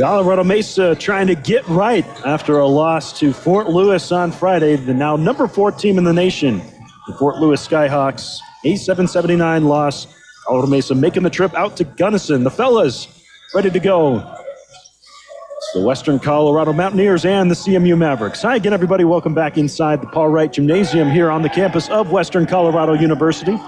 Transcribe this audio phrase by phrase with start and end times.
[0.00, 4.94] Colorado Mesa trying to get right after a loss to Fort Lewis on Friday, the
[4.94, 6.62] now number four team in the nation.
[7.06, 10.06] The Fort Lewis Skyhawks, a 779 loss.
[10.46, 12.42] Colorado Mesa making the trip out to Gunnison.
[12.42, 13.06] The fellas
[13.54, 14.16] ready to go.
[14.16, 18.40] It's the Western Colorado Mountaineers and the CMU Mavericks.
[18.42, 19.04] Hi again, everybody.
[19.04, 23.60] Welcome back inside the Paul Wright Gymnasium here on the campus of Western Colorado University.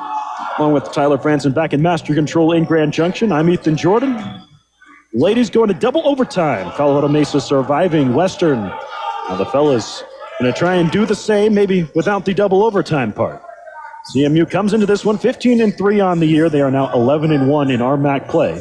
[0.59, 3.31] Along with Tyler Franson back in Master Control in Grand Junction.
[3.31, 4.17] I'm Ethan Jordan.
[5.17, 6.73] Ladies going to double overtime.
[6.73, 8.59] Colorado Mesa surviving Western.
[8.59, 10.03] Now the fellas
[10.41, 13.41] going to try and do the same, maybe without the double overtime part.
[14.13, 16.51] CMU comes into this one 15 and 3 on the year.
[16.51, 18.61] They are now 11 and 1 in RMAC play.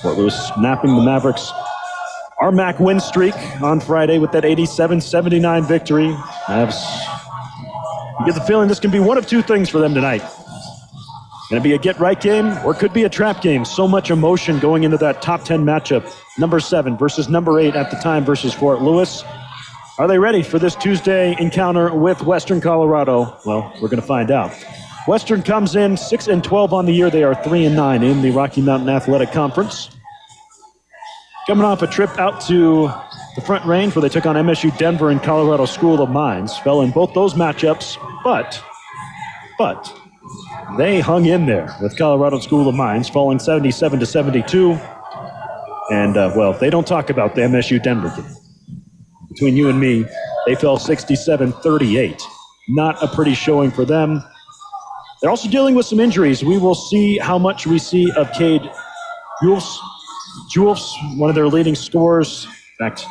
[0.00, 1.50] Fort Lewis snapping the Mavericks
[2.40, 6.16] RMAC win streak on Friday with that 87 79 victory.
[6.46, 6.80] Mavs,
[8.20, 10.22] you get the feeling this can be one of two things for them tonight.
[11.50, 13.64] Going to be a get right game or could be a trap game.
[13.64, 16.08] So much emotion going into that top 10 matchup.
[16.38, 19.24] Number seven versus number eight at the time versus Fort Lewis.
[19.98, 23.36] Are they ready for this Tuesday encounter with Western Colorado?
[23.44, 24.52] Well, we're going to find out.
[25.08, 27.10] Western comes in 6 and 12 on the year.
[27.10, 29.90] They are 3 and 9 in the Rocky Mountain Athletic Conference.
[31.48, 32.92] Coming off a trip out to
[33.34, 36.56] the Front Range where they took on MSU Denver and Colorado School of Mines.
[36.58, 38.62] Fell in both those matchups, but,
[39.58, 39.99] but,
[40.76, 44.78] they hung in there with Colorado School of Mines, falling 77 to 72.
[45.90, 48.34] And, uh, well, they don't talk about the MSU Denver game.
[49.28, 50.04] Between you and me,
[50.46, 52.22] they fell 67 38.
[52.68, 54.22] Not a pretty showing for them.
[55.20, 56.44] They're also dealing with some injuries.
[56.44, 58.62] We will see how much we see of Cade
[59.42, 59.80] Jules.
[60.50, 62.46] Jules, one of their leading scorers.
[62.46, 63.04] In fact,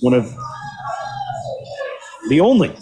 [0.00, 0.34] one of
[2.28, 2.74] the only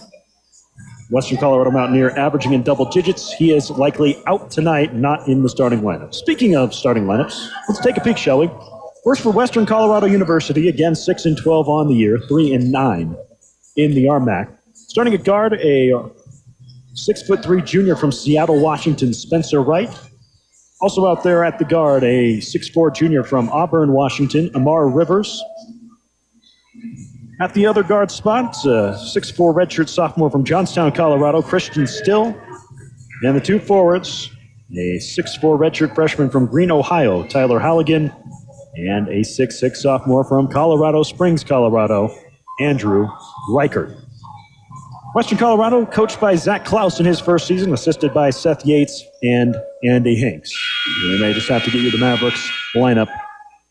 [1.15, 3.33] Western Colorado Mountaineer averaging in double digits.
[3.34, 6.12] He is likely out tonight, not in the starting lineup.
[6.12, 8.51] Speaking of starting lineups, let's take a peek, shall we?
[9.05, 13.17] First for Western Colorado University, again 6 and 12 on the year, 3 and 9
[13.77, 14.48] in the RMAC.
[14.73, 15.92] Starting at guard, a
[16.95, 19.96] six foot three junior from Seattle, Washington, Spencer Wright.
[20.81, 25.41] Also out there at the guard, a six-four junior from Auburn, Washington, Amar Rivers.
[27.40, 32.34] At the other guard spot, uh, 6'4 redshirt sophomore from Johnstown, Colorado, Christian Still.
[33.22, 34.30] And the two forwards,
[34.77, 38.12] a six-four redshirt freshman from Green, Ohio, Tyler Halligan.
[38.77, 42.14] And a 6'6 sophomore from Colorado Springs, Colorado,
[42.61, 43.08] Andrew
[43.51, 43.96] Reichert.
[45.14, 49.55] Western Colorado, coached by Zach Klaus in his first season, assisted by Seth Yates and
[49.84, 50.52] Andy Hanks.
[51.05, 53.08] We may just have to get you the Mavericks lineup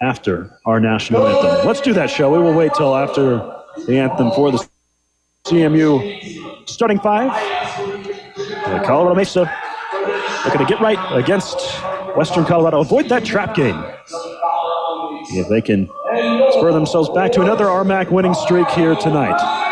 [0.04, 1.66] after our national anthem.
[1.66, 2.40] Let's do that, shall we?
[2.40, 3.38] We'll wait till after
[3.88, 4.68] the anthem for the
[5.46, 7.32] CMU starting five.
[8.86, 9.52] Colorado Mesa
[10.46, 11.58] looking to get right against
[12.18, 12.82] Western Colorado.
[12.82, 13.82] Avoid that trap game.
[15.32, 15.88] If they can
[16.52, 19.63] spur themselves back to another RMAC winning streak here tonight.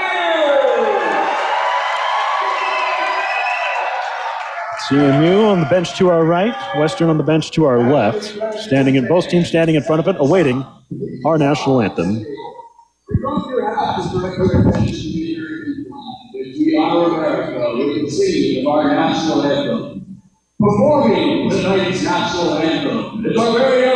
[4.91, 8.25] CMU on the bench to our right, Western on the bench to our left,
[8.59, 10.65] standing in both teams standing in front of it, awaiting
[11.23, 12.17] our national anthem.
[12.17, 12.25] We
[16.77, 20.21] honor America with the singing of our national anthem.
[20.59, 23.90] Performing tonight's national anthem is our very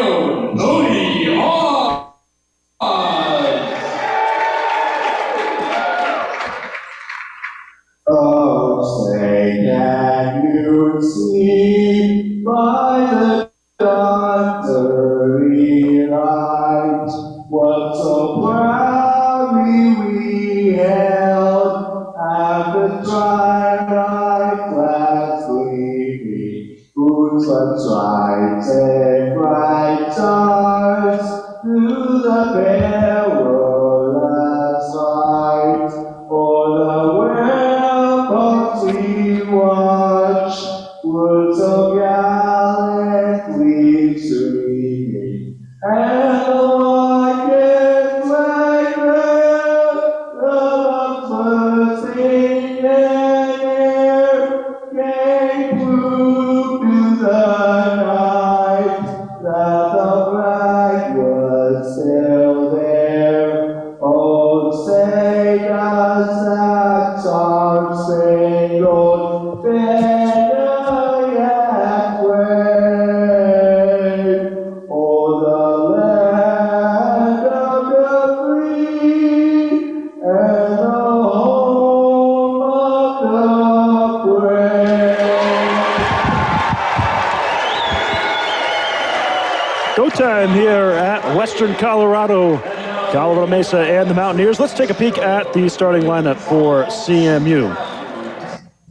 [94.75, 97.73] take a peek at the starting lineup for CMU.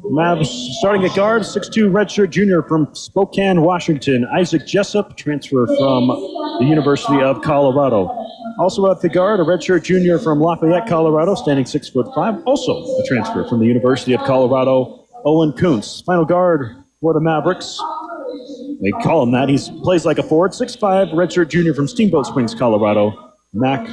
[0.04, 0.46] Mavs
[0.78, 4.26] starting at guard, 6'2 redshirt junior from Spokane, Washington.
[4.34, 6.08] Isaac Jessup, transfer from
[6.58, 8.08] the University of Colorado.
[8.58, 13.46] Also at the guard, a redshirt junior from Lafayette, Colorado, standing 6'5, also a transfer
[13.48, 16.02] from the University of Colorado, Owen Kuntz.
[16.02, 17.80] Final guard for the Mavericks.
[18.80, 19.48] They call him that.
[19.48, 23.86] He plays like a forward, 6'5 redshirt junior from Steamboat Springs, Colorado, Mac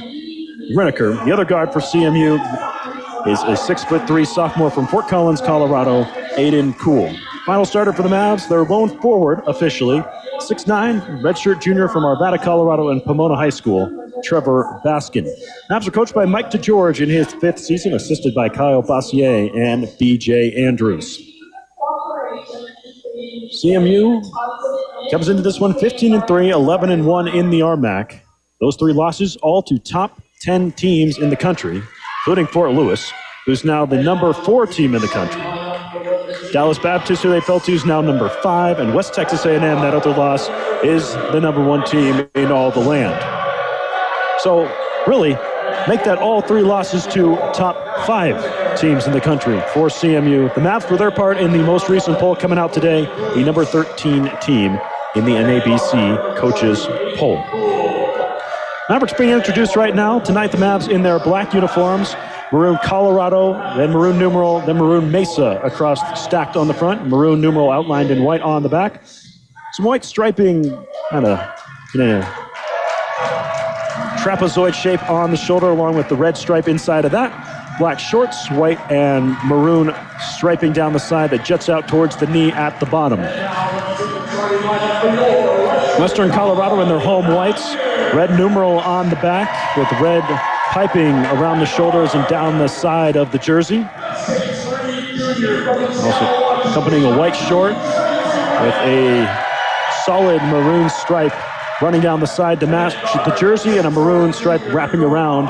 [0.70, 1.24] Riniker.
[1.24, 2.38] The other guard for CMU
[3.26, 6.04] is a six foot three sophomore from Fort Collins, Colorado,
[6.36, 7.14] Aiden Cool.
[7.46, 9.98] Final starter for the Mavs, their lone forward officially,
[10.38, 13.90] 6'9, redshirt junior from Arvada, Colorado, and Pomona High School,
[14.22, 15.28] Trevor Baskin.
[15.68, 19.84] Mavs are coached by Mike DeGeorge in his fifth season, assisted by Kyle Bossier and
[19.98, 21.20] BJ Andrews.
[23.52, 24.22] CMU
[25.10, 28.20] comes into this one 15 and 3, 11 and 1 in the RMAC.
[28.60, 31.82] Those three losses all to top 10 teams in the country
[32.22, 33.12] including Fort Lewis,
[33.46, 35.42] who's now the number four team in the country.
[36.52, 39.92] Dallas Baptist, who they fell to, is now number five, and West Texas A&M, that
[39.92, 40.48] other loss,
[40.84, 43.20] is the number one team in all the land.
[44.38, 44.72] So,
[45.08, 45.30] really,
[45.88, 50.54] make that all three losses to top five teams in the country for CMU.
[50.54, 53.64] The Mavs, for their part, in the most recent poll coming out today, the number
[53.64, 54.78] 13 team
[55.16, 56.86] in the NABC coaches
[57.16, 57.71] poll.
[58.88, 60.18] Mavericks being introduced right now.
[60.18, 62.16] Tonight, the Mavs in their black uniforms,
[62.50, 67.70] maroon Colorado, then maroon numeral, then maroon Mesa across, stacked on the front, maroon numeral
[67.70, 69.02] outlined in white on the back.
[69.74, 70.64] Some white striping,
[71.10, 71.38] kind of,
[71.94, 72.20] you know,
[74.18, 77.78] trapezoid shape on the shoulder, along with the red stripe inside of that.
[77.78, 79.94] Black shorts, white and maroon
[80.36, 83.20] striping down the side that juts out towards the knee at the bottom.
[86.00, 87.76] Western Colorado in their home whites.
[88.14, 90.22] Red numeral on the back with red
[90.70, 93.86] piping around the shoulders and down the side of the jersey.
[95.98, 99.26] Also accompanying a white short with a
[100.04, 101.32] solid maroon stripe
[101.80, 102.94] running down the side to match
[103.24, 105.46] the jersey and a maroon stripe wrapping around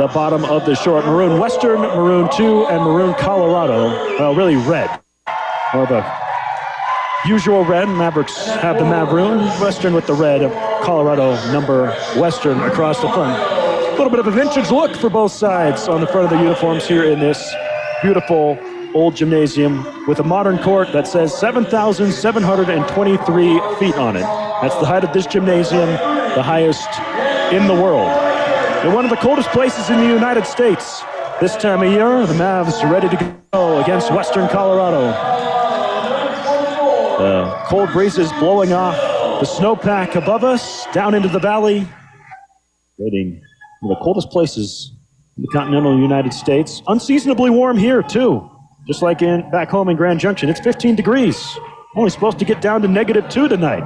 [0.00, 1.04] the bottom of the short.
[1.04, 3.88] Maroon Western, Maroon 2, and Maroon Colorado.
[4.18, 4.88] Well, really red.
[5.74, 6.25] More of a
[7.24, 7.88] usual red.
[7.88, 10.50] Mavericks have the maroon, Western with the red.
[10.82, 13.40] Colorado number Western across the front.
[13.40, 16.42] A little bit of a vintage look for both sides on the front of the
[16.42, 17.54] uniforms here in this
[18.02, 18.58] beautiful
[18.94, 24.26] old gymnasium with a modern court that says 7,723 feet on it.
[24.62, 25.88] That's the height of this gymnasium,
[26.34, 26.88] the highest
[27.52, 28.08] in the world.
[28.84, 31.02] And one of the coldest places in the United States.
[31.40, 35.12] This time of year, the Mavs are ready to go against Western Colorado.
[37.16, 38.94] Cold breezes blowing off
[39.40, 41.86] the snowpack above us, down into the valley,
[42.98, 43.40] rating
[43.80, 44.92] one of the coldest places
[45.36, 46.82] in the continental United States.
[46.88, 48.50] Unseasonably warm here, too,
[48.86, 50.48] just like in back home in Grand Junction.
[50.50, 51.58] It's 15 degrees.
[51.96, 53.84] Only supposed to get down to negative two tonight.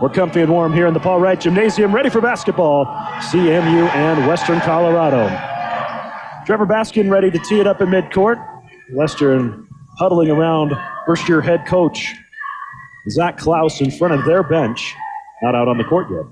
[0.00, 2.84] We're comfy and warm here in the Paul Wright Gymnasium, ready for basketball.
[2.84, 5.26] CMU and Western Colorado.
[6.44, 8.36] Trevor Baskin ready to tee it up in midcourt.
[8.92, 9.66] Western
[9.98, 10.72] huddling around
[11.06, 12.14] first year head coach
[13.08, 14.94] Zach Klaus in front of their bench,
[15.42, 16.24] not out on the court yet.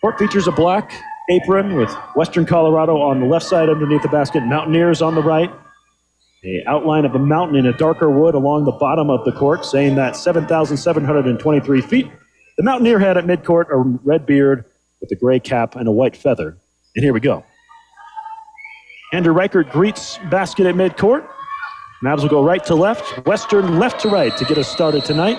[0.00, 0.92] Court features a black
[1.30, 5.50] apron with Western Colorado on the left side underneath the basket, Mountaineers on the right.
[6.44, 9.64] A outline of a mountain in a darker wood along the bottom of the court,
[9.64, 12.06] saying that 7,723 feet.
[12.56, 14.64] The Mountaineer had at midcourt a red beard
[15.00, 16.56] with a gray cap and a white feather.
[16.94, 17.44] And here we go.
[19.12, 21.26] Andrew Reichert greets basket at midcourt.
[22.04, 25.38] Mavs will go right to left, Western left to right to get us started tonight.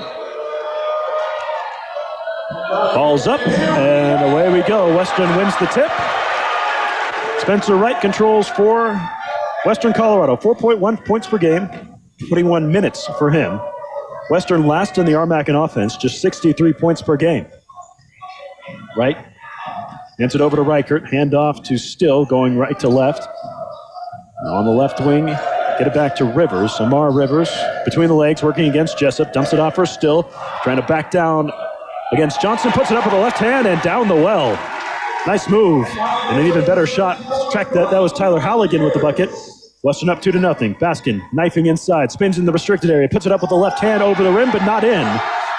[2.50, 4.96] Ball's up, and away we go.
[4.96, 5.92] Western wins the tip.
[7.42, 9.00] Spencer Wright controls for
[9.66, 10.38] Western Colorado.
[10.38, 11.70] 4.1 points per game,
[12.30, 13.60] 21 minutes for him.
[14.30, 17.46] Western last in the RMAC in offense, just 63 points per game.
[18.96, 19.18] Right.
[20.18, 21.08] Hands it over to Reichert.
[21.10, 23.28] Hand off to Still, going right to left.
[24.44, 26.80] Now on the left wing, get it back to Rivers.
[26.80, 27.50] Amar Rivers
[27.86, 29.34] between the legs, working against Jessup.
[29.34, 30.32] Dumps it off for Still.
[30.64, 31.52] Trying to back down
[32.12, 34.52] against Johnson, puts it up with the left hand and down the well.
[35.26, 35.86] Nice move.
[35.98, 37.18] And an even better shot.
[37.52, 37.92] Track that.
[37.92, 39.30] That was Tyler Halligan with the bucket.
[39.84, 40.76] Western up two to nothing.
[40.76, 44.02] Baskin knifing inside, spins in the restricted area, puts it up with the left hand
[44.02, 45.06] over the rim, but not in.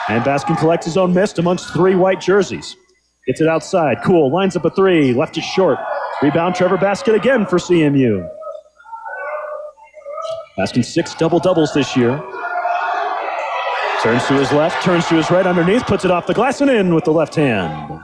[0.08, 2.76] And Baskin collects his own miss amongst three white jerseys.
[3.26, 3.98] Gets it outside.
[4.02, 4.32] Cool.
[4.32, 5.12] Lines up a three.
[5.12, 5.78] Left it short.
[6.22, 8.28] Rebound Trevor Baskin again for CMU.
[10.58, 12.22] Baskin six double doubles this year.
[14.02, 16.70] Turns to his left, turns to his right underneath, puts it off the glass and
[16.70, 18.00] in with the left hand.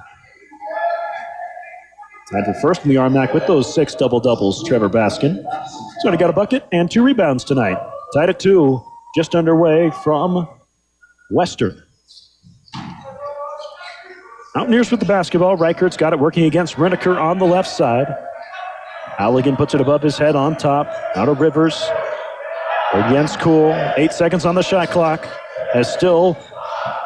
[2.32, 5.36] Tied for first in the RMAC with those six double doubles, Trevor Baskin.
[5.36, 7.78] He's only got a bucket and two rebounds tonight.
[8.12, 8.82] Tied at two,
[9.14, 10.48] just underway from
[11.30, 11.80] Western.
[14.56, 15.56] Mountaineers with the basketball.
[15.56, 18.06] Reichert's got it working against Riniker on the left side.
[19.16, 20.88] Halligan puts it above his head on top.
[21.14, 21.84] Out of Rivers.
[22.92, 23.72] Against Cool.
[23.96, 25.26] Eight seconds on the shot clock.
[25.74, 26.38] As still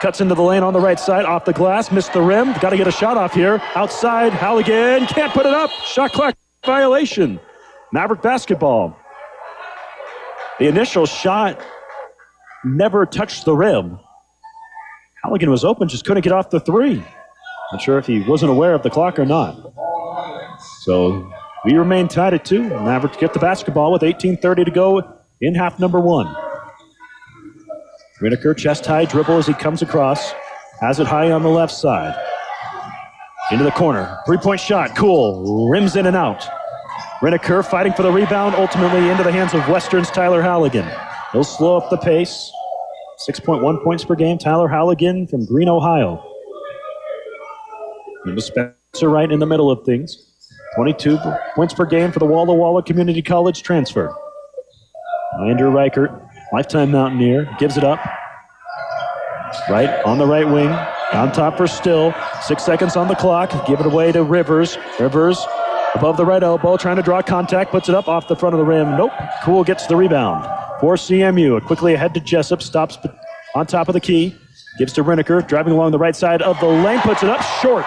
[0.01, 1.25] cuts into the lane on the right side.
[1.25, 1.91] Off the glass.
[1.91, 2.53] Missed the rim.
[2.61, 3.61] Got to get a shot off here.
[3.75, 4.33] Outside.
[4.33, 5.71] Halligan can't put it up.
[5.87, 7.41] Shot clock violation.
[7.93, 8.97] Maverick basketball.
[10.59, 11.61] The initial shot
[12.65, 13.99] never touched the rim.
[15.23, 17.03] Halligan was open, just couldn't get off the three.
[17.73, 19.57] Not sure if he wasn't aware of the clock or not.
[20.83, 21.31] So
[21.65, 22.63] we remain tied at two.
[22.63, 26.35] Mavericks get the basketball with 18.30 to go in half number one.
[28.21, 30.33] Riniker chest high dribble as he comes across.
[30.81, 32.15] Has it high on the left side.
[33.51, 34.19] Into the corner.
[34.27, 34.97] Three point shot.
[34.97, 35.69] Cool.
[35.69, 36.47] Rims in and out.
[37.21, 40.89] Riniker fighting for the rebound, ultimately into the hands of Western's Tyler Halligan.
[41.33, 42.53] He'll slow up the pace.
[43.29, 44.39] 6.1 points per game.
[44.39, 46.25] Tyler Halligan from Green, Ohio.
[48.25, 50.25] And Spencer right in the middle of things.
[50.77, 51.19] 22
[51.55, 54.15] points per game for the Walla Walla Community College transfer.
[55.41, 56.11] Andrew Reichert,
[56.53, 57.99] lifetime Mountaineer, gives it up.
[59.71, 60.69] Right on the right wing.
[61.13, 62.15] On top for Still.
[62.43, 63.67] Six seconds on the clock.
[63.67, 64.77] Give it away to Rivers.
[65.01, 65.39] Rivers
[65.95, 68.59] above the right elbow, trying to draw contact, puts it up off the front of
[68.59, 68.97] the rim.
[68.97, 69.13] Nope.
[69.43, 70.45] Cool gets the rebound.
[70.81, 72.99] For CMU, quickly ahead to Jessup, stops
[73.55, 74.37] on top of the key,
[74.79, 77.87] gives to Riniker, driving along the right side of the lane, puts it up short.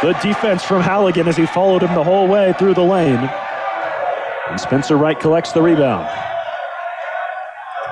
[0.00, 3.30] Good defense from Halligan as he followed him the whole way through the lane.
[4.48, 6.08] And Spencer Wright collects the rebound.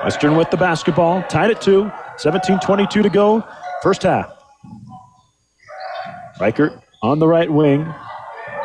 [0.05, 3.47] Western with the basketball, tied at two, 17-22 to go,
[3.83, 4.33] first half.
[6.41, 7.93] Reichert on the right wing,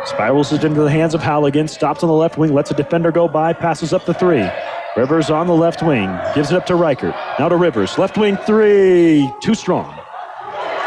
[0.06, 3.12] spirals it into the hands of Halligan, stops on the left wing, lets a defender
[3.12, 4.48] go by, passes up the three.
[4.96, 7.14] Rivers on the left wing, gives it up to Reichert.
[7.38, 9.94] Now to Rivers, left wing three, too strong.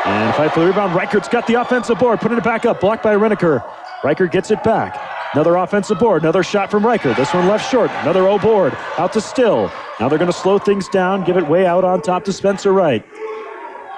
[0.07, 0.95] And fight for the rebound.
[0.95, 3.63] Reichert's got the offensive board, putting it back up, blocked by Riniker.
[4.03, 5.18] Reichert gets it back.
[5.35, 7.17] Another offensive board, another shot from Reichert.
[7.17, 9.71] This one left short, another O board, out to Still.
[10.01, 12.73] Now they're going to slow things down, give it way out on top to Spencer
[12.73, 13.05] Wright.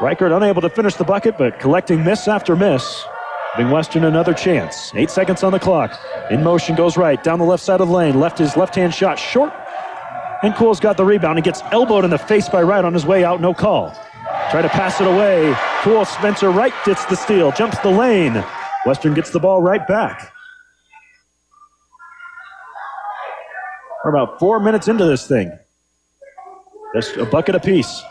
[0.00, 3.04] Reichert unable to finish the bucket, but collecting miss after miss.
[3.56, 4.92] Giving Western another chance.
[4.94, 5.98] Eight seconds on the clock.
[6.30, 8.18] In motion goes right, down the left side of the lane.
[8.18, 9.52] Left his left hand shot short.
[10.42, 13.06] And Cool's got the rebound and gets elbowed in the face by Wright on his
[13.06, 13.90] way out, no call.
[14.50, 15.54] Try to pass it away.
[15.82, 18.42] Cool Spencer Wright gets the steal, jumps the lane.
[18.84, 20.32] Western gets the ball right back.
[24.04, 25.52] We're about four minutes into this thing.
[26.94, 28.02] Just a bucket apiece.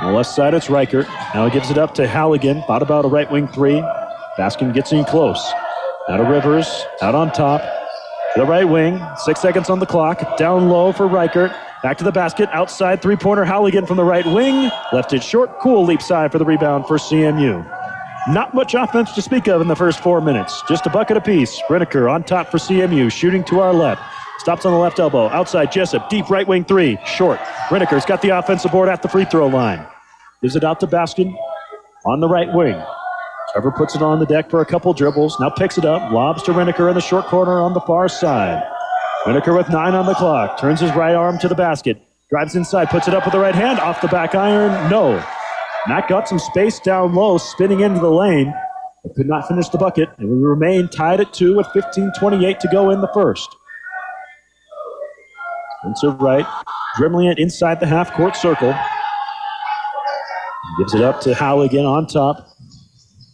[0.00, 1.06] On the left side, it's Reichert.
[1.34, 2.62] Now he gives it up to Halligan.
[2.62, 3.82] Thought about a right wing three.
[4.38, 5.52] Baskin gets in close.
[6.08, 7.62] Out of Rivers, out on top.
[8.36, 10.36] The right wing, six seconds on the clock.
[10.36, 11.52] Down low for Reichert.
[11.82, 14.70] Back to the basket, outside three pointer Halligan from the right wing.
[14.92, 15.58] Left it short.
[15.60, 17.81] Cool leap side for the rebound for CMU.
[18.28, 20.62] Not much offense to speak of in the first four minutes.
[20.68, 21.60] Just a bucket apiece.
[21.68, 24.00] Riniker on top for CMU, shooting to our left.
[24.38, 25.28] Stops on the left elbow.
[25.28, 26.08] Outside Jessup.
[26.08, 26.98] Deep right wing three.
[27.04, 27.40] Short.
[27.68, 29.84] Riniker's got the offensive board at the free throw line.
[30.40, 31.34] Gives it out to Baskin
[32.06, 32.80] on the right wing.
[33.52, 35.38] Trevor puts it on the deck for a couple dribbles.
[35.40, 36.12] Now picks it up.
[36.12, 38.62] Lobs to Riniker in the short corner on the far side.
[39.24, 40.60] Riniker with nine on the clock.
[40.60, 42.00] Turns his right arm to the basket.
[42.30, 42.88] Drives inside.
[42.88, 43.80] Puts it up with the right hand.
[43.80, 44.88] Off the back iron.
[44.88, 45.22] No.
[45.88, 48.54] Matt got some space down low, spinning into the lane,
[49.02, 52.68] but could not finish the bucket, and we remain tied at two with 15-28 to
[52.68, 53.48] go in the first.
[55.80, 56.46] Spencer Wright,
[56.96, 58.72] dribbling it inside the half-court circle.
[60.78, 62.46] Gives it up to Halligan on top.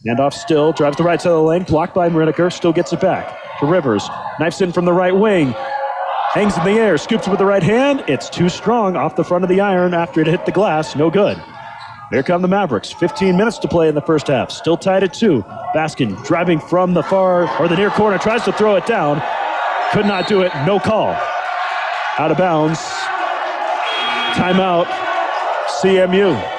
[0.06, 3.00] Handoff still, drives the right side of the lane, blocked by Riniker, still gets it
[3.00, 4.08] back to Rivers.
[4.40, 5.54] Knifes in from the right wing.
[6.32, 8.04] Hangs in the air, scoops with the right hand.
[8.08, 10.96] It's too strong off the front of the iron after it hit the glass.
[10.96, 11.36] No good.
[12.10, 12.90] Here come the Mavericks.
[12.90, 14.50] 15 minutes to play in the first half.
[14.50, 15.42] Still tied at two.
[15.74, 19.22] Baskin driving from the far or the near corner, tries to throw it down.
[19.92, 20.52] Could not do it.
[20.66, 21.10] No call.
[22.18, 22.78] Out of bounds.
[24.34, 24.86] Timeout.
[25.82, 26.56] CMU.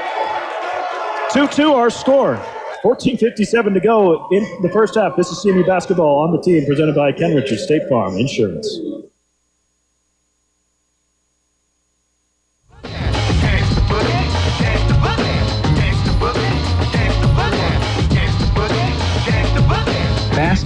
[1.34, 2.36] 2 2 our score.
[2.84, 5.18] 14.57 to go in the first half.
[5.18, 8.80] This is CMU basketball on the team presented by Ken Richards State Farm Insurance.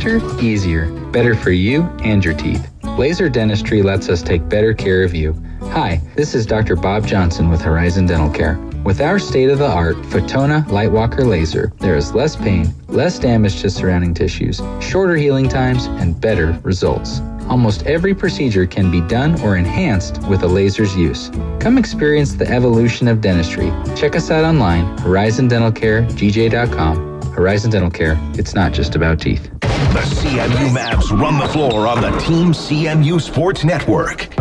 [0.03, 2.69] Faster, easier, better for you and your teeth.
[2.97, 5.33] Laser dentistry lets us take better care of you.
[5.71, 6.75] Hi, this is Dr.
[6.75, 8.57] Bob Johnson with Horizon Dental Care.
[8.83, 13.61] With our state of the art Fotona Lightwalker laser, there is less pain, less damage
[13.61, 17.21] to surrounding tissues, shorter healing times, and better results.
[17.47, 21.29] Almost every procedure can be done or enhanced with a laser's use.
[21.61, 23.71] Come experience the evolution of dentistry.
[23.95, 27.13] Check us out online, horizondentalcaregj.com.
[27.31, 29.52] Horizon Dental Care, it's not just about teeth.
[29.91, 34.33] The CMU Mavs run the floor on the Team CMU Sports Network.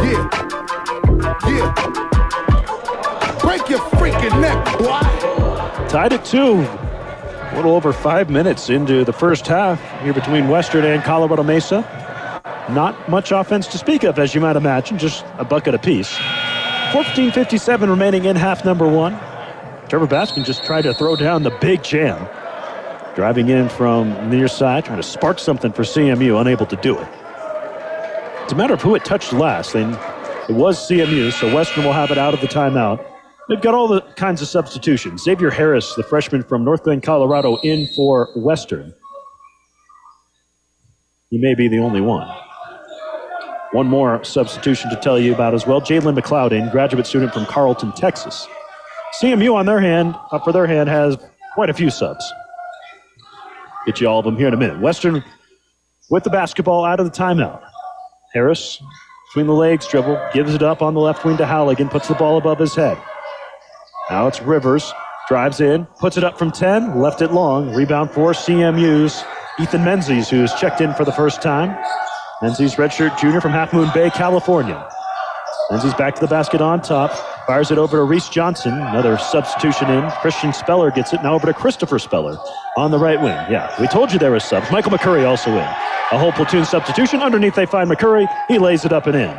[0.00, 0.28] Yeah.
[1.46, 1.72] Yeah.
[3.40, 5.00] Break your freaking neck, boy.
[5.88, 6.54] Tied at two.
[6.60, 11.80] A little over five minutes into the first half here between Western and Colorado Mesa.
[12.70, 16.14] Not much offense to speak of, as you might imagine, just a bucket apiece.
[16.92, 19.12] 14.57 remaining in half number one.
[19.88, 22.28] Trevor Baskin just tried to throw down the big jam.
[23.14, 27.08] Driving in from near side, trying to spark something for CMU, unable to do it.
[28.44, 29.94] It's a matter of who it touched last, and
[30.48, 33.04] it was CMU, so Western will have it out of the timeout.
[33.48, 35.24] They've got all the kinds of substitutions.
[35.24, 38.94] Xavier Harris, the freshman from North Bend, Colorado, in for Western.
[41.30, 42.28] He may be the only one.
[43.72, 45.80] One more substitution to tell you about as well.
[45.80, 48.46] Jalen McLeod in, graduate student from Carlton, Texas.
[49.20, 51.16] CMU on their hand, uh, for their hand, has
[51.54, 52.32] quite a few subs.
[53.90, 54.78] Get you all of them here in a minute.
[54.78, 55.24] Western
[56.10, 57.60] with the basketball out of the timeout.
[58.32, 58.80] Harris
[59.26, 62.14] between the legs dribble, gives it up on the left wing to Halligan, puts the
[62.14, 62.96] ball above his head.
[64.08, 64.92] Now it's Rivers,
[65.26, 67.74] drives in, puts it up from 10, left it long.
[67.74, 69.24] Rebound for CMU's
[69.58, 71.76] Ethan Menzies, who's checked in for the first time.
[72.42, 74.88] Menzies, redshirt junior from Half Moon Bay, California.
[75.72, 77.10] Menzies back to the basket on top.
[77.50, 78.72] Fires it over to Reese Johnson.
[78.74, 80.08] Another substitution in.
[80.22, 81.20] Christian Speller gets it.
[81.24, 82.38] Now over to Christopher Speller
[82.76, 83.34] on the right wing.
[83.50, 84.70] Yeah, we told you there was subs.
[84.70, 85.58] Michael McCurry also in.
[85.58, 87.22] A whole platoon substitution.
[87.22, 88.28] Underneath they find McCurry.
[88.46, 89.36] He lays it up and in.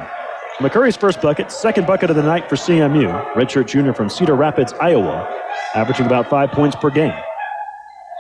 [0.58, 3.32] McCurry's first bucket, second bucket of the night for CMU.
[3.32, 5.26] Redshirt junior from Cedar Rapids, Iowa,
[5.74, 7.18] averaging about five points per game.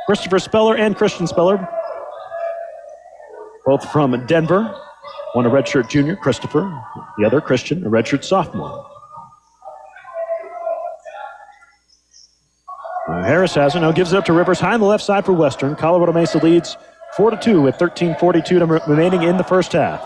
[0.05, 1.67] Christopher Speller and Christian Speller,
[3.65, 4.73] both from Denver.
[5.33, 6.81] One a redshirt junior, Christopher.
[7.17, 8.90] The other, Christian, a redshirt sophomore.
[13.11, 13.81] Uh, Harris has it.
[13.81, 14.59] Now gives it up to Rivers.
[14.59, 15.75] High on the left side for Western.
[15.75, 16.77] Colorado Mesa leads
[17.17, 20.01] 4 to 2 with 13.42 remaining in the first half.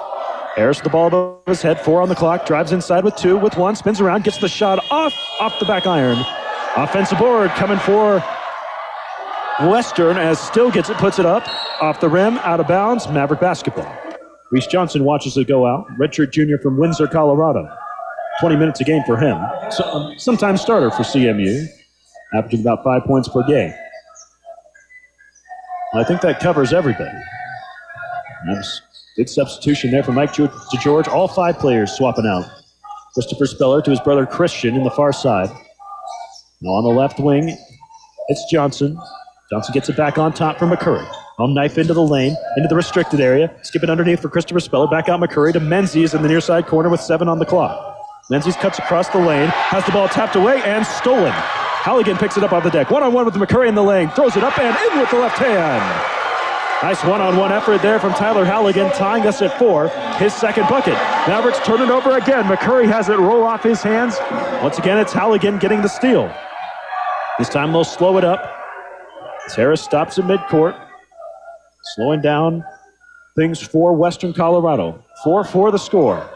[0.55, 3.37] Harris with the ball above his head, four on the clock, drives inside with two,
[3.37, 6.17] with one, spins around, gets the shot off, off the back iron.
[6.77, 8.23] Offensive board coming for
[9.69, 11.45] Western as Still gets it, puts it up,
[11.81, 13.93] off the rim, out of bounds, Maverick basketball.
[14.49, 17.69] Reese Johnson watches it go out, redshirt junior from Windsor, Colorado.
[18.39, 19.37] 20 minutes a game for him.
[19.71, 21.67] So, um, sometimes starter for CMU,
[22.35, 23.73] averaging about five points per game.
[25.93, 27.17] I think that covers everybody.
[28.47, 28.81] That's
[29.15, 30.49] good substitution there for Mike to
[30.81, 31.07] George.
[31.07, 32.45] All five players swapping out.
[33.13, 35.49] Christopher Speller to his brother Christian in the far side.
[36.61, 37.55] Now on the left wing,
[38.27, 38.99] it's Johnson.
[39.49, 41.07] Johnson gets it back on top for McCurry.
[41.37, 43.55] Home knife into the lane, into the restricted area.
[43.61, 44.87] Skip it underneath for Christopher Speller.
[44.87, 47.97] Back out McCurry to Menzies in the near side corner with seven on the clock.
[48.29, 51.33] Menzies cuts across the lane, has the ball tapped away and stolen.
[51.85, 52.89] Halligan picks it up off the deck.
[52.89, 55.19] One on one with McCurry in the lane, throws it up and in with the
[55.19, 55.83] left hand.
[56.81, 59.89] Nice one on one effort there from Tyler Halligan, tying us at four.
[60.17, 60.95] His second bucket.
[61.27, 62.45] Mavericks turn it over again.
[62.45, 64.15] McCurry has it roll off his hands.
[64.63, 66.33] Once again, it's Halligan getting the steal.
[67.37, 68.51] This time they'll slow it up.
[69.55, 70.75] Harris stops at midcourt,
[71.93, 72.63] slowing down
[73.35, 75.03] things for Western Colorado.
[75.23, 76.27] 4 4 the score.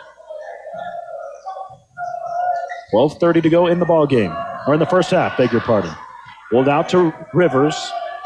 [2.93, 4.31] 12.30 to go in the ball game,
[4.69, 5.91] or in the first half, beg your pardon.
[6.51, 7.75] Pulled out to Rivers,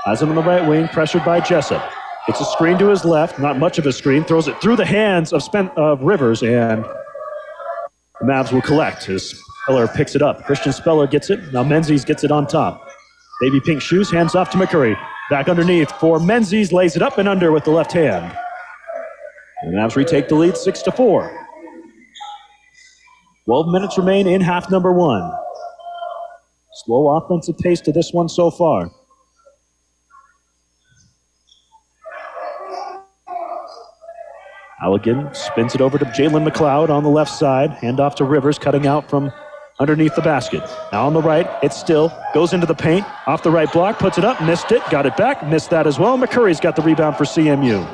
[0.03, 1.89] has him on the right wing, pressured by Jessup.
[2.27, 4.83] It's a screen to his left, not much of a screen, throws it through the
[4.85, 6.83] hands of, Spen- of Rivers, and
[8.19, 10.43] the Mavs will collect as Speller picks it up.
[10.43, 11.53] Christian Speller gets it.
[11.53, 12.85] Now Menzies gets it on top.
[13.39, 14.99] Baby pink shoes, hands off to McCurry.
[15.29, 18.37] Back underneath for Menzies, lays it up and under with the left hand.
[19.61, 21.47] And the Mavs retake the lead 6 to 4.
[23.45, 25.31] 12 minutes remain in half number one.
[26.75, 28.89] Slow offensive pace to this one so far.
[34.79, 37.71] Halligan spins it over to Jalen McLeod on the left side.
[37.71, 39.31] Hand off to Rivers, cutting out from
[39.79, 40.61] underneath the basket.
[40.91, 43.05] Now on the right, it's still goes into the paint.
[43.25, 45.99] Off the right block, puts it up, missed it, got it back, missed that as
[45.99, 46.17] well.
[46.17, 47.87] McCurry's got the rebound for CMU.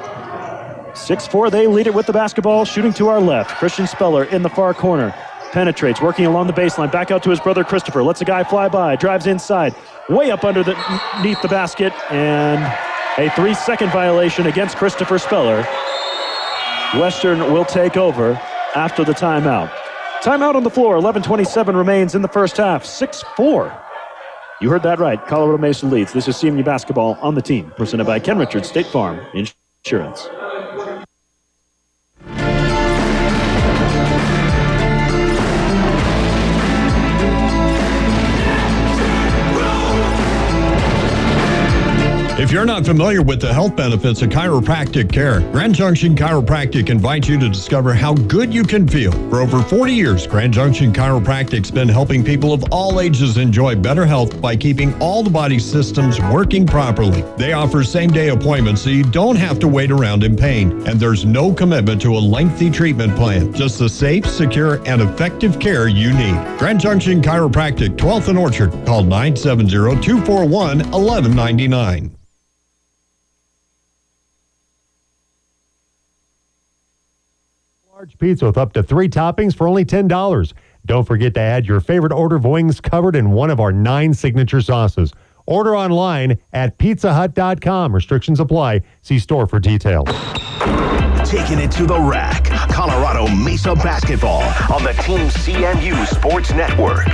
[0.97, 3.51] 6 4, they lead it with the basketball, shooting to our left.
[3.57, 5.13] Christian Speller in the far corner.
[5.51, 8.03] Penetrates, working along the baseline, back out to his brother Christopher.
[8.03, 9.75] Lets a guy fly by, drives inside,
[10.09, 12.61] way up underneath the basket, and
[13.17, 15.67] a three second violation against Christopher Speller.
[16.95, 18.39] Western will take over
[18.75, 19.71] after the timeout.
[20.21, 20.97] Timeout on the floor.
[20.97, 22.83] 11:27 remains in the first half.
[22.83, 23.71] 6-4.
[24.61, 25.25] You heard that right.
[25.27, 26.11] Colorado Mesa leads.
[26.11, 30.29] This is CMU basketball on the team, presented by Ken Richards State Farm Insurance.
[42.49, 47.27] If you're not familiar with the health benefits of chiropractic care, Grand Junction Chiropractic invites
[47.27, 49.11] you to discover how good you can feel.
[49.29, 54.03] For over 40 years, Grand Junction Chiropractic's been helping people of all ages enjoy better
[54.03, 57.21] health by keeping all the body systems working properly.
[57.37, 60.99] They offer same day appointments so you don't have to wait around in pain, and
[60.99, 65.87] there's no commitment to a lengthy treatment plan, just the safe, secure, and effective care
[65.87, 66.33] you need.
[66.57, 68.71] Grand Junction Chiropractic, 12th and Orchard.
[68.87, 69.69] Call 970
[70.01, 72.18] 241 1199.
[77.99, 80.53] Large pizza with up to three toppings for only $10.
[80.85, 84.13] Don't forget to add your favorite order of wings covered in one of our nine
[84.13, 85.11] signature sauces.
[85.45, 87.93] Order online at pizzahut.com.
[87.93, 88.83] Restrictions apply.
[89.01, 90.07] See store for details.
[91.25, 92.45] Taking it to the rack.
[92.71, 97.05] Colorado Mesa basketball on the Team CMU Sports Network.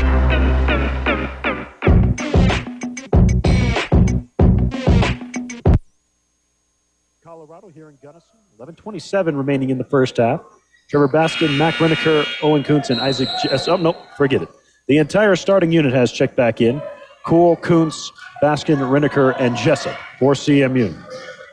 [7.23, 8.39] Colorado here in Gunnison.
[8.59, 10.41] 11:27 remaining in the first half.
[10.89, 13.27] Trevor Baskin, Mac Riniker, Owen Kuntz, and Isaac.
[13.43, 14.49] Jess- uh, oh no, forget it.
[14.87, 16.81] The entire starting unit has checked back in.
[17.25, 18.11] Cool, Kuntz,
[18.43, 20.93] Baskin, Riniker, and Jessup for CMU.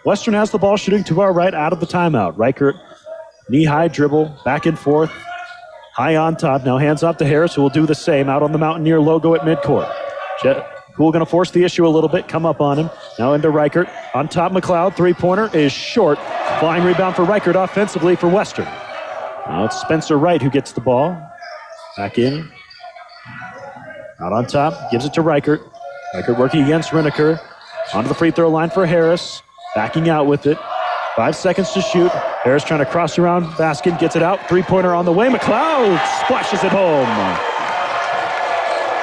[0.04, 2.36] Western has the ball shooting to our right out of the timeout.
[2.36, 2.76] Reichert,
[3.48, 5.10] knee high dribble, back and forth,
[5.94, 6.64] high on top.
[6.64, 9.34] Now hands off to Harris, who will do the same out on the Mountaineer logo
[9.34, 9.90] at midcourt.
[10.42, 10.62] Je-
[10.94, 12.90] Cool going to force the issue a little bit, come up on him.
[13.18, 13.88] Now into Reichert.
[14.12, 14.94] On top, McLeod.
[14.94, 16.18] Three pointer is short.
[16.60, 18.68] Flying rebound for Reichert offensively for Western.
[19.46, 21.20] Now it's Spencer Wright who gets the ball.
[21.96, 22.50] Back in.
[24.20, 24.90] Out on top.
[24.90, 25.60] Gives it to Reichert.
[26.14, 27.40] Reichert working against Riniker.
[27.92, 29.42] Onto the free throw line for Harris.
[29.74, 30.58] Backing out with it.
[31.16, 32.10] Five seconds to shoot.
[32.44, 34.48] Harris trying to cross around Baskin Gets it out.
[34.48, 35.28] Three pointer on the way.
[35.28, 37.06] McLeod splashes it home.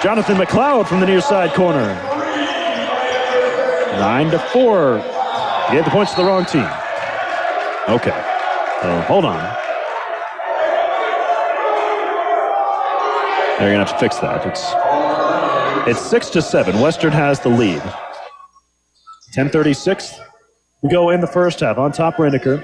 [0.01, 1.93] Jonathan McLeod from the near side corner.
[3.99, 4.99] Nine to four.
[5.67, 6.67] He gave the points to the wrong team.
[7.89, 8.17] Okay.
[9.07, 9.68] Hold on.
[13.59, 14.45] They're gonna have to fix that.
[14.47, 14.63] It's
[15.89, 16.79] it's six to seven.
[16.79, 17.81] Western has the lead.
[19.33, 20.17] 10:36.
[20.81, 21.77] We go in the first half.
[21.77, 22.63] On top, Riniker.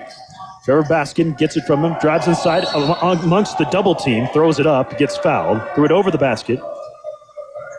[0.63, 4.97] Trevor Baskin gets it from him, drives inside amongst the double team, throws it up,
[4.97, 6.59] gets fouled, threw it over the basket,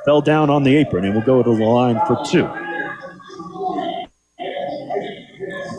[0.05, 2.45] fell down on the apron, and will go to the line for two.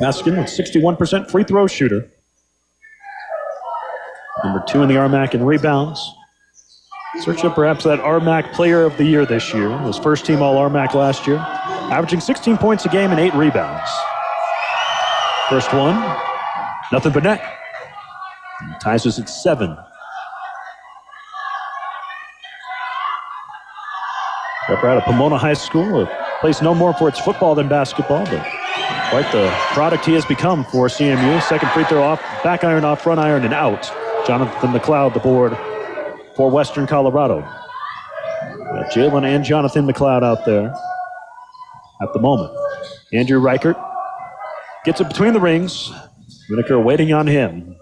[0.01, 2.11] Baskin with 61% free throw shooter.
[4.43, 6.13] Number two in the RMAC in rebounds.
[7.21, 9.69] Search up perhaps that RMAC player of the year this year.
[9.69, 11.37] Was first team all RMAC last year.
[11.37, 13.89] Averaging 16 points a game and eight rebounds.
[15.49, 15.95] First one,
[16.91, 17.41] nothing but net.
[18.81, 19.75] Ties us at seven.
[24.67, 28.25] Pepper out of Pomona High School, a place no more for its football than basketball,
[28.25, 28.45] but
[29.09, 31.41] quite the product he has become for CMU.
[31.41, 33.89] Second free throw off, back iron off, front iron, and out.
[34.27, 35.57] Jonathan McLeod, the board
[36.37, 37.41] for Western Colorado.
[38.93, 40.73] Jalen and Jonathan McLeod out there
[42.01, 42.55] at the moment.
[43.11, 43.75] Andrew Reichert
[44.85, 45.91] gets it between the rings.
[46.49, 47.75] Riniker waiting on him.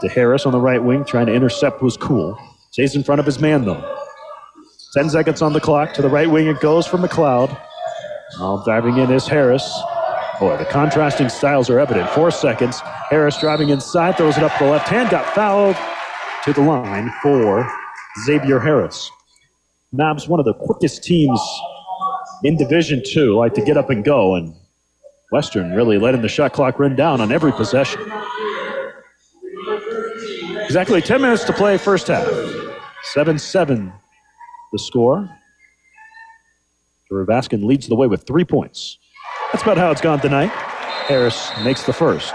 [0.00, 2.38] To Harris on the right wing, trying to intercept was cool.
[2.72, 3.96] Stays in front of his man though.
[4.94, 5.94] 10 seconds on the clock.
[5.94, 7.56] To the right wing it goes for McLeod.
[8.38, 9.80] Now diving in is Harris.
[10.38, 12.08] Boy, the contrasting styles are evident.
[12.10, 12.80] Four seconds.
[12.80, 15.76] Harris driving inside, throws it up the left hand, got fouled
[16.44, 17.70] to the line for
[18.24, 19.10] Xavier Harris.
[19.94, 21.40] Mavs, one of the quickest teams
[22.44, 24.54] in Division Two, like to get up and go, and
[25.32, 28.00] Western really letting the shot clock run down on every possession.
[30.64, 32.28] Exactly 10 minutes to play, first half.
[33.12, 33.92] 7 7
[34.72, 35.28] the score.
[37.08, 38.98] Trevor Baskin leads the way with three points.
[39.52, 40.50] That's about how it's gone tonight.
[41.08, 42.32] Harris makes the first.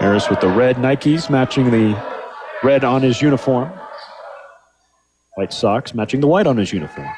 [0.00, 2.09] Harris with the red Nikes matching the
[2.62, 3.72] red on his uniform.
[5.36, 7.08] White socks matching the white on his uniform.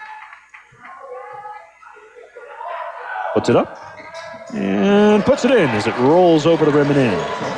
[3.35, 3.79] Puts it up
[4.55, 7.53] and puts it in as it rolls over the rim and in.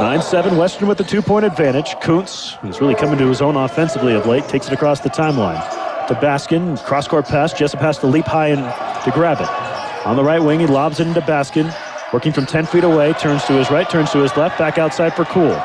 [0.00, 1.98] 9 7 Western with the two point advantage.
[2.00, 5.58] Kuntz, who's really coming to his own offensively of late, takes it across the timeline.
[6.06, 7.52] To Baskin, cross court pass.
[7.52, 8.62] Jessup has to leap high and
[9.04, 10.06] to grab it.
[10.06, 11.74] On the right wing, he lobs it into Baskin.
[12.12, 15.12] Working from 10 feet away, turns to his right, turns to his left, back outside
[15.14, 15.60] for Cool.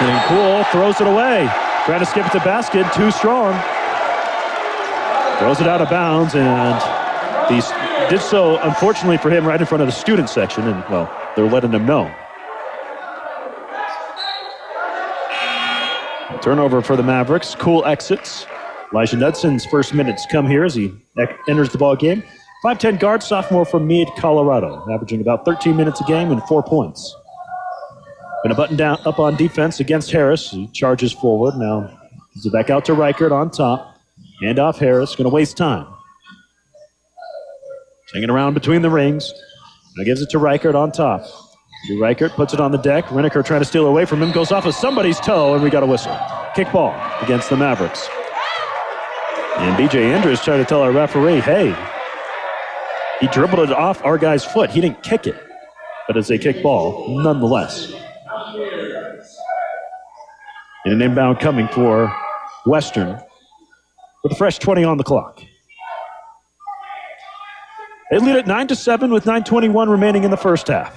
[0.00, 1.48] And Cool throws it away.
[1.84, 3.52] Trying to skip it to basket, too strong.
[5.38, 6.80] Throws it out of bounds, and
[7.48, 7.60] he
[8.08, 11.48] did so, unfortunately for him, right in front of the student section, and, well, they're
[11.48, 12.14] letting him know.
[16.40, 17.54] Turnover for the Mavericks.
[17.54, 18.46] Cool exits.
[18.92, 20.92] Elijah Knudsen's first minutes come here as he
[21.48, 22.22] enters the ball game.
[22.64, 27.14] 5'10 guard, sophomore from Mead, Colorado, averaging about 13 minutes a game and four points.
[28.42, 30.50] Going to button down up on defense against Harris.
[30.50, 31.56] He charges forward.
[31.56, 31.90] Now
[32.34, 33.98] it back out to Reichert on top.
[34.42, 35.14] Hand off Harris.
[35.14, 35.86] Going to waste time.
[38.14, 39.32] Hanging around between the rings.
[39.96, 41.26] Now gives it to Reichert on top.
[41.98, 43.04] Reichert puts it on the deck.
[43.06, 44.32] Riniker trying to steal away from him.
[44.32, 46.16] Goes off of somebody's toe, and we got a whistle.
[46.54, 48.08] Kick ball against the Mavericks.
[49.56, 51.74] And BJ Andrews trying to tell our referee, hey,
[53.20, 54.70] he dribbled it off our guy's foot.
[54.70, 55.36] He didn't kick it,
[56.06, 57.92] but it's a kick ball nonetheless.
[60.84, 62.14] And an inbound coming for
[62.64, 63.20] Western
[64.22, 65.42] with a fresh 20 on the clock.
[68.10, 70.96] They lead at 9 to 7 with 9.21 remaining in the first half.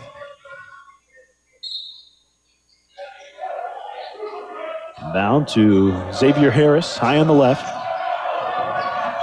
[5.13, 7.69] Down to Xavier Harris, high on the left.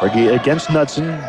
[0.03, 1.21] Against Knudsen.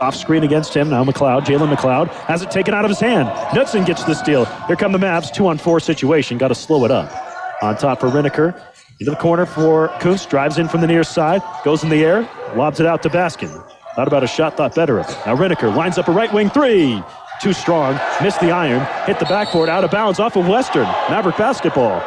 [0.00, 0.90] Off screen against him.
[0.90, 3.28] Now McLeod, Jalen McLeod, has it taken out of his hand.
[3.54, 4.44] Knudsen gets the steal.
[4.66, 5.32] Here come the Mavs.
[5.32, 6.36] Two on four situation.
[6.36, 7.33] Got to slow it up.
[7.62, 8.60] On top for Riniker.
[9.00, 10.26] Into the corner for Kuntz.
[10.26, 11.42] Drives in from the near side.
[11.64, 12.28] Goes in the air.
[12.54, 13.50] Lobs it out to Baskin.
[13.96, 15.16] Thought about a shot, thought better of it.
[15.26, 17.02] Now Riniker lines up a right wing three.
[17.40, 17.98] Too strong.
[18.22, 18.86] Missed the iron.
[19.06, 20.84] Hit the backboard out of bounds off of Western.
[21.10, 22.02] Maverick basketball.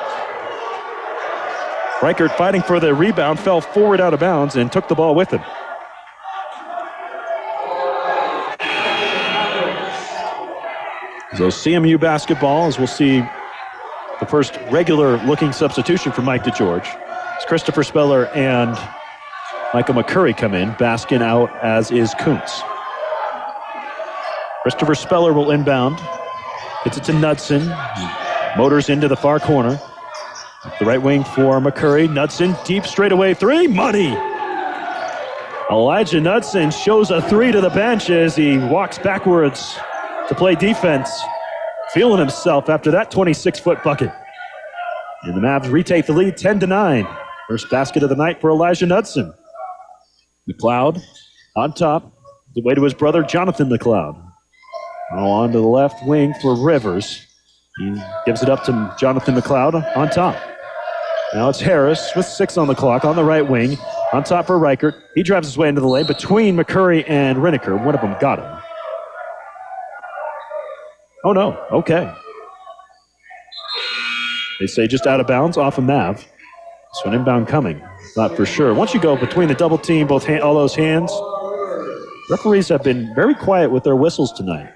[2.01, 5.31] Reichert fighting for the rebound, fell forward out of bounds, and took the ball with
[5.31, 5.41] him.
[11.35, 13.23] So CMU basketball, as we'll see
[14.19, 16.87] the first regular looking substitution for Mike DeGeorge.
[17.35, 18.77] It's Christopher Speller and
[19.73, 20.71] Michael McCurry come in.
[20.71, 22.61] Baskin out, as is Kuntz.
[24.63, 25.97] Christopher Speller will inbound.
[26.83, 27.67] Gets it to Knudsen.
[28.57, 29.79] Motors into the far corner.
[30.79, 32.11] The right wing for McCurry.
[32.11, 33.67] Knudsen, deep straightaway three.
[33.67, 34.17] Money!
[35.69, 39.77] Elijah Knudsen shows a three to the bench as he walks backwards
[40.27, 41.09] to play defense.
[41.93, 44.11] Feeling himself after that 26 foot bucket.
[45.23, 47.07] And the Mavs retake the lead 10 to 9.
[47.47, 49.33] First basket of the night for Elijah Knudsen.
[50.49, 51.01] McLeod
[51.55, 52.13] on top.
[52.55, 54.21] The way to his brother, Jonathan McLeod.
[55.11, 57.25] Now on to the left wing for Rivers.
[57.77, 60.35] He gives it up to Jonathan McLeod on top.
[61.33, 63.77] Now it's Harris with six on the clock on the right wing.
[64.13, 64.95] On top for Reichert.
[65.15, 67.83] He drives his way into the lane between McCurry and Riniker.
[67.83, 68.56] One of them got him.
[71.23, 72.13] Oh no, okay.
[74.59, 76.25] They say just out of bounds off of Mav.
[76.93, 77.81] So an inbound coming.
[78.15, 78.73] Not for sure.
[78.73, 81.11] Once you go between the double team, both hand, all those hands,
[82.29, 84.71] referees have been very quiet with their whistles tonight.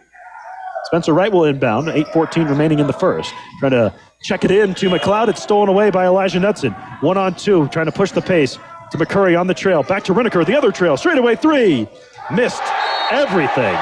[0.85, 1.87] Spencer Wright will inbound.
[1.87, 3.33] 8.14 remaining in the first.
[3.59, 5.29] Trying to check it in to McLeod.
[5.29, 6.73] It's stolen away by Elijah Knudsen.
[6.99, 8.57] One on two, trying to push the pace
[8.91, 9.83] to McCurry on the trail.
[9.83, 10.97] Back to Riniker, the other trail.
[10.97, 11.87] Straight away three.
[12.31, 12.61] Missed
[13.09, 13.77] everything.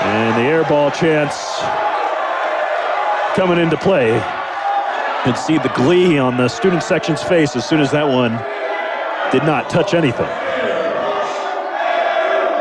[0.00, 1.58] And the air ball chance
[3.34, 4.14] coming into play.
[5.26, 8.32] You see the glee on the student section's face as soon as that one
[9.32, 10.26] did not touch anything.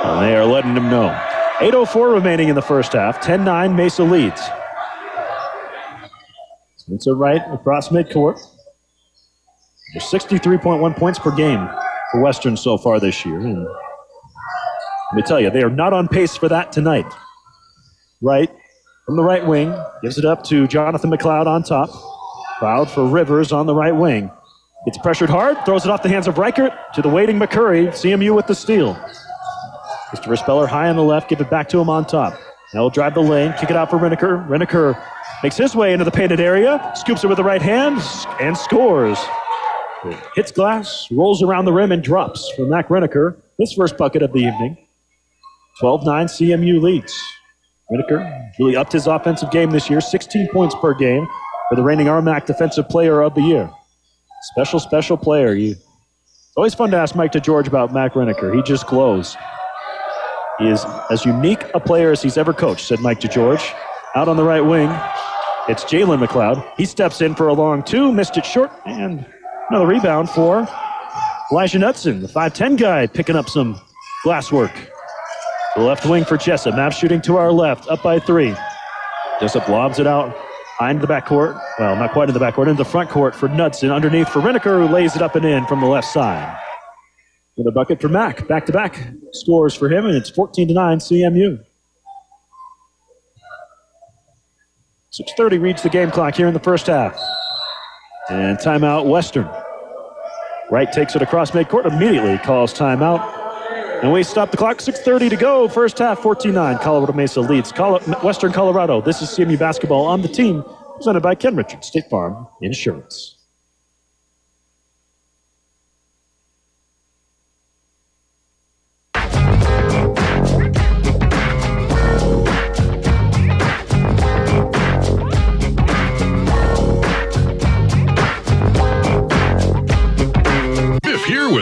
[0.05, 1.09] And they are letting them know.
[1.59, 3.21] 8.04 remaining in the first half.
[3.21, 4.41] 10 9, Mesa leads.
[6.75, 8.39] Spencer Wright across midcourt.
[9.93, 11.69] There's 63.1 points per game
[12.11, 13.39] for Western so far this year.
[13.39, 17.05] And let me tell you, they are not on pace for that tonight.
[18.21, 18.49] Wright
[19.05, 21.89] from the right wing gives it up to Jonathan McLeod on top.
[22.59, 24.31] Cloud for Rivers on the right wing.
[24.85, 27.89] Gets pressured hard, throws it off the hands of Reichert to the waiting McCurry.
[27.89, 28.95] CMU with the steal.
[30.09, 32.33] Christopher Speller high on the left, give it back to him on top.
[32.73, 34.47] Now he'll drive the lane, kick it out for Riniker.
[34.47, 35.01] Riniker
[35.43, 38.01] makes his way into the painted area, scoops it with the right hand,
[38.39, 39.19] and scores.
[40.05, 43.35] It hits glass, rolls around the rim, and drops for Mac Riniker.
[43.59, 44.77] His first bucket of the evening.
[45.79, 47.36] 12 9 CMU leads.
[47.91, 51.27] Riniker really upped his offensive game this year, 16 points per game
[51.69, 53.69] for the reigning RMAC Defensive Player of the Year.
[54.51, 55.53] Special, special player.
[55.53, 58.53] You, it's always fun to ask Mike DeGeorge about Mac Riniker.
[58.55, 59.35] He just glows.
[60.59, 63.73] He is as unique a player as he's ever coached, said Mike DeGeorge.
[64.15, 64.89] Out on the right wing,
[65.69, 66.65] it's Jalen McLeod.
[66.77, 69.25] He steps in for a long two, missed it short, and
[69.69, 70.67] another rebound for
[71.51, 73.79] Elijah Knudsen, the 5'10 guy, picking up some
[74.23, 74.71] glass work.
[75.77, 76.75] Left wing for Jessup.
[76.75, 78.55] Map shooting to our left, up by three.
[79.39, 80.35] Jessup lobs it out
[80.81, 81.55] into the back court.
[81.77, 83.91] Well, not quite in the back court, into the front court for Knudsen.
[83.91, 86.59] Underneath for Riniker, who lays it up and in from the left side.
[87.55, 88.47] With a bucket for Mack.
[88.47, 91.63] Back to back scores for him, and it's 14 to 9 CMU.
[95.11, 97.19] 6.30 reads the game clock here in the first half.
[98.29, 99.49] And timeout, Western.
[100.69, 103.36] Wright takes it across midcourt, immediately calls timeout.
[104.03, 104.77] And we stop the clock.
[104.77, 105.67] 6.30 to go.
[105.67, 106.81] First half, 14-9.
[106.81, 107.71] Colorado Mesa leads
[108.21, 109.01] Western Colorado.
[109.01, 110.63] This is CMU basketball on the team,
[110.95, 113.36] presented by Ken Richards, State Farm Insurance.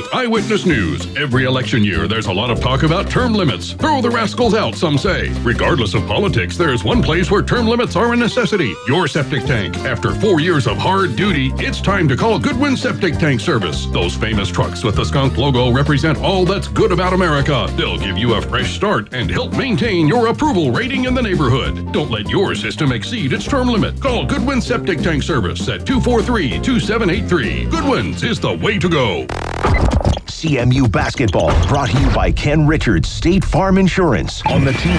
[0.05, 1.15] With Eyewitness News.
[1.15, 3.73] Every election year, there's a lot of talk about term limits.
[3.73, 5.29] Throw the rascals out, some say.
[5.41, 9.77] Regardless of politics, there's one place where term limits are a necessity your septic tank.
[9.77, 13.85] After four years of hard duty, it's time to call Goodwin Septic Tank Service.
[13.87, 17.67] Those famous trucks with the skunk logo represent all that's good about America.
[17.77, 21.91] They'll give you a fresh start and help maintain your approval rating in the neighborhood.
[21.91, 23.99] Don't let your system exceed its term limit.
[24.01, 27.65] Call Goodwin Septic Tank Service at 243 2783.
[27.65, 29.25] Goodwin's is the way to go.
[30.35, 34.91] CMU basketball brought to you by Ken Richards, State Farm Insurance on the team.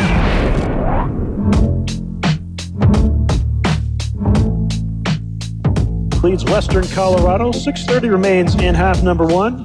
[6.22, 7.52] Leads Western Colorado.
[7.52, 9.62] 6.30 remains in half number one.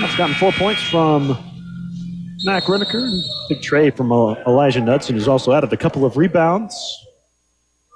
[0.00, 1.36] That's gotten four points from
[2.44, 3.10] Mac Riniker.
[3.48, 6.76] Big tray from uh, Elijah Knudsen, who's also added a couple of rebounds.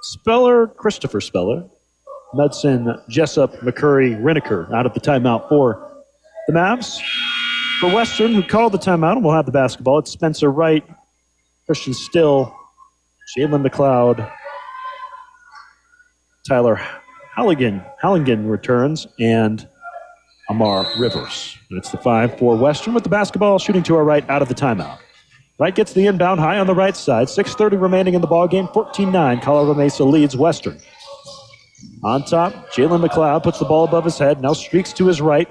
[0.03, 1.69] Speller, Christopher Speller.
[2.35, 5.89] Knudsen, Jessup, McCurry, Riniker out of the timeout for
[6.49, 6.99] the Mavs.
[7.79, 10.85] For Western, who called the timeout and will have the basketball, it's Spencer Wright,
[11.67, 12.57] Christian Still,
[13.37, 14.29] Jalen McLeod,
[16.49, 16.81] Tyler
[17.37, 19.69] Halligan, Halligan returns, and
[20.49, 21.57] Amar Rivers.
[21.71, 24.49] And it's the 5 4 Western with the basketball shooting to our right out of
[24.49, 24.99] the timeout.
[25.61, 27.27] Wright gets the inbound high on the right side.
[27.27, 28.69] 6.30 remaining in the ball game.
[28.69, 29.43] 14-9.
[29.43, 30.79] Colorado Mesa leads Western.
[32.05, 34.41] On top, Jalen McLeod puts the ball above his head.
[34.41, 35.49] Now streaks to his right.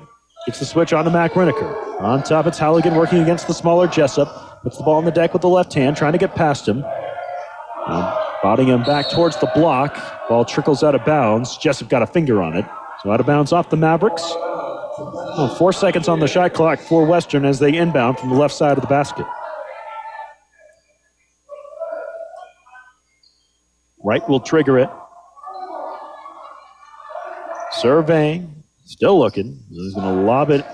[0.47, 2.01] Gets the switch on to Mac Riniker.
[2.01, 4.61] On top, it's Halligan working against the smaller Jessup.
[4.63, 6.85] Puts the ball on the deck with the left hand, trying to get past him.
[7.85, 9.93] Um, and Bodying him back towards the block.
[10.29, 11.57] Ball trickles out of bounds.
[11.57, 12.63] Jessup got a finger on it.
[13.03, 14.23] So out of bounds off the Mavericks.
[14.25, 18.53] Oh, four seconds on the shot clock for Western as they inbound from the left
[18.53, 19.25] side of the basket.
[24.01, 24.89] Wright will trigger it.
[27.73, 28.56] Surveying.
[28.87, 29.61] Still looking.
[29.69, 30.65] He's going to lob it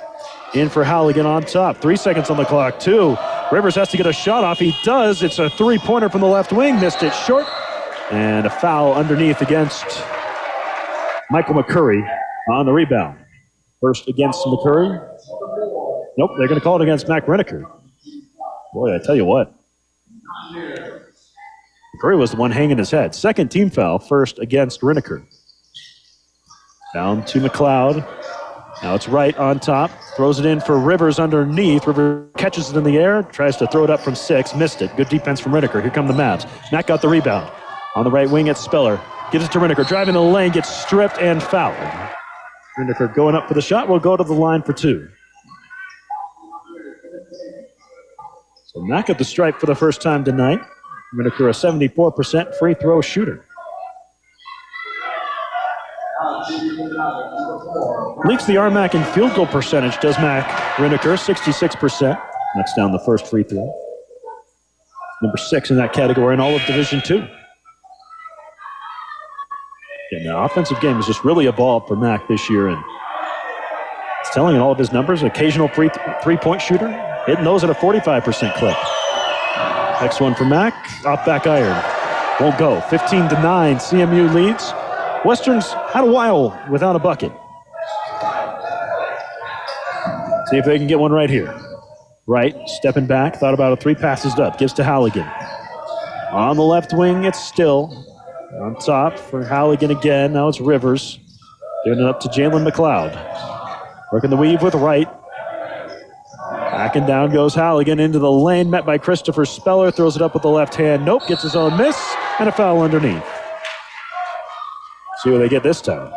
[0.54, 1.78] in for Halligan on top.
[1.78, 3.18] Three seconds on the clock, two.
[3.52, 4.60] Rivers has to get a shot off.
[4.60, 5.24] He does.
[5.24, 6.80] It's a three pointer from the left wing.
[6.80, 7.48] Missed it short.
[8.12, 9.86] And a foul underneath against
[11.32, 12.08] Michael McCurry
[12.52, 13.18] on the rebound.
[13.82, 14.92] First against McCurry.
[16.16, 17.64] Nope, they're going to call it against Mac Riniker.
[18.76, 19.56] Boy, I tell you what.
[20.54, 23.16] McCurry was the one hanging his head.
[23.16, 25.26] Second team foul, first against Riniker.
[26.94, 28.08] Down to McLeod.
[28.84, 29.90] Now it's right on top.
[30.16, 31.88] Throws it in for Rivers underneath.
[31.88, 33.24] Rivers catches it in the air.
[33.24, 34.54] Tries to throw it up from six.
[34.54, 34.96] Missed it.
[34.96, 35.82] Good defense from Riniker.
[35.82, 36.48] Here come the Mavs.
[36.72, 37.52] Matt got the rebound.
[37.96, 39.02] On the right wing, it's Speller.
[39.32, 39.88] Gives it to Riniker.
[39.88, 40.52] Driving the lane.
[40.52, 41.76] Gets stripped and fouled.
[42.78, 43.88] Riniker going up for the shot.
[43.88, 45.08] Will go to the line for two.
[48.68, 50.60] So Matt got the stripe for the first time tonight.
[51.16, 53.46] Riniker a 74% free throw shooter.
[58.26, 62.22] Leads the RMAC in field goal percentage, does Mac Riniker, 66%.
[62.56, 63.74] That's down the first free throw.
[65.22, 67.28] Number six in that category in all of Division Two.
[70.12, 72.84] And the offensive game has just really evolved for Mac this year, and
[74.20, 75.24] it's telling in all of his numbers.
[75.24, 75.90] Occasional three
[76.38, 76.90] point shooter,
[77.26, 78.78] hitting those at a 45% clip.
[80.02, 80.74] Next one for Mac,
[81.06, 81.84] off back iron.
[82.40, 82.82] Won't go.
[82.82, 84.74] 15 to 9, CMU leads.
[85.26, 87.32] Western's had a while without a bucket.
[90.48, 91.54] See if they can get one right here.
[92.28, 95.28] Right, stepping back, thought about a three passes up, gives to Halligan.
[96.32, 98.06] On the left wing, it's Still.
[98.60, 100.34] On top for Halligan again.
[100.34, 101.20] Now it's Rivers.
[101.86, 103.14] Giving it up to Jalen McLeod.
[104.12, 105.08] Working the weave with Wright.
[106.50, 109.90] Back and down goes Halligan into the lane, met by Christopher Speller.
[109.92, 111.04] Throws it up with the left hand.
[111.04, 111.98] Nope, gets his own miss,
[112.40, 113.26] and a foul underneath.
[115.24, 116.14] See what they get this time.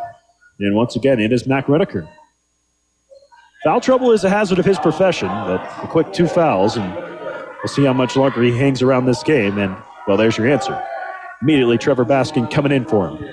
[0.59, 2.09] And once again, it is Mac Riniker.
[3.65, 7.07] Foul trouble is a hazard of his profession, but a quick two fouls, and
[7.67, 9.59] We'll see how much longer he hangs around this game.
[9.59, 9.77] And,
[10.07, 10.81] well, there's your answer.
[11.43, 13.29] Immediately, Trevor Baskin coming in for him.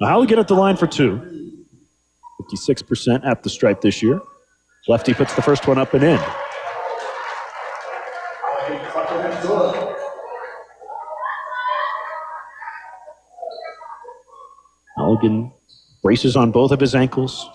[0.00, 1.64] Now, how we get at the line for two.
[2.52, 4.20] 56% at the stripe this year.
[4.88, 6.20] Lefty puts the first one up and in.
[15.08, 15.50] Halligan
[16.02, 17.48] braces on both of his ankles.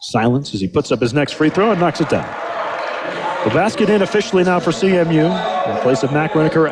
[0.00, 2.26] Silence as he puts up his next free throw and knocks it down.
[3.44, 6.68] The basket in officially now for CMU in place of Mac Riniker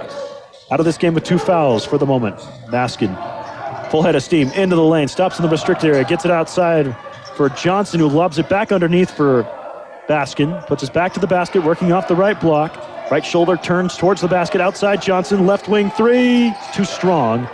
[0.73, 2.37] out of this game with two fouls for the moment.
[2.69, 3.15] Baskin,
[3.93, 6.97] full head of steam into the lane, stops in the restricted area, gets it outside
[7.37, 9.45] for Johnson, who lobs it back underneath for
[10.09, 12.77] Baskin, puts his back to the basket, working off the right block.
[13.09, 17.49] Right shoulder turns towards the basket outside Johnson, left wing three, too strong.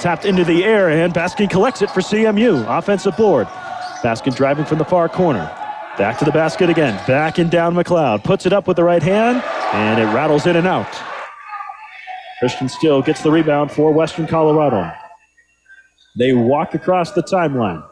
[0.00, 2.64] Tapped into the air, and Baskin collects it for CMU.
[2.68, 3.46] Offensive board.
[4.02, 5.50] Baskin driving from the far corner.
[5.96, 6.94] Back to the basket again.
[7.06, 8.22] Back and down McLeod.
[8.22, 9.42] Puts it up with the right hand,
[9.72, 10.86] and it rattles in and out.
[12.38, 14.92] Christian Still gets the rebound for Western Colorado.
[16.18, 17.82] They walk across the timeline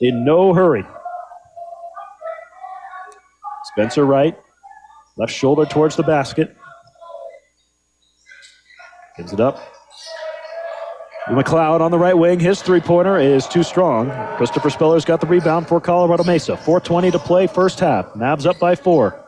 [0.00, 0.84] in no hurry.
[3.72, 4.38] Spencer Wright,
[5.16, 6.56] left shoulder towards the basket.
[9.16, 9.60] Gives it up.
[11.28, 12.40] McLeod on the right wing.
[12.40, 14.10] His three pointer is too strong.
[14.38, 16.52] Christopher Speller's got the rebound for Colorado Mesa.
[16.52, 18.06] 4.20 to play, first half.
[18.14, 19.22] Mavs up by four.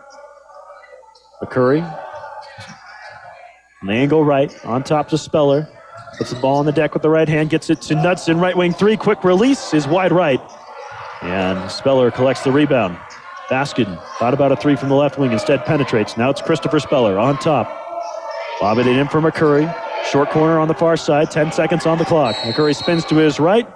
[1.43, 1.83] McCurry.
[3.83, 5.69] An angle right on top to Speller.
[6.17, 7.51] Puts the ball on the deck with the right hand.
[7.51, 8.41] Gets it to Knudsen.
[8.41, 8.97] Right wing three.
[8.97, 10.41] Quick release is wide right.
[11.21, 12.97] And Speller collects the rebound.
[13.51, 15.33] Baskin thought about a three from the left wing.
[15.33, 16.17] Instead penetrates.
[16.17, 17.69] Now it's Christopher Speller on top.
[18.59, 19.90] Bob it in for McCurry.
[20.05, 22.35] Short corner on the far side, 10 seconds on the clock.
[22.37, 23.69] McCurry spins to his right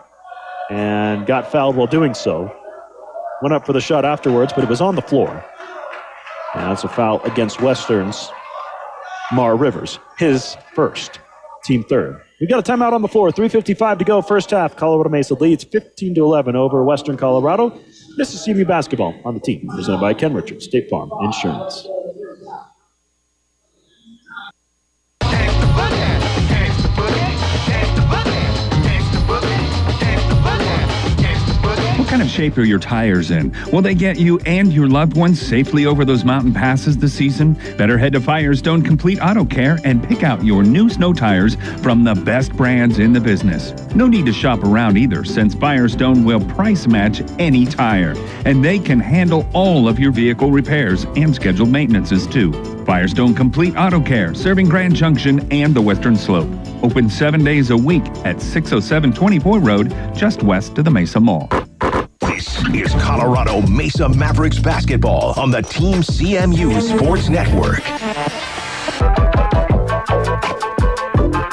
[0.70, 2.53] and got fouled while doing so.
[3.43, 5.45] Went up for the shot afterwards, but it was on the floor.
[6.55, 8.31] And that's a foul against Western's
[9.33, 11.20] Mar Rivers, his first,
[11.64, 12.20] team third.
[12.41, 13.31] We've got a timeout on the floor.
[13.31, 14.77] 3.55 to go, first half.
[14.77, 17.70] Colorado Mesa leads 15 to 11 over Western Colorado.
[18.16, 21.87] This is CMU basketball on the team, presented by Ken Richards, State Farm Insurance.
[32.14, 33.52] Kind of shape are your tires in?
[33.72, 37.54] Will they get you and your loved ones safely over those mountain passes this season?
[37.76, 42.04] Better head to Firestone Complete Auto Care and pick out your new snow tires from
[42.04, 43.72] the best brands in the business.
[43.96, 48.78] No need to shop around either, since Firestone will price match any tire, and they
[48.78, 52.52] can handle all of your vehicle repairs and scheduled maintenances too.
[52.84, 56.48] Firestone Complete Auto Care, serving Grand Junction and the Western Slope.
[56.80, 61.48] Open seven days a week at 607 24 Road, just west of the Mesa Mall.
[62.45, 67.80] This is Colorado Mesa Mavericks basketball on the Team CMU Sports Network.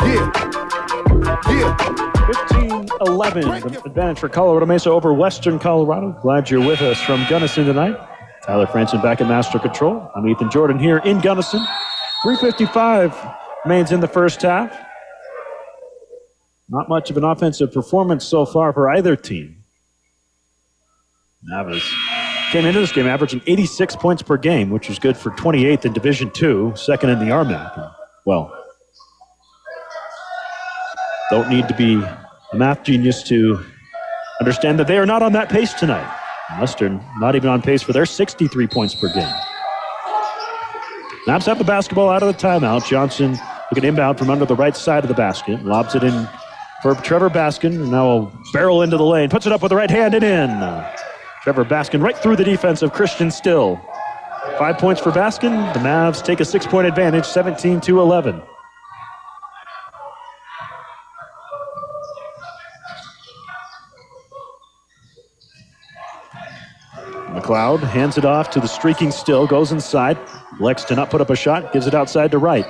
[0.04, 1.78] Yeah.
[2.28, 3.42] 15 11.
[3.42, 6.12] The advantage for Colorado Mesa over Western Colorado.
[6.22, 7.96] Glad you're with us from Gunnison tonight.
[8.46, 10.12] Tyler Franson back at Master Control.
[10.14, 11.66] I'm Ethan Jordan here in Gunnison.
[12.24, 13.16] 355
[13.64, 14.78] remains in the first half.
[16.68, 19.61] Not much of an offensive performance so far for either team.
[21.50, 21.82] Mavs
[22.52, 25.94] came into this game averaging 86 points per game, which was good for 28th in
[25.94, 27.94] Division Two, second in the RMAC.
[28.26, 28.56] Well,
[31.32, 33.64] don't need to be a math genius to
[34.40, 36.18] understand that they are not on that pace tonight.
[36.60, 39.34] Western not even on pace for their 63 points per game.
[41.26, 42.86] Mavs have the basketball out of the timeout.
[42.88, 43.38] Johnson
[43.72, 45.64] looking inbound from under the right side of the basket.
[45.64, 46.28] Lobs it in
[46.82, 47.76] for Trevor Baskin.
[47.76, 49.30] And now a barrel into the lane.
[49.30, 50.84] Puts it up with the right hand and in.
[51.44, 53.82] Trevor Baskin right through the defense of Christian Still.
[54.60, 55.74] Five points for Baskin.
[55.74, 58.44] The Mavs take a six point advantage, 17 to 11.
[67.30, 70.20] McLeod hands it off to the streaking Still, goes inside.
[70.60, 72.68] Lex to not put up a shot, gives it outside to Wright.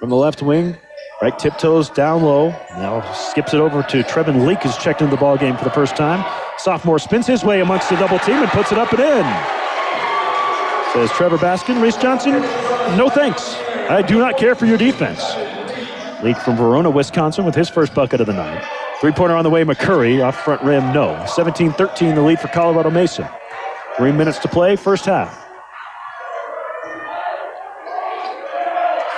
[0.00, 0.76] From the left wing,
[1.20, 2.48] Wright tiptoes down low.
[2.70, 5.70] Now skips it over to Trevin Leak, who's checked into the ball game for the
[5.70, 6.24] first time.
[6.62, 9.24] Sophomore spins his way amongst the double team and puts it up and in.
[10.92, 12.34] Says Trevor Baskin, Reese Johnson,
[12.96, 13.56] no thanks.
[13.90, 15.24] I do not care for your defense.
[16.22, 18.64] Leak from Verona, Wisconsin, with his first bucket of the night.
[19.00, 21.24] Three pointer on the way, McCurry, off front rim, no.
[21.26, 23.28] 17 13, the lead for Colorado Mesa.
[23.96, 25.36] Three minutes to play, first half.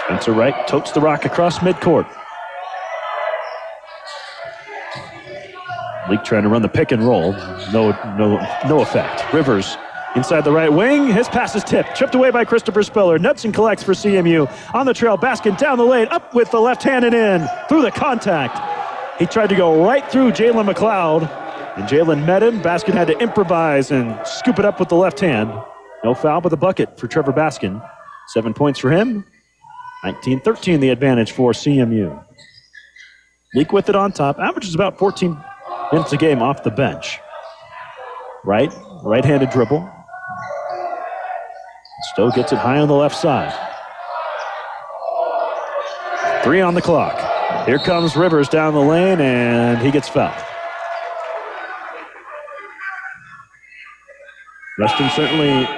[0.07, 2.11] Spencer Wright totes the rock across midcourt.
[6.11, 7.33] Leak trying to run the pick and roll.
[7.73, 8.39] No, no,
[8.69, 9.33] no effect.
[9.33, 9.77] Rivers
[10.17, 13.19] Inside the right wing, his pass is tipped, chipped away by Christopher Speller.
[13.19, 14.49] Knudsen collects for CMU.
[14.73, 17.83] On the trail, Baskin down the lane, up with the left hand and in, through
[17.83, 18.61] the contact.
[19.19, 21.23] He tried to go right through Jalen McLeod,
[21.77, 22.61] and Jalen met him.
[22.61, 25.53] Baskin had to improvise and scoop it up with the left hand.
[26.05, 27.85] No foul, but the bucket for Trevor Baskin.
[28.29, 29.25] Seven points for him.
[30.05, 32.25] 19 13 the advantage for CMU.
[33.57, 35.43] Leak with it on top, averages about 14
[35.95, 37.21] minutes a game off the bench.
[38.45, 38.75] Right,
[39.05, 39.89] right handed dribble.
[42.13, 43.53] Stowe gets it high on the left side.
[46.43, 47.17] Three on the clock.
[47.67, 50.35] Here comes Rivers down the lane, and he gets fouled.
[54.79, 55.69] Western certainly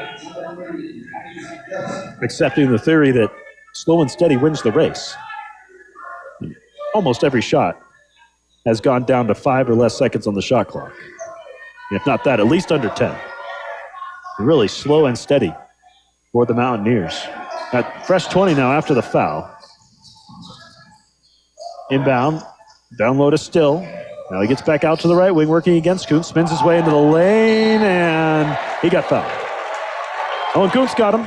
[2.22, 3.30] accepting the theory that
[3.74, 5.14] slow and steady wins the race.
[6.94, 7.85] Almost every shot
[8.66, 10.92] has gone down to five or less seconds on the shot clock.
[11.92, 13.16] If not that, at least under 10.
[14.40, 15.54] Really slow and steady
[16.32, 17.14] for the Mountaineers.
[17.72, 19.50] At fresh 20 now after the foul.
[21.90, 22.42] Inbound.
[22.98, 23.80] Down low to Still.
[24.30, 26.28] Now he gets back out to the right wing, working against Kuntz.
[26.28, 29.24] Spins his way into the lane, and he got fouled.
[30.54, 31.22] Oh, Owen Kuntz got him.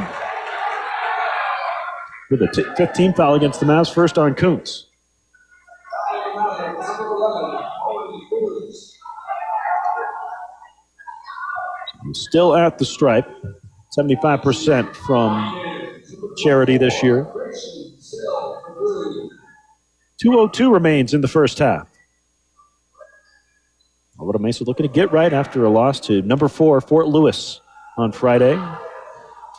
[2.29, 4.88] With a t- 15 foul against the Mavs, first on Kuntz.
[12.14, 13.30] Still at the stripe.
[13.97, 17.28] 75% from charity this year.
[20.22, 21.89] 202 remains in the first half.
[24.18, 27.62] Colorado Mesa looking to get right after a loss to number four, Fort Lewis,
[27.97, 28.62] on Friday.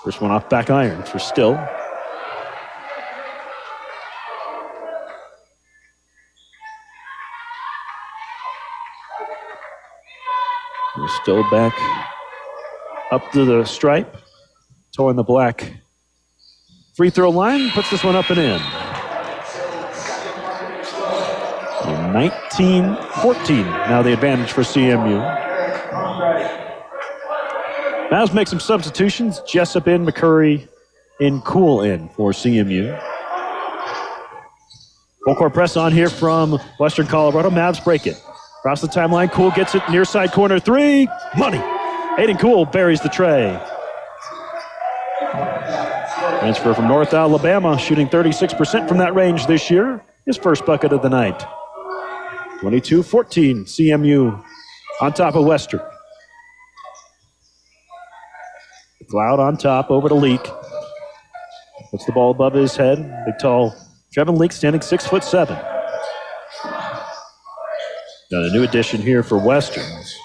[0.05, 1.59] First one off back iron for Still.
[10.97, 11.73] We're still back
[13.11, 14.17] up to the stripe,
[14.97, 15.73] towing the black
[16.95, 18.61] free throw line, puts this one up and in.
[22.13, 23.65] 19 14.
[23.65, 25.21] Now the advantage for CMU.
[28.11, 29.41] Mavs make some substitutions.
[29.47, 30.69] Jessup in, McCurry
[31.21, 33.01] in, Cool in for CMU.
[35.25, 37.51] Full court press on here from Western Colorado.
[37.51, 38.21] Mavs break it.
[38.59, 41.09] Across the timeline, Cool gets it near side corner three.
[41.39, 41.63] Money.
[42.21, 43.59] Aiden Cool buries the tray.
[46.41, 50.05] Transfer from North Alabama, shooting 36% from that range this year.
[50.27, 51.43] His first bucket of the night.
[52.61, 54.45] 22 14, CMU
[55.01, 55.81] on top of Western.
[59.09, 60.47] Cloud on top, over to Leak.
[61.91, 62.99] Puts the ball above his head.
[63.25, 63.75] Big tall
[64.14, 65.57] Trevin Leak standing six foot seven.
[68.31, 70.20] Got a new addition here for Westerns.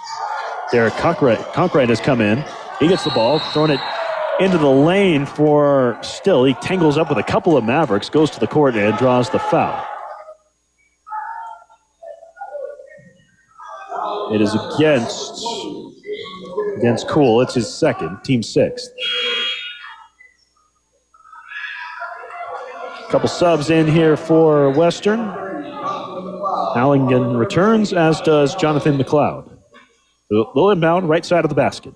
[0.72, 2.44] Derek Conkright has come in.
[2.80, 3.80] He gets the ball, throwing it
[4.40, 6.44] into the lane for Still.
[6.44, 9.40] He tangles up with a couple of Mavericks, goes to the court, and draws the
[9.40, 9.86] foul.
[14.34, 15.46] It is against
[16.78, 17.42] against Cool.
[17.42, 18.90] It's his second, team sixth.
[23.08, 25.20] A Couple subs in here for Western.
[26.74, 29.55] Halligan returns, as does Jonathan McLeod.
[30.32, 31.94] Low inbound, right side of the basket.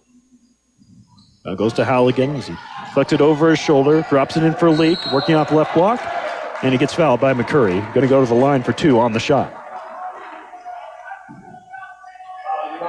[1.46, 2.56] Now goes to Halligan as he
[2.94, 5.74] flicks it over his shoulder, drops it in for a leak, working off the left
[5.74, 6.00] block,
[6.62, 7.82] and he gets fouled by McCurry.
[7.94, 9.56] Going to go to the line for two on the shot.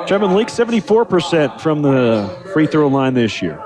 [0.06, 3.62] Trevin Leak, 74% from the free throw line this year.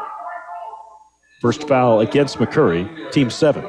[1.40, 3.64] First foul against McCurry, team seven.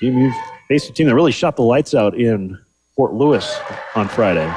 [0.00, 0.34] You've
[0.68, 2.58] faced team that really shot the lights out in
[2.96, 3.58] Fort Lewis
[3.94, 4.52] on Friday.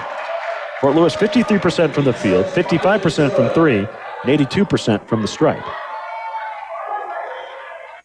[0.82, 5.64] Fort Lewis, 53% from the field, 55% from three, and 82% from the stripe.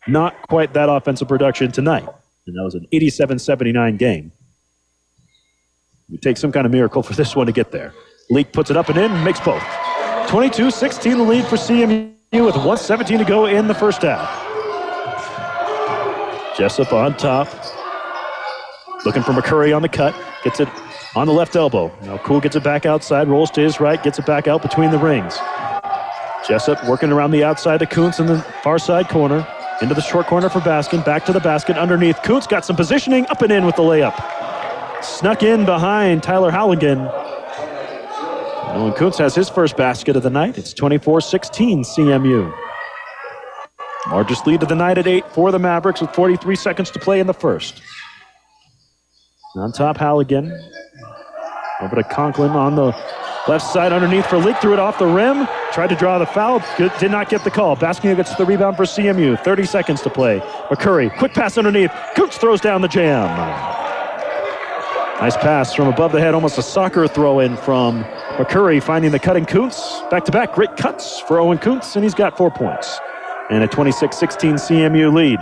[0.09, 2.09] Not quite that offensive production tonight.
[2.47, 4.33] And that was an 87 79 game.
[6.11, 7.95] It takes some kind of miracle for this one to get there.
[8.31, 9.63] Leak puts it up and in, makes both.
[10.29, 14.49] 22 16 the lead for CMU with 117 to go in the first half.
[16.57, 17.49] Jessup on top.
[19.05, 20.15] Looking for McCurry on the cut.
[20.45, 20.69] Gets it
[21.17, 21.93] on the left elbow.
[22.03, 24.91] Now Cool gets it back outside, rolls to his right, gets it back out between
[24.91, 25.39] the rings.
[26.47, 29.47] Jessup working around the outside to Kuntz in the far side corner.
[29.81, 31.05] Into the short corner for Baskin.
[31.05, 32.23] Back to the basket underneath.
[32.23, 33.27] Kuntz got some positioning.
[33.27, 34.15] Up and in with the layup.
[35.03, 37.09] Snuck in behind Tyler Halligan.
[38.75, 40.57] Owen Kuntz has his first basket of the night.
[40.57, 42.57] It's 24 16 CMU.
[44.09, 47.21] Largest lead of the night at eight for the Mavericks with 43 seconds to play
[47.21, 47.83] in the first.
[49.55, 50.51] On top, Halligan.
[51.83, 52.97] Over to Conklin on the
[53.49, 54.57] left side underneath for Leak.
[54.59, 55.47] Threw it off the rim.
[55.73, 56.63] Tried to draw the foul.
[56.79, 57.77] Good, did not get the call.
[57.77, 59.39] Baskin gets the rebound for CMU.
[59.39, 60.39] 30 seconds to play.
[60.71, 61.91] McCurry, quick pass underneath.
[62.15, 63.29] Kuntz throws down the jam.
[65.21, 68.03] Nice pass from above the head, almost a soccer throw in from
[68.39, 70.01] McCurry, finding the cutting Kuntz.
[70.11, 72.99] Back to back, great cuts for Owen Kuntz, and he's got four points.
[73.51, 75.39] And a 26 16 CMU lead.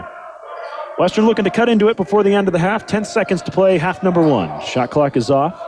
[1.00, 2.84] Western looking to cut into it before the end of the half.
[2.84, 4.50] 10 seconds to play, half number one.
[4.60, 5.58] Shot clock is off.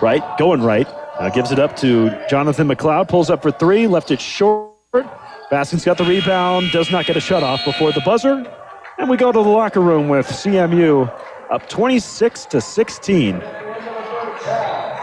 [0.00, 0.86] Right, going right.
[1.18, 3.08] Now gives it up to Jonathan McLeod.
[3.08, 4.70] Pulls up for three, left it short.
[5.50, 8.46] Baskin's got the rebound, does not get a shut off before the buzzer.
[8.98, 11.12] And we go to the locker room with CMU
[11.50, 13.42] up 26 to 16.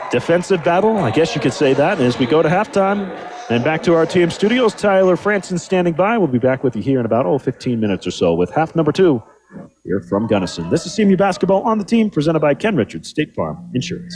[0.09, 1.97] Defensive battle, I guess you could say that.
[1.97, 3.13] And as we go to halftime
[3.49, 6.17] and back to our studios, Tyler Franson standing by.
[6.17, 8.75] We'll be back with you here in about, oh, 15 minutes or so with half
[8.75, 9.21] number two
[9.83, 10.69] here from Gunnison.
[10.69, 14.15] This is CMU Basketball on the team presented by Ken Richards, State Farm Insurance.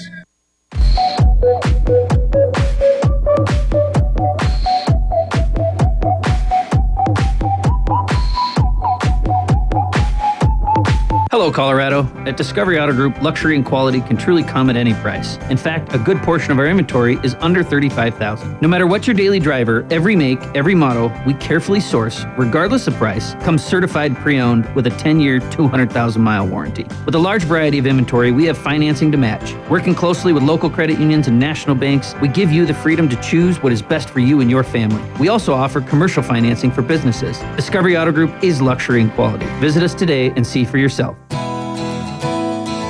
[11.33, 12.03] Hello, Colorado.
[12.27, 15.37] At Discovery Auto Group, luxury and quality can truly come at any price.
[15.49, 19.15] In fact, a good portion of our inventory is under 35000 No matter what your
[19.15, 24.71] daily driver, every make, every model, we carefully source, regardless of price, comes certified pre-owned
[24.75, 26.85] with a 10-year, 200,000-mile warranty.
[27.03, 29.55] With a large variety of inventory, we have financing to match.
[29.71, 33.19] Working closely with local credit unions and national banks, we give you the freedom to
[33.23, 35.01] choose what is best for you and your family.
[35.19, 37.39] We also offer commercial financing for businesses.
[37.55, 39.47] Discovery Auto Group is luxury and quality.
[39.59, 41.17] Visit us today and see for yourself.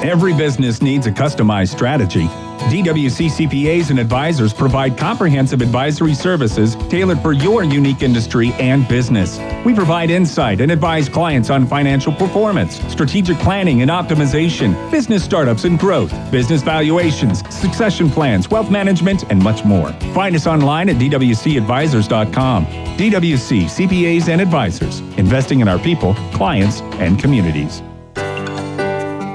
[0.03, 2.25] Every business needs a customized strategy.
[2.67, 9.39] DWC CPAs and advisors provide comprehensive advisory services tailored for your unique industry and business.
[9.65, 15.63] We provide insight and advise clients on financial performance, strategic planning and optimization, business startups
[15.63, 19.93] and growth, business valuations, succession plans, wealth management, and much more.
[20.13, 22.65] Find us online at dwcadvisors.com.
[22.65, 27.81] DWC CPAs and advisors, investing in our people, clients, and communities.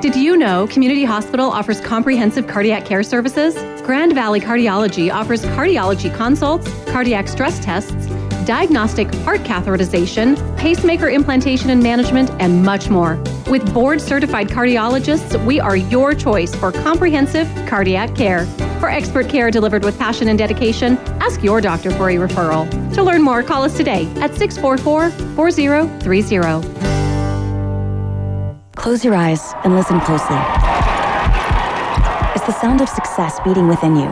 [0.08, 3.54] Did you know Community Hospital offers comprehensive cardiac care services?
[3.82, 8.06] Grand Valley Cardiology offers cardiology consults, cardiac stress tests,
[8.46, 13.22] diagnostic heart catheterization, pacemaker implantation and management, and much more.
[13.50, 18.46] With board certified cardiologists, we are your choice for comprehensive cardiac care.
[18.80, 22.66] For expert care delivered with passion and dedication, ask your doctor for a referral.
[22.94, 26.97] To learn more, call us today at 644 4030.
[28.78, 30.36] Close your eyes and listen closely.
[32.34, 34.06] It's the sound of success beating within you.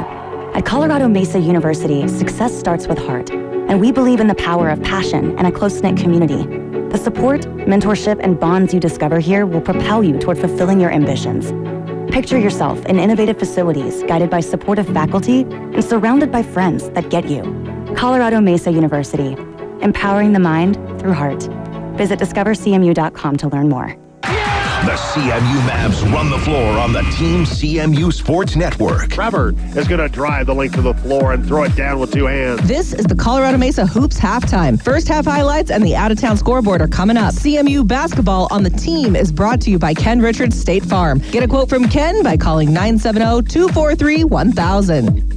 [0.55, 4.83] At Colorado Mesa University, success starts with heart, and we believe in the power of
[4.83, 6.43] passion and a close knit community.
[6.89, 11.53] The support, mentorship, and bonds you discover here will propel you toward fulfilling your ambitions.
[12.13, 17.29] Picture yourself in innovative facilities guided by supportive faculty and surrounded by friends that get
[17.29, 17.43] you.
[17.97, 19.37] Colorado Mesa University,
[19.81, 21.45] empowering the mind through heart.
[21.97, 24.06] Visit discovercmu.com to learn more.
[24.85, 29.09] The CMU Mavs run the floor on the Team CMU Sports Network.
[29.09, 32.13] Trevor is going to drive the length of the floor and throw it down with
[32.13, 32.61] two hands.
[32.69, 34.81] This is the Colorado Mesa Hoops halftime.
[34.81, 37.33] First half highlights and the out of town scoreboard are coming up.
[37.35, 41.19] CMU basketball on the team is brought to you by Ken Richards State Farm.
[41.31, 45.36] Get a quote from Ken by calling 970 243 1000.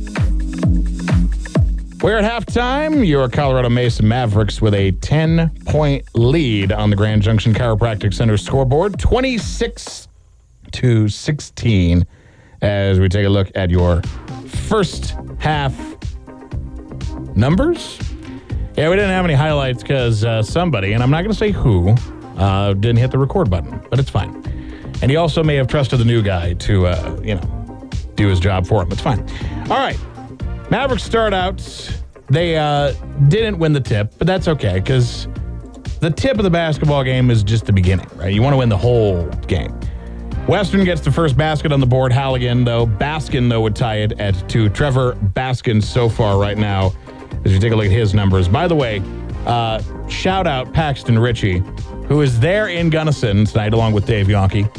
[2.02, 3.06] We're at halftime.
[3.06, 8.38] Your Colorado Mesa Mavericks with a 10 point lead on the Grand Junction Chiropractic Center
[8.38, 10.08] scoreboard, 26
[10.72, 12.08] to 16,
[12.62, 14.02] as we take a look at your
[14.48, 15.76] first half
[17.36, 18.00] numbers.
[18.78, 21.52] Yeah, we didn't have any highlights because uh, somebody, and I'm not going to say
[21.52, 21.96] who,
[22.38, 24.42] uh, didn't hit the record button, but it's fine.
[25.02, 28.40] And he also may have trusted the new guy to, uh, you know, do his
[28.40, 28.90] job for him.
[28.90, 29.20] It's fine.
[29.70, 30.00] All right.
[30.70, 31.60] Mavericks start out.
[32.30, 32.94] They uh,
[33.28, 35.28] didn't win the tip, but that's okay because
[36.00, 38.32] the tip of the basketball game is just the beginning, right?
[38.32, 39.78] You want to win the whole game.
[40.48, 42.12] Western gets the first basket on the board.
[42.12, 42.86] Halligan, though.
[42.86, 44.70] Baskin, though, would tie it at two.
[44.70, 46.92] Trevor Baskin so far right now,
[47.46, 48.48] as you take a look at his numbers.
[48.48, 49.02] By the way,
[49.46, 51.64] uh, shout out Paxton Ritchie,
[52.08, 54.72] who is there in Gunnison tonight along with Dave Yonke,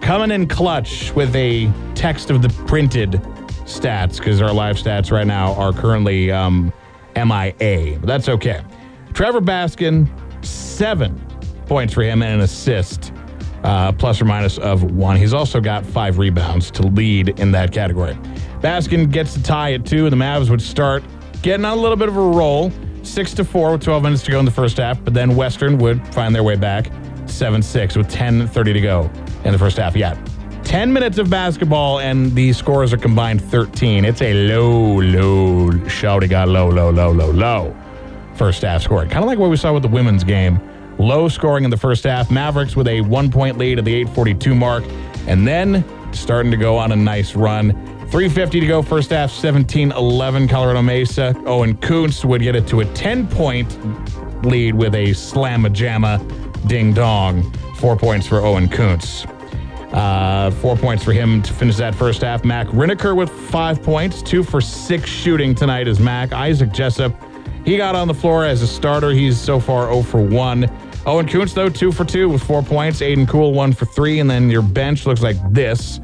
[0.00, 3.20] coming in clutch with a text of the printed
[3.66, 6.72] stats because our live stats right now are currently um,
[7.14, 7.98] MIA.
[7.98, 8.62] But that's okay.
[9.12, 10.08] Trevor Baskin,
[10.44, 11.20] seven
[11.66, 13.12] points for him and an assist,
[13.64, 15.16] uh, plus or minus of one.
[15.16, 18.14] He's also got five rebounds to lead in that category.
[18.60, 21.02] Baskin gets to tie at two, and the Mavs would start
[21.42, 22.72] getting on a little bit of a roll.
[23.02, 25.78] Six to four with 12 minutes to go in the first half, but then Western
[25.78, 26.90] would find their way back.
[27.26, 29.10] 7 6 with 10 30 to go
[29.44, 29.96] in the first half.
[29.96, 30.16] Yeah.
[30.66, 34.04] 10 minutes of basketball, and the scores are combined 13.
[34.04, 37.74] It's a low, low, shouty got low, low, low, low, low
[38.36, 39.08] first half scoring.
[39.08, 40.60] Kind of like what we saw with the women's game.
[40.98, 42.30] Low scoring in the first half.
[42.30, 44.84] Mavericks with a one point lead at the 842 mark,
[45.26, 47.72] and then starting to go on a nice run.
[48.10, 51.34] 350 to go, first half, 17 11, Colorado Mesa.
[51.44, 56.18] Owen Kuntz would get it to a 10 point lead with a slamma jamma
[56.68, 57.52] ding dong.
[57.76, 59.26] Four points for Owen Kuntz.
[59.96, 62.44] Uh, four points for him to finish that first half.
[62.44, 66.34] Mac Riniker with five points, two for six shooting tonight is Mac.
[66.34, 67.14] Isaac Jessup,
[67.64, 69.10] he got on the floor as a starter.
[69.12, 70.70] He's so far 0 for 1.
[71.06, 73.00] Owen Kuntz, though, two for two with four points.
[73.00, 74.20] Aiden Cool, one for three.
[74.20, 75.98] And then your bench looks like this.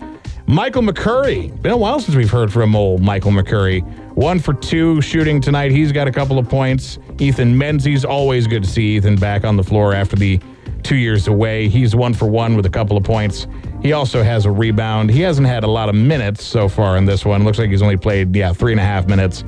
[0.46, 1.60] Michael McCurry.
[1.60, 3.82] Been a while since we've heard from old Michael McCurry.
[4.14, 5.70] One for two shooting tonight.
[5.70, 6.98] He's got a couple of points.
[7.18, 10.40] Ethan Menzies, always good to see Ethan back on the floor after the
[10.82, 11.68] two years away.
[11.68, 13.46] He's one for one with a couple of points.
[13.82, 15.10] He also has a rebound.
[15.10, 17.44] He hasn't had a lot of minutes so far in this one.
[17.44, 19.44] Looks like he's only played, yeah, three and a half minutes.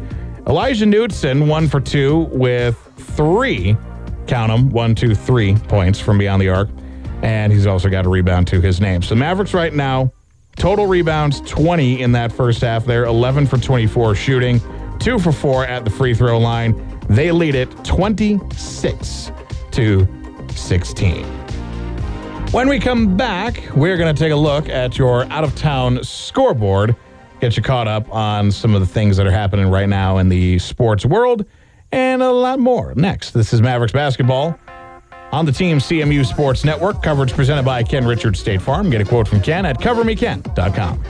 [0.46, 3.76] Elijah Knudsen, one for two with three,
[4.26, 6.68] count them, one, two, three points from beyond the arc.
[7.22, 9.00] And he's also got a rebound to his name.
[9.02, 10.12] So Mavericks right now,
[10.56, 14.60] total rebounds 20 in that first half there, 11 for 24 shooting,
[14.98, 17.00] two for four at the free throw line.
[17.08, 19.32] They lead it 26
[19.72, 20.23] to
[20.56, 21.24] 16.
[22.52, 26.04] When we come back, we're going to take a look at your out of town
[26.04, 26.94] scoreboard,
[27.40, 30.28] get you caught up on some of the things that are happening right now in
[30.28, 31.44] the sports world,
[31.90, 32.94] and a lot more.
[32.94, 34.58] Next, this is Mavericks basketball
[35.32, 37.02] on the Team CMU Sports Network.
[37.02, 38.88] Coverage presented by Ken Richards State Farm.
[38.88, 41.02] Get a quote from Ken at covermeken.com.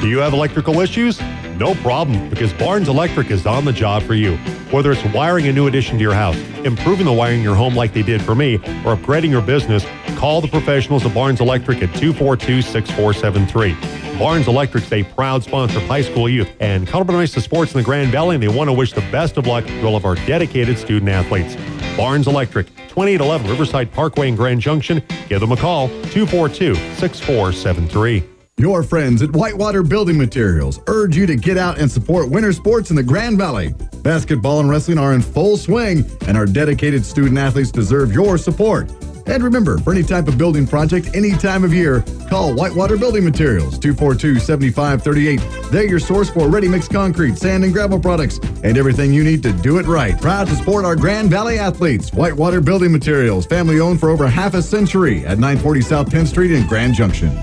[0.00, 1.20] Do you have electrical issues?
[1.62, 4.36] No problem, because Barnes Electric is on the job for you.
[4.72, 7.76] Whether it's wiring a new addition to your house, improving the wiring in your home
[7.76, 9.86] like they did for me, or upgrading your business,
[10.16, 14.18] call the professionals of Barnes Electric at 242 6473.
[14.18, 17.78] Barnes Electric is a proud sponsor of high school youth and Colorado Mesa sports in
[17.78, 20.04] the Grand Valley, and they want to wish the best of luck to all of
[20.04, 21.54] our dedicated student athletes.
[21.96, 25.00] Barnes Electric, 2811 Riverside Parkway in Grand Junction.
[25.28, 28.31] Give them a call, 242 6473.
[28.62, 32.90] Your friends at Whitewater Building Materials urge you to get out and support winter sports
[32.90, 33.74] in the Grand Valley.
[34.04, 38.88] Basketball and wrestling are in full swing, and our dedicated student athletes deserve your support.
[39.26, 43.24] And remember, for any type of building project, any time of year, call Whitewater Building
[43.24, 45.72] Materials, 242 7538.
[45.72, 49.42] They're your source for ready mix concrete, sand, and gravel products, and everything you need
[49.42, 50.16] to do it right.
[50.20, 52.12] Proud to support our Grand Valley athletes.
[52.12, 56.52] Whitewater Building Materials, family owned for over half a century at 940 South 10th Street
[56.52, 57.36] in Grand Junction.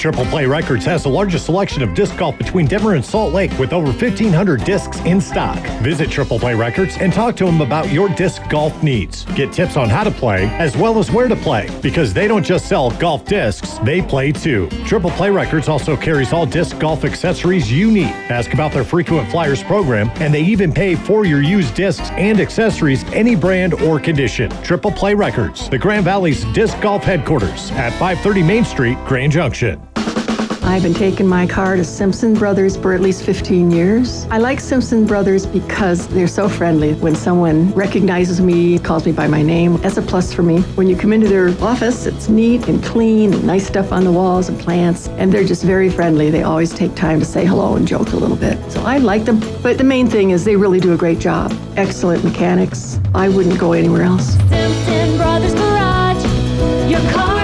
[0.00, 3.52] Triple Play Records has the largest selection of disc golf between Denver and Salt Lake
[3.58, 5.58] with over 1,500 discs in stock.
[5.82, 9.26] Visit Triple Play Records and talk to them about your disc golf needs.
[9.36, 12.42] Get tips on how to play as well as where to play because they don't
[12.42, 14.70] just sell golf discs, they play too.
[14.86, 18.14] Triple Play Records also carries all disc golf accessories you need.
[18.30, 22.40] Ask about their frequent flyers program and they even pay for your used discs and
[22.40, 24.50] accessories any brand or condition.
[24.62, 29.89] Triple Play Records, the Grand Valley's disc golf headquarters at 530 Main Street, Grand Junction.
[30.70, 34.24] I've been taking my car to Simpson Brothers for at least 15 years.
[34.30, 36.94] I like Simpson Brothers because they're so friendly.
[36.94, 40.60] When someone recognizes me, calls me by my name, that's a plus for me.
[40.76, 44.12] When you come into their office, it's neat and clean, and nice stuff on the
[44.12, 46.30] walls and plants, and they're just very friendly.
[46.30, 48.56] They always take time to say hello and joke a little bit.
[48.70, 51.52] So I like them, but the main thing is they really do a great job.
[51.76, 53.00] Excellent mechanics.
[53.12, 54.34] I wouldn't go anywhere else.
[54.48, 56.24] Simpson Brothers Garage.
[56.88, 57.39] Your car's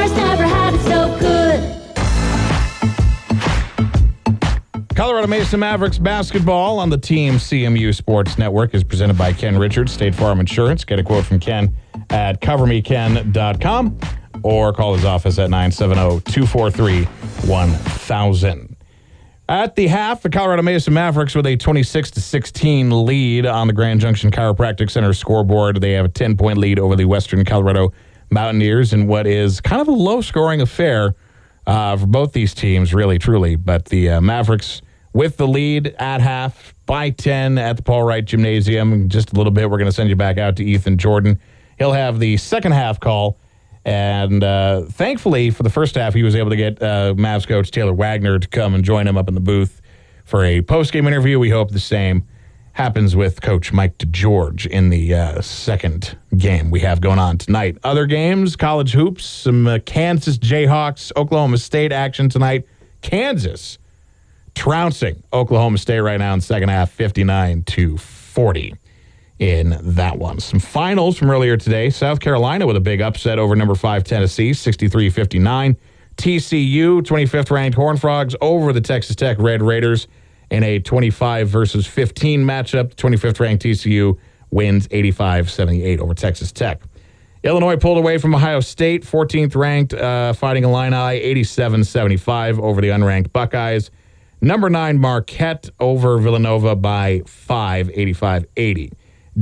[4.97, 9.92] Colorado Mesa Mavericks basketball on the Team CMU Sports Network is presented by Ken Richards,
[9.92, 10.86] State Farm Insurance.
[10.86, 11.76] Get a quote from Ken
[12.09, 13.99] at covermeken.com
[14.42, 18.76] or call his office at 970 243 1000.
[19.51, 23.74] At the half, the Colorado Mesa Mavericks with a 26 to 16 lead on the
[23.74, 25.82] Grand Junction Chiropractic Center scoreboard.
[25.82, 27.92] They have a 10 point lead over the Western Colorado
[28.30, 31.14] Mountaineers in what is kind of a low scoring affair
[31.66, 33.57] uh, for both these teams, really, truly.
[33.57, 34.80] But the uh, Mavericks
[35.16, 39.08] with the lead at half by 10 at the Paul Wright Gymnasium.
[39.08, 41.40] Just a little bit, we're going to send you back out to Ethan Jordan.
[41.78, 43.38] He'll have the second half call.
[43.86, 47.70] And uh, thankfully, for the first half, he was able to get uh, Mavs coach
[47.70, 49.80] Taylor Wagner to come and join him up in the booth
[50.26, 51.38] for a post game interview.
[51.38, 52.26] We hope the same
[52.74, 57.78] happens with Coach Mike DeGeorge in the uh, second game we have going on tonight.
[57.84, 62.66] Other games, college hoops, some uh, Kansas Jayhawks, Oklahoma State action tonight.
[63.00, 63.78] Kansas
[64.57, 68.74] trouncing Oklahoma State right now in second half, 59 to 40.
[69.38, 70.40] in that one.
[70.40, 74.54] Some finals from earlier today South Carolina with a big upset over number five Tennessee,
[74.54, 75.76] 63 59.
[76.16, 80.09] TCU, 25th ranked Horn Frogs over the Texas Tech Red Raiders
[80.50, 82.94] in a 25 versus 15 matchup.
[82.94, 84.18] 25th ranked TCU
[84.50, 86.80] wins 85 78 over Texas Tech.
[87.42, 92.88] Illinois pulled away from Ohio State, 14th ranked, uh, fighting Illini 87 75 over the
[92.88, 93.90] unranked Buckeyes.
[94.41, 98.93] Number nine, Marquette over Villanova by 5, 85 80.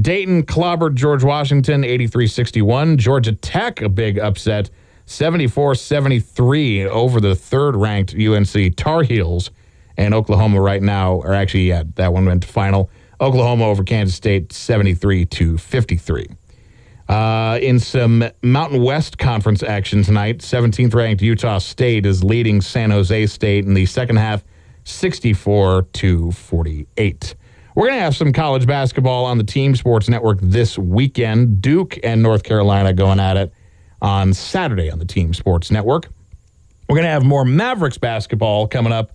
[0.00, 2.98] Dayton clobbered George Washington 83 61.
[2.98, 4.70] Georgia Tech, a big upset,
[5.06, 9.50] 74 73 over the third ranked UNC Tar Heels.
[9.96, 12.90] And Oklahoma right now, or actually, yeah, that one went to final.
[13.20, 16.26] Oklahoma over Kansas State 73 to 53.
[17.08, 22.90] Uh, in some Mountain West Conference action tonight, 17th ranked Utah State is leading San
[22.90, 24.42] Jose State in the second half,
[24.84, 27.34] 64 to 48.
[27.74, 31.60] We're going to have some college basketball on the Team Sports Network this weekend.
[31.60, 33.52] Duke and North Carolina going at it
[34.00, 36.08] on Saturday on the Team Sports Network.
[36.88, 39.12] We're going to have more Mavericks basketball coming up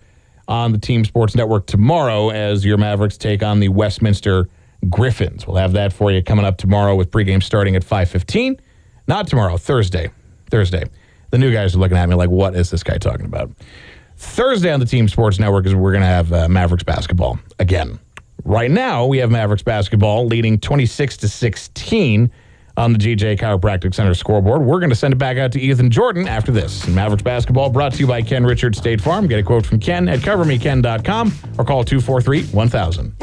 [0.47, 4.49] on the Team Sports Network tomorrow as your Mavericks take on the Westminster
[4.89, 5.45] Griffins.
[5.45, 8.59] We'll have that for you coming up tomorrow with pregame starting at 5:15.
[9.07, 10.09] Not tomorrow, Thursday.
[10.49, 10.83] Thursday.
[11.31, 13.51] The new guys are looking at me like, "What is this guy talking about?"
[14.19, 17.97] Thursday on the Team Sports Network is we're going to have uh, Mavericks basketball again.
[18.43, 22.29] Right now, we have Mavericks basketball leading 26 to 16
[22.75, 24.61] on the GJ Chiropractic Center scoreboard.
[24.61, 26.85] We're going to send it back out to Ethan Jordan after this.
[26.87, 29.25] Mavericks basketball brought to you by Ken Richards State Farm.
[29.25, 33.15] Get a quote from Ken at covermeken.com or call 243 1000.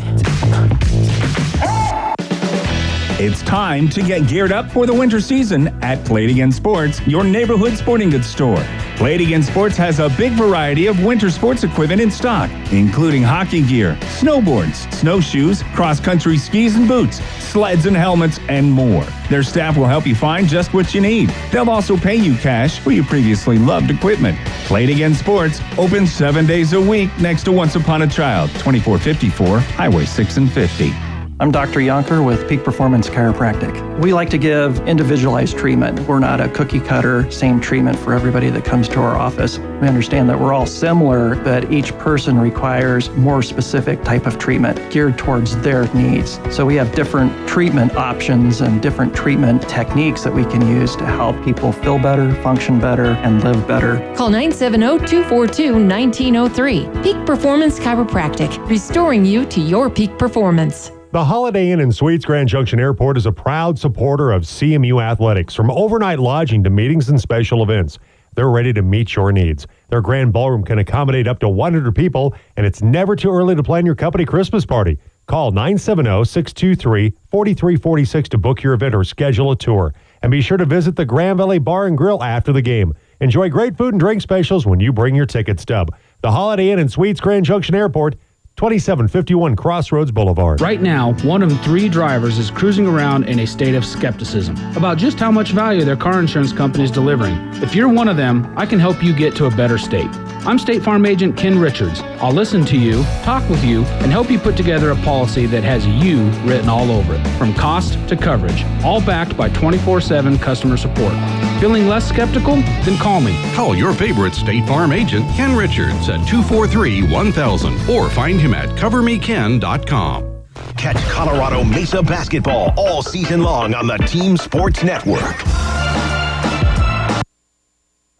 [3.19, 7.25] It's time to get geared up for the winter season at Play Again Sports, your
[7.25, 8.63] neighborhood sporting goods store.
[8.97, 13.67] Play Again Sports has a big variety of winter sports equipment in stock, including hockey
[13.67, 19.05] gear, snowboards, snowshoes, cross country skis and boots, sleds and helmets, and more.
[19.31, 21.31] Their staff will help you find just what you need.
[21.51, 24.37] They'll also pay you cash for your previously loved equipment.
[24.67, 29.61] Play Again Sports, open seven days a week next to Once Upon a Child, 2454
[29.61, 31.06] Highway 6 and 50.
[31.39, 31.81] I'm Dr.
[31.81, 34.01] Yonker with Peak Performance Chiropractic.
[34.01, 36.01] We like to give individualized treatment.
[36.09, 39.59] We're not a cookie cutter, same treatment for everybody that comes to our office.
[39.59, 44.81] We understand that we're all similar, but each person requires more specific type of treatment
[44.91, 46.41] geared towards their needs.
[46.51, 51.05] So we have different treatment options and different treatment techniques that we can use to
[51.05, 53.99] help people feel better, function better, and live better.
[54.17, 57.03] Call 970-242-1903.
[57.03, 60.93] Peak Performance Chiropractic, restoring you to your peak performance.
[61.13, 65.55] The Holiday Inn and Suites Grand Junction Airport is a proud supporter of CMU athletics,
[65.55, 67.99] from overnight lodging to meetings and special events.
[68.35, 69.67] They're ready to meet your needs.
[69.89, 73.63] Their grand ballroom can accommodate up to 100 people, and it's never too early to
[73.63, 74.99] plan your company Christmas party.
[75.27, 79.95] Call 970 623 4346 to book your event or schedule a tour.
[80.23, 82.95] And be sure to visit the Grand Valley Bar and Grill after the game.
[83.21, 85.97] Enjoy great food and drink specials when you bring your ticket stub.
[86.21, 88.17] The Holiday Inn and Suites Grand Junction Airport,
[88.57, 90.63] 2751 Crossroads Boulevard.
[90.63, 94.97] Right now, one of three drivers is cruising around in a state of skepticism about
[94.97, 97.37] just how much value their car insurance company is delivering.
[97.63, 100.09] If you're one of them, I can help you get to a better state.
[100.47, 102.01] I'm State Farm Agent Ken Richards.
[102.21, 105.65] I'll listen to you, talk with you, and help you put together a policy that
[105.65, 110.39] has you written all over it, from cost to coverage, all backed by 24 7
[110.39, 111.13] customer support.
[111.61, 112.57] Feeling less skeptical?
[112.85, 113.37] Then call me.
[113.55, 118.69] Call your favorite State Farm agent, Ken Richards, at 243 1000 or find him at
[118.71, 120.37] covermeken.com.
[120.77, 125.47] Catch Colorado Mesa basketball all season long on the Team Sports Network.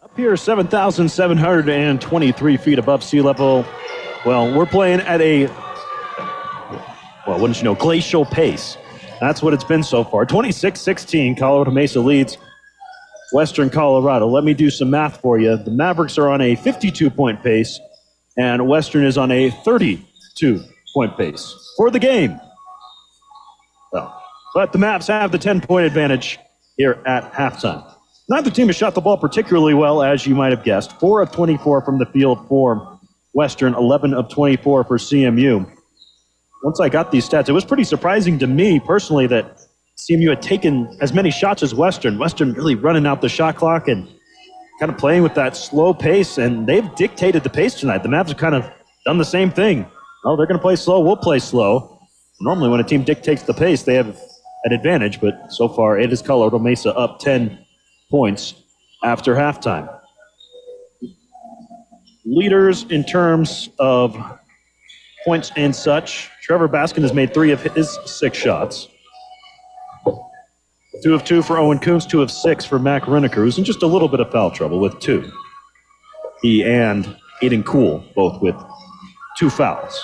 [0.01, 3.63] Up here, 7,723 feet above sea level.
[4.25, 5.47] Well, we're playing at a,
[7.27, 8.77] well, wouldn't you know, glacial pace.
[9.19, 10.25] That's what it's been so far.
[10.25, 12.37] 26 16, Colorado Mesa leads
[13.31, 14.27] Western Colorado.
[14.27, 15.57] Let me do some math for you.
[15.57, 17.79] The Mavericks are on a 52 point pace,
[18.37, 19.49] and Western is on a
[20.39, 20.63] 32
[20.93, 22.39] point pace for the game.
[23.91, 24.23] Well,
[24.53, 26.39] but the Mavs have the 10 point advantage
[26.77, 27.83] here at halftime.
[28.29, 30.91] Neither team has shot the ball particularly well, as you might have guessed.
[30.99, 32.99] Four of 24 from the field for
[33.33, 35.69] Western, 11 of 24 for CMU.
[36.63, 39.59] Once I got these stats, it was pretty surprising to me personally that
[39.97, 42.17] CMU had taken as many shots as Western.
[42.17, 44.07] Western really running out the shot clock and
[44.79, 48.03] kind of playing with that slow pace, and they've dictated the pace tonight.
[48.03, 48.69] The Mavs have kind of
[49.05, 49.85] done the same thing.
[50.27, 50.99] Oh, they're going to play slow.
[50.99, 52.01] We'll play slow.
[52.41, 54.19] Normally, when a team dictates the pace, they have
[54.65, 57.57] an advantage, but so far it is Colorado Mesa up 10
[58.11, 58.53] points
[59.05, 59.89] after halftime.
[62.25, 64.17] Leaders in terms of
[65.23, 66.29] points and such.
[66.43, 68.89] Trevor Baskin has made three of his six shots.
[71.03, 73.81] Two of two for Owen Kuntz, two of six for Mac Riniker, who's in just
[73.81, 75.31] a little bit of foul trouble with two.
[76.41, 78.55] He and Aiden Cool both with
[79.37, 79.97] two fouls.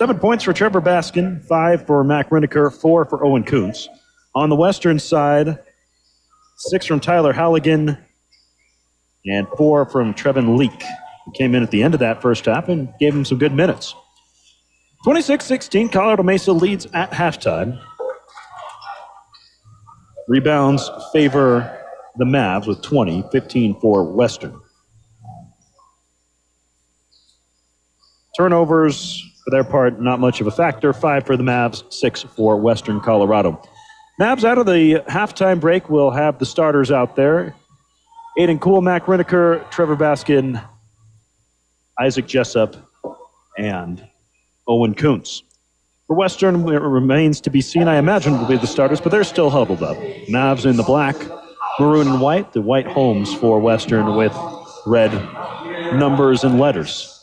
[0.00, 3.86] Seven points for Trevor Baskin, five for Mac Riniker, four for Owen Kuntz.
[4.34, 5.58] On the western side,
[6.56, 7.98] six from Tyler Halligan,
[9.26, 10.82] and four from Trevin Leak,
[11.26, 13.52] who came in at the end of that first half and gave him some good
[13.52, 13.94] minutes.
[15.04, 17.78] 26 16, Colorado Mesa leads at halftime.
[20.28, 21.78] Rebounds favor
[22.16, 24.58] the Mavs with 20, 15 for Western.
[28.34, 30.92] Turnovers, for their part, not much of a factor.
[30.92, 33.60] Five for the Mavs, six for Western Colorado.
[34.20, 37.54] Mavs out of the halftime break will have the starters out there.
[38.38, 40.62] Aiden Cool, Mac Riniker, Trevor Baskin,
[41.98, 42.76] Isaac Jessup,
[43.58, 44.06] and
[44.68, 45.42] Owen Kuntz.
[46.06, 47.88] For Western, it remains to be seen.
[47.88, 49.96] I imagine will be the starters, but they're still huddled up.
[50.28, 51.16] Mavs in the black,
[51.78, 52.52] maroon and white.
[52.52, 54.36] The white homes for Western with
[54.86, 55.12] red
[55.94, 57.19] numbers and letters.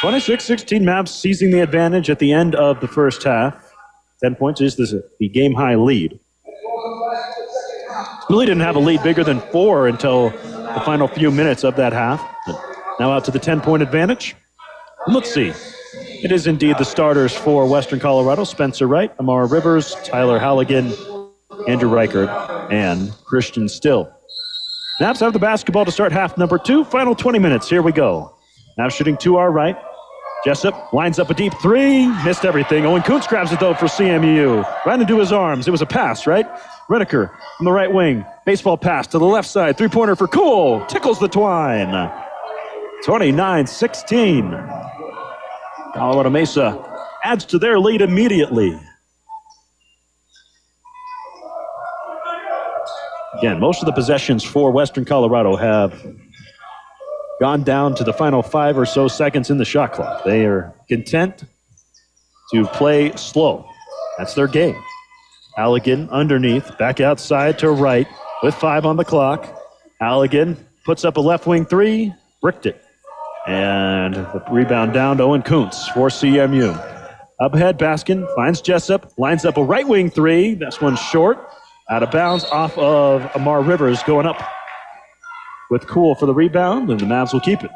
[0.00, 3.70] 26 16 Mavs seizing the advantage at the end of the first half.
[4.22, 6.18] 10 points is the, the game high lead.
[8.30, 11.92] Really didn't have a lead bigger than four until the final few minutes of that
[11.92, 12.26] half.
[12.98, 14.36] Now out to the 10 point advantage.
[15.06, 15.52] Let's see.
[16.22, 20.94] It is indeed the starters for Western Colorado Spencer Wright, Amara Rivers, Tyler Halligan,
[21.68, 22.30] Andrew Reichert,
[22.72, 24.10] and Christian Still.
[24.98, 26.84] Mavs have the basketball to start half number two.
[26.84, 27.68] Final 20 minutes.
[27.68, 28.34] Here we go.
[28.78, 29.76] Now shooting to our right.
[30.44, 32.06] Jessup lines up a deep three.
[32.24, 32.86] Missed everything.
[32.86, 34.64] Owen Kuntz grabs it though for CMU.
[34.86, 35.68] Right into his arms.
[35.68, 36.46] It was a pass, right?
[36.88, 38.24] Riniker from the right wing.
[38.46, 39.76] Baseball pass to the left side.
[39.76, 40.84] Three pointer for Cool.
[40.86, 42.10] Tickles the twine.
[43.04, 44.50] 29 16.
[45.94, 46.86] Colorado Mesa
[47.22, 48.78] adds to their lead immediately.
[53.38, 55.94] Again, most of the possessions for Western Colorado have
[57.40, 60.24] gone down to the final five or so seconds in the shot clock.
[60.24, 61.44] They are content
[62.52, 63.66] to play slow.
[64.18, 64.80] That's their game.
[65.56, 68.06] Halligan underneath, back outside to right
[68.42, 69.58] with five on the clock.
[70.00, 72.12] Halligan puts up a left wing three,
[72.42, 72.84] bricked it.
[73.46, 76.76] And the rebound down to Owen Kuntz for CMU.
[77.40, 80.54] Up ahead, Baskin finds Jessup, lines up a right wing three.
[80.54, 81.38] This one's short,
[81.88, 84.40] out of bounds off of Amar Rivers going up
[85.70, 87.70] with Cool for the rebound, and the Mavs will keep it.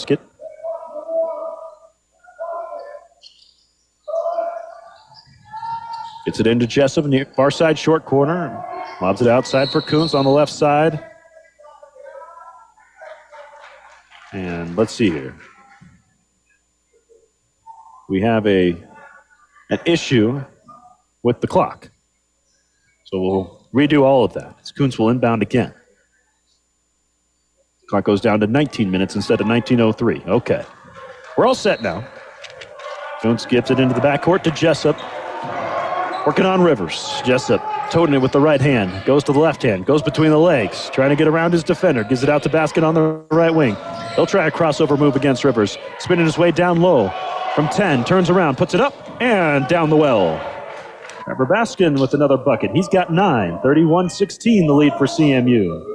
[0.00, 0.18] Baskin.
[6.26, 8.64] Gets it into Jessup, near far side short corner.
[9.00, 11.04] Lobs it outside for Kuntz on the left side.
[14.32, 15.36] And let's see here.
[18.08, 18.76] We have a
[19.72, 20.44] an issue
[21.22, 21.90] with the clock.
[23.06, 24.70] So we'll redo all of that.
[24.76, 25.72] Kuntz will inbound again.
[27.88, 30.30] Clock goes down to 19 minutes instead of 1903.
[30.30, 30.64] Okay.
[31.36, 32.06] We're all set now.
[33.22, 34.96] Jones gives it into the backcourt to Jessup.
[36.26, 37.22] Working on Rivers.
[37.24, 39.04] Jessup toting it with the right hand.
[39.06, 39.86] Goes to the left hand.
[39.86, 40.90] Goes between the legs.
[40.90, 42.04] Trying to get around his defender.
[42.04, 43.76] Gives it out to Baskin on the right wing.
[44.16, 45.78] He'll try a crossover move against Rivers.
[45.98, 47.10] Spinning his way down low
[47.54, 48.04] from 10.
[48.04, 48.56] Turns around.
[48.56, 50.40] Puts it up and down the well.
[51.24, 52.72] Trevor Baskin with another bucket.
[52.72, 53.58] He's got nine.
[53.62, 55.88] 31 16, the lead for CMU.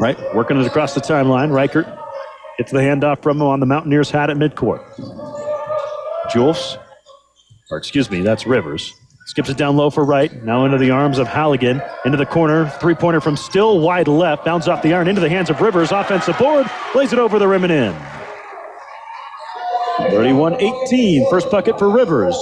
[0.00, 1.52] Right, working it across the timeline.
[1.52, 1.86] Reichert
[2.56, 4.82] gets the handoff from him on the Mountaineers hat at midcourt.
[6.32, 6.78] Jules,
[7.70, 8.94] or excuse me, that's Rivers.
[9.30, 10.42] Skips it down low for Wright.
[10.42, 11.80] Now into the arms of Halligan.
[12.04, 12.68] Into the corner.
[12.80, 14.44] Three pointer from Still wide left.
[14.44, 15.92] Bounds off the iron into the hands of Rivers.
[15.92, 16.66] Offensive board.
[16.90, 17.96] Plays it over the rim and in.
[20.10, 21.30] 31 18.
[21.30, 22.36] First bucket for Rivers.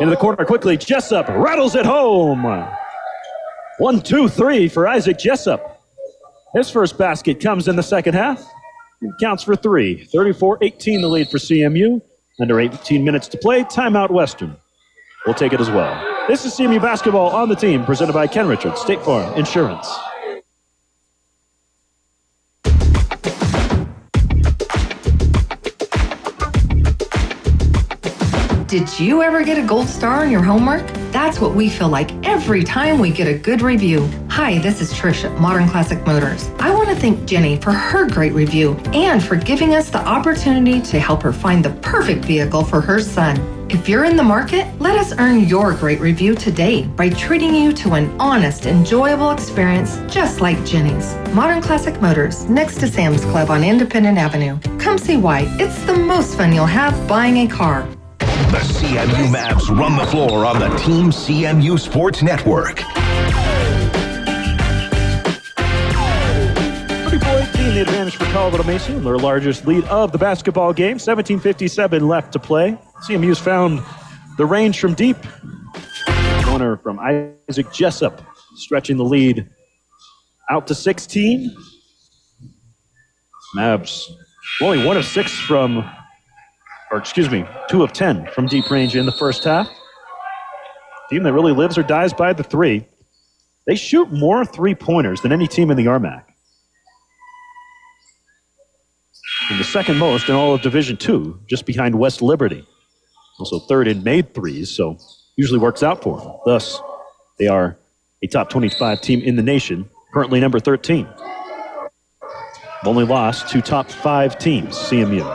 [0.00, 0.76] Into the corner quickly.
[0.76, 2.42] Jessup rattles it home.
[3.78, 5.80] One, two, three for Isaac Jessup.
[6.56, 8.44] His first basket comes in the second half.
[9.20, 10.06] Counts for three.
[10.06, 12.02] 34 18, the lead for CMU.
[12.40, 13.62] Under 18 minutes to play.
[13.62, 14.56] Timeout Western.
[15.26, 16.26] We'll take it as well.
[16.28, 19.86] This is CMU basketball on the team, presented by Ken Richards, State Farm Insurance.
[28.66, 30.86] Did you ever get a gold star on your homework?
[31.10, 34.08] That's what we feel like every time we get a good review.
[34.30, 36.48] Hi, this is Trish at Modern Classic Motors.
[36.60, 40.80] I want to thank Jenny for her great review and for giving us the opportunity
[40.82, 43.59] to help her find the perfect vehicle for her son.
[43.72, 47.72] If you're in the market, let us earn your great review today by treating you
[47.74, 51.14] to an honest, enjoyable experience just like Jenny's.
[51.32, 54.58] Modern Classic Motors, next to Sam's Club on Independent Avenue.
[54.80, 55.44] Come see why.
[55.60, 57.88] It's the most fun you'll have buying a car.
[58.18, 62.82] The CMU Mavs run the floor on the Team CMU Sports Network.
[67.10, 68.92] 34-18, the advantage for Colorado Mesa.
[68.92, 70.98] Their largest lead of the basketball game.
[70.98, 72.78] 17:57 left to play.
[73.02, 73.82] CMU's found
[74.36, 75.16] the range from deep.
[76.44, 78.22] Corner from Isaac Jessup,
[78.54, 79.50] stretching the lead
[80.50, 81.52] out to 16.
[83.56, 84.08] Mavs
[84.62, 85.78] only one of six from,
[86.92, 89.68] or excuse me, two of 10 from deep range in the first half.
[91.10, 92.86] Team that really lives or dies by the three.
[93.66, 96.29] They shoot more three pointers than any team in the RMAC.
[99.50, 102.64] And the second most in all of Division Two, just behind West Liberty.
[103.40, 104.96] Also third in made threes, so
[105.36, 106.32] usually works out for them.
[106.46, 106.80] Thus,
[107.38, 107.76] they are
[108.22, 111.08] a top 25 team in the nation, currently number 13.
[112.84, 115.26] Only lost to top five teams, CMU.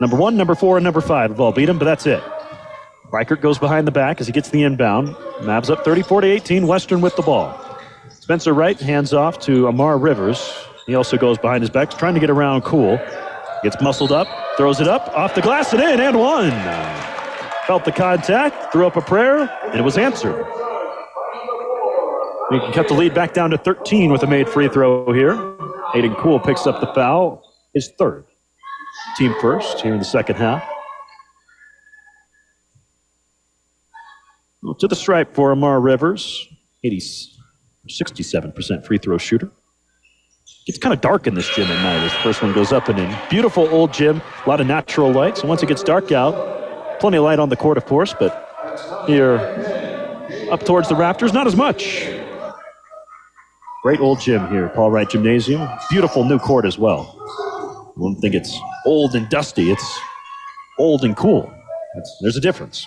[0.00, 2.22] Number one, number four, and number five have all beat them, but that's it.
[3.12, 5.08] Reichert goes behind the back as he gets the inbound.
[5.40, 7.58] Mavs up 34 to 18, Western with the ball.
[8.08, 10.52] Spencer Wright hands off to Amar Rivers.
[10.86, 12.98] He also goes behind his back, trying to get around cool.
[13.62, 14.26] Gets muscled up,
[14.56, 16.50] throws it up, off the glass and in, and one.
[17.66, 20.44] Felt the contact, threw up a prayer, and it was answered.
[22.50, 25.34] We can cut the lead back down to 13 with a made free throw here.
[25.94, 27.42] Aiden Cool picks up the foul,
[27.74, 28.24] his third.
[29.16, 30.62] Team first here in the second half.
[34.78, 36.48] To the stripe for Amar Rivers,
[36.82, 37.00] 80,
[37.88, 39.50] 67% free throw shooter.
[40.70, 42.88] It's kind of dark in this gym at night as the first one goes up
[42.88, 43.18] and in.
[43.28, 45.36] Beautiful old gym, a lot of natural light.
[45.36, 48.30] So once it gets dark out, plenty of light on the court, of course, but
[49.08, 49.38] here
[50.52, 52.08] up towards the rafters, not as much.
[53.82, 55.68] Great old gym here, Paul Wright Gymnasium.
[55.90, 57.16] Beautiful new court as well.
[57.18, 58.56] I wouldn't think it's
[58.86, 59.72] old and dusty.
[59.72, 59.98] It's
[60.78, 61.52] old and cool.
[61.96, 62.86] That's, there's a difference.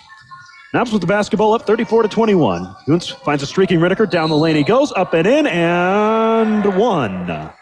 [0.72, 2.74] Mavs with the basketball up 34 to 21.
[2.86, 4.08] Kuntz finds a streaking Riniker.
[4.08, 7.52] Down the lane he goes, up and in, and one.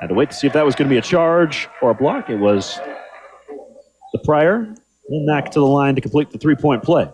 [0.00, 1.94] Had to wait to see if that was going to be a charge or a
[1.94, 2.30] block.
[2.30, 2.80] It was
[4.12, 4.74] the prior.
[5.10, 7.10] And Mack to the line to complete the three point play.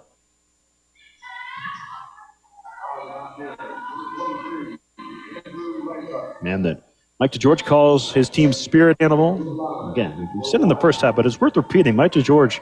[6.43, 6.82] Man, that
[7.18, 9.91] Mike DeGeorge calls his team's spirit animal.
[9.91, 11.97] Again, we said in the first half, but it's worth repeating.
[11.97, 12.61] Mike DeGeorge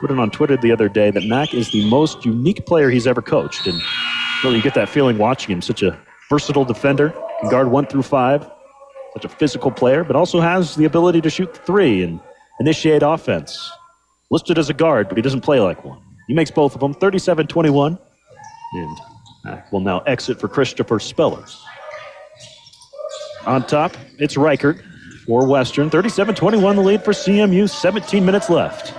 [0.00, 3.08] put it on Twitter the other day that Mack is the most unique player he's
[3.08, 3.66] ever coached.
[3.66, 3.80] And
[4.44, 5.62] really, you get that feeling watching him.
[5.62, 5.98] Such a
[6.30, 7.10] versatile defender,
[7.40, 8.48] can guard one through five,
[9.14, 12.20] such a physical player, but also has the ability to shoot three and
[12.60, 13.70] initiate offense.
[14.30, 16.00] Listed as a guard, but he doesn't play like one.
[16.26, 17.98] He makes both of them 37 21.
[18.74, 18.98] And
[19.70, 21.62] will now exit for Christopher Spellers.
[23.46, 24.82] On top, it's Reichert
[25.26, 25.90] for Western.
[25.90, 28.94] 37 21 the lead for CMU, 17 minutes left.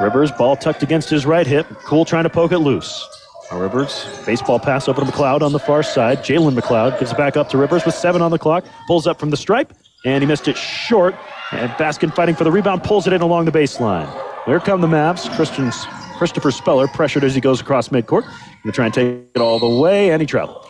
[0.00, 1.66] Rivers, ball tucked against his right hip.
[1.84, 3.06] Cool trying to poke it loose.
[3.52, 6.18] Rivers, baseball pass over to McLeod on the far side.
[6.18, 8.64] Jalen McLeod gives it back up to Rivers with seven on the clock.
[8.86, 9.72] Pulls up from the stripe,
[10.04, 11.14] and he missed it short.
[11.52, 14.08] And Baskin fighting for the rebound, pulls it in along the baseline.
[14.46, 15.34] Here come the Mavs.
[15.36, 15.86] Christian's,
[16.18, 18.24] Christopher Speller pressured as he goes across midcourt.
[18.64, 20.66] To try and take it all the way, and he traveled.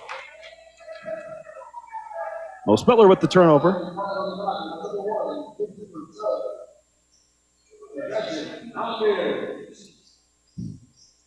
[2.67, 3.95] Mo Speller with the turnover.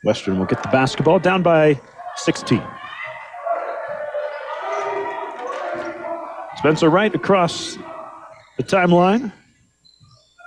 [0.04, 1.80] Western will get the basketball down by
[2.18, 2.62] 16.
[6.58, 7.78] Spencer Wright across
[8.58, 9.32] the timeline.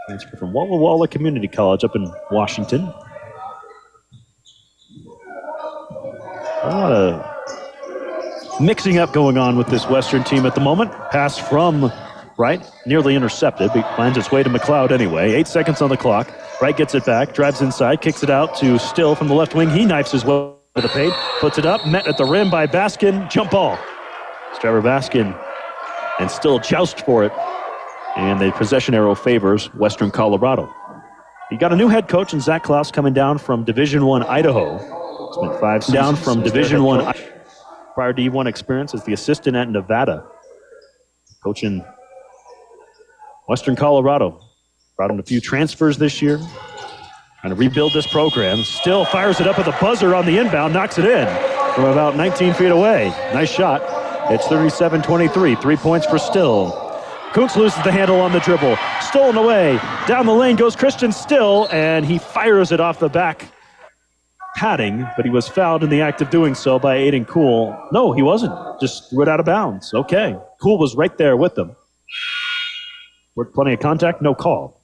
[0.08, 2.92] Transfer from Walla Walla Community College up in Washington.
[6.62, 10.92] A lot of mixing up going on with this Western team at the moment.
[11.10, 11.92] Pass from
[12.38, 15.32] Wright, nearly intercepted, but finds its way to McLeod anyway.
[15.32, 16.30] Eight seconds on the clock.
[16.62, 19.68] Wright gets it back, drives inside, kicks it out to Still from the left wing.
[19.68, 22.68] He knifes his way to the paint, puts it up, met at the rim by
[22.68, 23.28] Baskin.
[23.28, 23.76] Jump ball.
[24.50, 25.36] It's Trevor Baskin
[26.20, 27.32] and Still joust for it.
[28.16, 30.72] And the possession arrow favors Western Colorado.
[31.50, 34.78] You got a new head coach in Zach Klaus coming down from Division One Idaho.
[35.32, 37.00] Spent five down from Division One.
[37.00, 37.28] I-
[37.94, 40.24] Prior D1 experience as the assistant at Nevada,
[41.42, 41.84] coaching
[43.48, 44.40] Western Colorado.
[44.96, 46.38] Brought in a few transfers this year.
[47.40, 48.62] Trying to rebuild this program.
[48.62, 51.26] Still fires it up with a buzzer on the inbound, knocks it in
[51.74, 53.08] from about 19 feet away.
[53.32, 53.82] Nice shot.
[54.30, 55.56] It's 37 23.
[55.56, 56.78] Three points for Still.
[57.32, 58.76] Kuntz loses the handle on the dribble.
[59.00, 59.80] stolen away.
[60.06, 63.50] Down the lane goes Christian Still, and he fires it off the back
[64.54, 67.76] padding, but he was fouled in the act of doing so by Aiden Cool.
[67.90, 68.52] No, he wasn't.
[68.80, 69.92] Just threw it out of bounds.
[69.94, 70.36] Okay.
[70.60, 71.74] Cool was right there with them.
[73.34, 74.81] Worked plenty of contact, no call.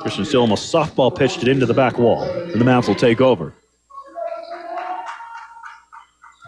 [0.00, 3.20] Christian Still almost softball pitched it into the back wall, and the Mavs will take
[3.20, 3.54] over.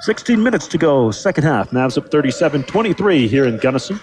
[0.02, 1.70] 16 minutes to go, second half.
[1.70, 4.00] Mavs up 37 23 here in Gunnison.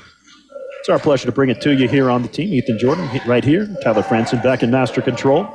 [0.79, 2.53] It's our pleasure to bring it to you here on the team.
[2.53, 3.67] Ethan Jordan right here.
[3.83, 5.47] Tyler Franson back in master control.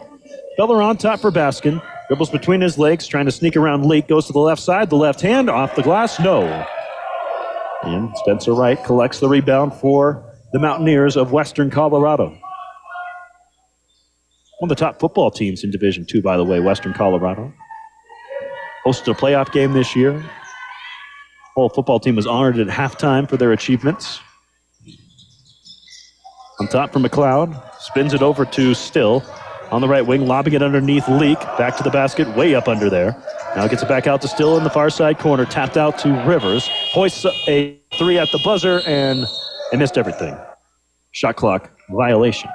[0.58, 1.80] Beller on top for Baskin.
[2.08, 4.08] Dribbles between his legs, trying to sneak around Leak.
[4.08, 4.90] Goes to the left side.
[4.90, 6.18] The left hand off the glass.
[6.18, 6.42] No.
[7.84, 10.22] And Spencer Wright collects the rebound for
[10.52, 12.36] the Mountaineers of Western Colorado.
[14.62, 17.52] One of the top football teams in Division Two, by the way, Western Colorado.
[18.86, 20.24] Hosted a playoff game this year.
[21.56, 24.20] Whole football team was honored at halftime for their achievements.
[26.60, 27.60] On top for McLeod.
[27.80, 29.24] Spins it over to Still.
[29.72, 31.40] On the right wing, lobbing it underneath Leak.
[31.58, 33.20] Back to the basket, way up under there.
[33.56, 35.44] Now gets it back out to Still in the far side corner.
[35.44, 36.68] Tapped out to Rivers.
[36.92, 39.26] Hoists a three at the buzzer, and
[39.72, 40.38] they missed everything.
[41.10, 42.48] Shot clock violation.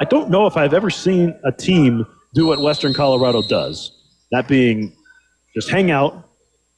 [0.00, 3.92] I don't know if I've ever seen a team do what Western Colorado does.
[4.32, 4.96] That being
[5.54, 6.26] just hang out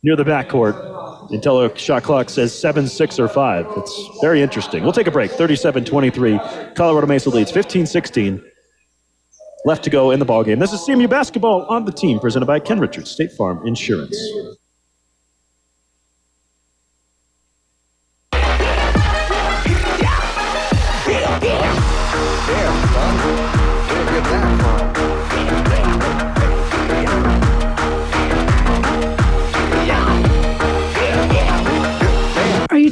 [0.03, 3.67] near the backcourt until a shot clock says 7, 6, or 5.
[3.77, 4.83] It's very interesting.
[4.83, 5.31] We'll take a break.
[5.31, 6.41] 37 23.
[6.75, 8.43] Colorado Mesa leads 15 16.
[9.65, 10.59] Left to go in the ballgame.
[10.59, 14.19] This is CMU basketball on the team, presented by Ken Richards, State Farm Insurance.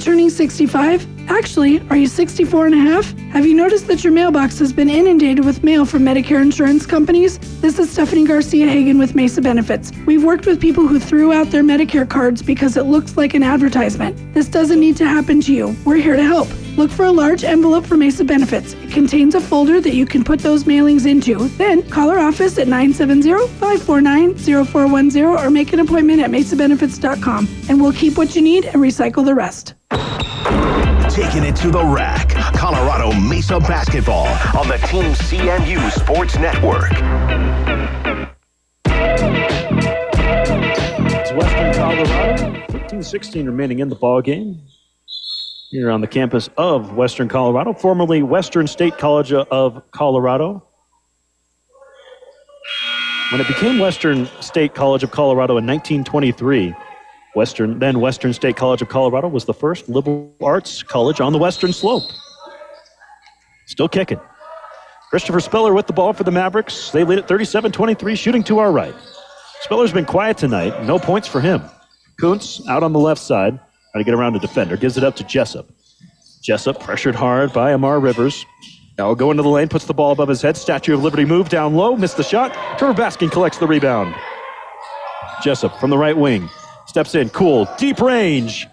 [0.00, 1.06] Turning 65?
[1.30, 3.12] Actually, are you 64 and a half?
[3.32, 7.38] Have you noticed that your mailbox has been inundated with mail from Medicare insurance companies?
[7.60, 9.92] This is Stephanie Garcia Hagen with Mesa Benefits.
[10.06, 13.42] We've worked with people who threw out their Medicare cards because it looks like an
[13.42, 14.16] advertisement.
[14.34, 15.76] This doesn't need to happen to you.
[15.84, 16.48] We're here to help.
[16.76, 18.72] Look for a large envelope for Mesa Benefits.
[18.72, 21.48] It contains a folder that you can put those mailings into.
[21.50, 28.16] Then call our office at 970-549-0410 or make an appointment at mesabenefits.com and we'll keep
[28.16, 29.74] what you need and recycle the rest.
[31.10, 32.30] Taking it to the rack.
[32.54, 34.26] Colorado Mesa basketball
[34.58, 36.90] on the Team CMU Sports Network.
[41.12, 42.66] It's Western Colorado.
[42.68, 44.60] 15-16 remaining in the ball game.
[45.70, 50.66] Here on the campus of Western Colorado, formerly Western State College of Colorado.
[53.30, 56.74] When it became Western State College of Colorado in 1923,
[57.34, 61.38] Western then Western State College of Colorado was the first liberal arts college on the
[61.38, 62.10] western slope.
[63.66, 64.20] Still kicking.
[65.10, 66.90] Christopher Speller with the ball for the Mavericks.
[66.90, 68.94] They lead at 37-23, shooting to our right.
[69.62, 70.84] Speller's been quiet tonight.
[70.84, 71.62] No points for him.
[72.20, 73.58] Kuntz out on the left side,
[73.92, 74.76] trying to get around the defender.
[74.76, 75.68] Gives it up to Jessup.
[76.42, 78.46] Jessup pressured hard by Amar Rivers.
[78.98, 80.56] Now go into the lane, puts the ball above his head.
[80.56, 82.52] Statue of Liberty move down low, missed the shot.
[82.78, 84.14] Trevor Baskin collects the rebound.
[85.42, 86.48] Jessup from the right wing.
[86.90, 88.66] Steps in, cool, deep range.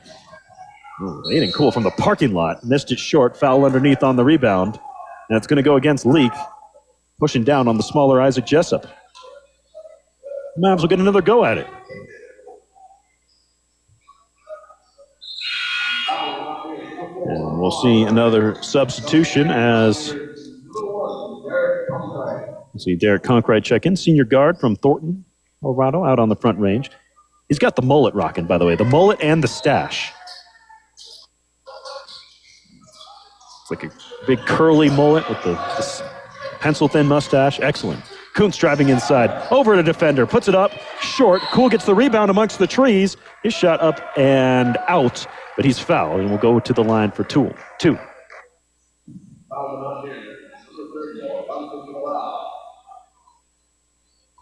[1.03, 2.63] Ooh, Aiden Cool from the parking lot.
[2.63, 4.79] Missed it short, foul underneath on the rebound.
[5.29, 6.31] And it's going to go against Leak.
[7.19, 8.87] Pushing down on the smaller Isaac Jessup.
[10.57, 11.67] Mavs will get another go at it.
[16.09, 20.15] And we'll see another substitution as
[22.73, 25.23] Let's see Derek Conkright check in, senior guard from Thornton,
[25.61, 26.89] Colorado, out on the front range.
[27.49, 30.11] He's got the mullet rocking, by the way, the mullet and the stash.
[33.61, 33.91] It's like a
[34.25, 35.55] big curly mullet with the,
[36.59, 37.59] pencil thin mustache.
[37.59, 38.03] Excellent.
[38.33, 40.71] Kuntz driving inside, over to defender, puts it up,
[41.01, 41.41] short.
[41.51, 43.17] Cool gets the rebound amongst the trees.
[43.43, 45.25] His shot up and out,
[45.55, 47.53] but he's fouled and will go to the line for two.
[47.79, 47.97] Two.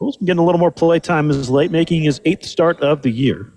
[0.05, 3.01] Cool's been getting a little more play time as late, making his eighth start of
[3.01, 3.51] the year.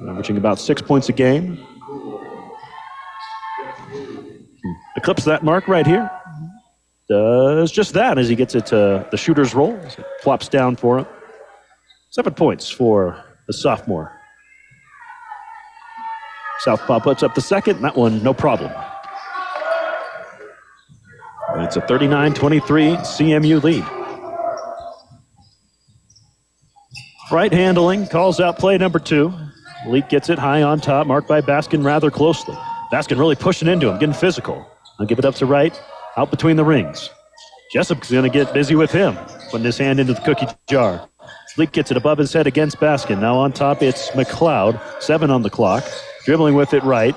[0.00, 1.58] Averaging about six points a game.
[4.96, 6.08] Eclipse that mark right here.
[7.08, 9.76] Does just that as he gets it to the shooter's roll.
[10.20, 11.06] Flops down for him.
[12.10, 14.16] Seven points for the sophomore.
[16.60, 17.82] Southpaw puts up the second.
[17.82, 18.70] That one, no problem.
[21.56, 24.01] It's a 39 23 CMU lead.
[27.30, 29.32] Right handling, calls out play number two.
[29.86, 32.54] Leak gets it high on top, marked by Baskin rather closely.
[32.92, 34.66] Baskin really pushing into him, getting physical.
[34.98, 35.80] I'll give it up to Wright,
[36.16, 37.08] out between the rings.
[37.72, 39.16] Jessup's going to get busy with him,
[39.50, 41.08] putting his hand into the cookie jar.
[41.56, 43.20] Leak gets it above his head against Baskin.
[43.20, 45.84] Now on top, it's McLeod, seven on the clock,
[46.24, 47.14] dribbling with it right.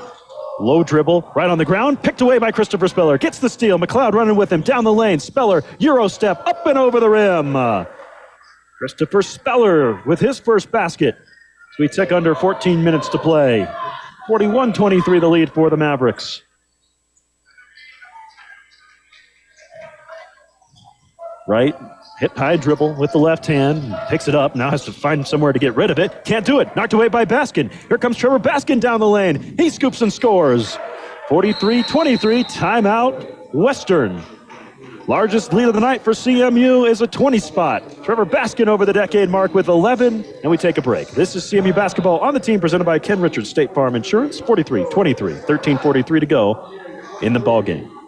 [0.59, 3.17] Low dribble, right on the ground, picked away by Christopher Speller.
[3.17, 3.77] Gets the steal.
[3.77, 5.19] McLeod running with him down the lane.
[5.19, 7.55] Speller, Euro step, up and over the rim.
[8.85, 11.15] Christopher Speller with his first basket.
[11.17, 13.67] So we tick under 14 minutes to play.
[14.27, 16.43] 41 23 the lead for the Mavericks.
[21.47, 21.75] Right,
[22.19, 25.51] hip high dribble with the left hand, picks it up, now has to find somewhere
[25.51, 26.23] to get rid of it.
[26.23, 27.73] Can't do it, knocked away by Baskin.
[27.87, 29.55] Here comes Trevor Baskin down the lane.
[29.57, 30.77] He scoops and scores.
[31.27, 34.21] 43 23, timeout, Western.
[35.07, 37.83] Largest lead of the night for CMU is a 20 spot.
[38.03, 41.07] Trevor Baskin over the decade mark with 11, and we take a break.
[41.09, 44.39] This is CMU basketball on the team presented by Ken Richards State Farm Insurance.
[44.39, 46.73] 43 23, 13 43 to go
[47.21, 48.04] in the ball game.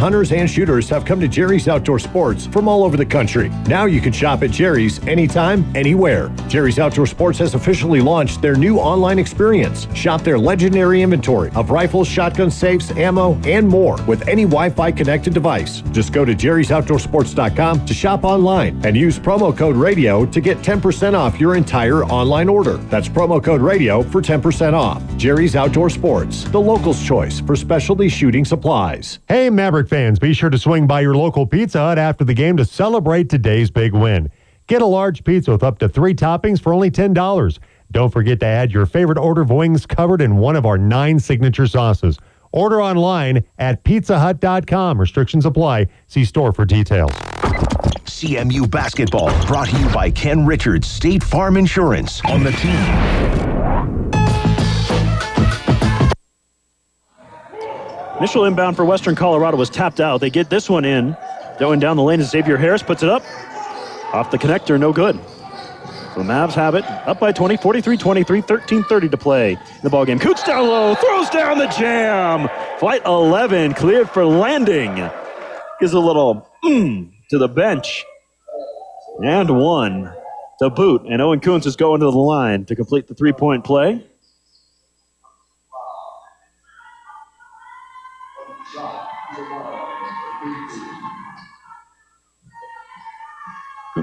[0.00, 3.50] Hunters and shooters have come to Jerry's Outdoor Sports from all over the country.
[3.66, 6.32] Now you can shop at Jerry's anytime, anywhere.
[6.48, 9.86] Jerry's Outdoor Sports has officially launched their new online experience.
[9.94, 14.90] Shop their legendary inventory of rifles, shotgun safes, ammo, and more with any Wi Fi
[14.90, 15.82] connected device.
[15.92, 21.12] Just go to jerry'soutdoorsports.com to shop online and use promo code radio to get 10%
[21.12, 22.78] off your entire online order.
[22.88, 25.02] That's promo code radio for 10% off.
[25.18, 29.18] Jerry's Outdoor Sports, the local's choice for specialty shooting supplies.
[29.28, 32.56] Hey, Maverick fans, be sure to swing by your local Pizza Hut after the game
[32.56, 34.30] to celebrate today's big win.
[34.68, 37.58] Get a large pizza with up to three toppings for only $10.
[37.90, 41.18] Don't forget to add your favorite order of wings covered in one of our nine
[41.18, 42.18] signature sauces.
[42.52, 45.00] Order online at pizzahut.com.
[45.00, 45.88] Restrictions apply.
[46.06, 47.10] See store for details.
[48.06, 53.99] CMU basketball brought to you by Ken Richards State Farm Insurance on the team.
[58.20, 60.20] Initial inbound for Western Colorado was tapped out.
[60.20, 61.16] They get this one in.
[61.58, 63.22] Going down the lane is Xavier Harris, puts it up.
[64.12, 65.18] Off the connector, no good.
[66.12, 69.58] So the Mavs have it up by 20, 43 23, 13 30 to play in
[69.82, 70.20] the ballgame.
[70.20, 72.50] Coots down low, throws down the jam.
[72.78, 74.96] Flight 11 cleared for landing.
[75.80, 78.04] Gives a little mm, to the bench.
[79.24, 80.12] And one
[80.58, 81.06] to boot.
[81.08, 84.06] And Owen Kuntz is going to the line to complete the three point play.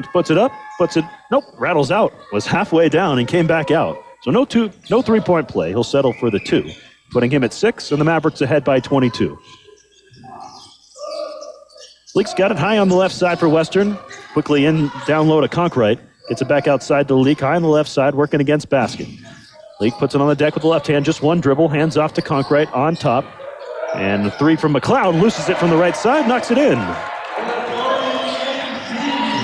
[0.06, 2.14] Puts it up, puts it, nope, rattles out.
[2.32, 3.98] Was halfway down and came back out.
[4.22, 5.70] So no two, no three point play.
[5.70, 6.70] He'll settle for the two,
[7.12, 9.38] putting him at six, and the Mavericks ahead by 22.
[12.16, 13.96] Leak's got it high on the left side for Western.
[14.34, 16.00] Quickly in, down low to Conkright.
[16.30, 19.20] Gets it back outside to Leak, high on the left side, working against Baskin.
[19.80, 22.14] Leak puts it on the deck with the left hand, just one dribble, hands off
[22.14, 23.24] to Conkright on top.
[23.94, 26.78] And the three from McLeod looses it from the right side, knocks it in.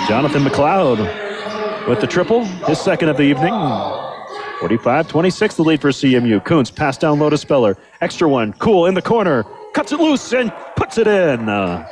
[0.07, 3.53] Jonathan McLeod with the triple, his second of the evening.
[4.59, 6.43] 45 26, the lead for CMU.
[6.43, 7.77] Kuntz pass down low to Speller.
[8.01, 9.43] Extra one, cool in the corner,
[9.73, 11.47] cuts it loose and puts it in.
[11.47, 11.87] Uh,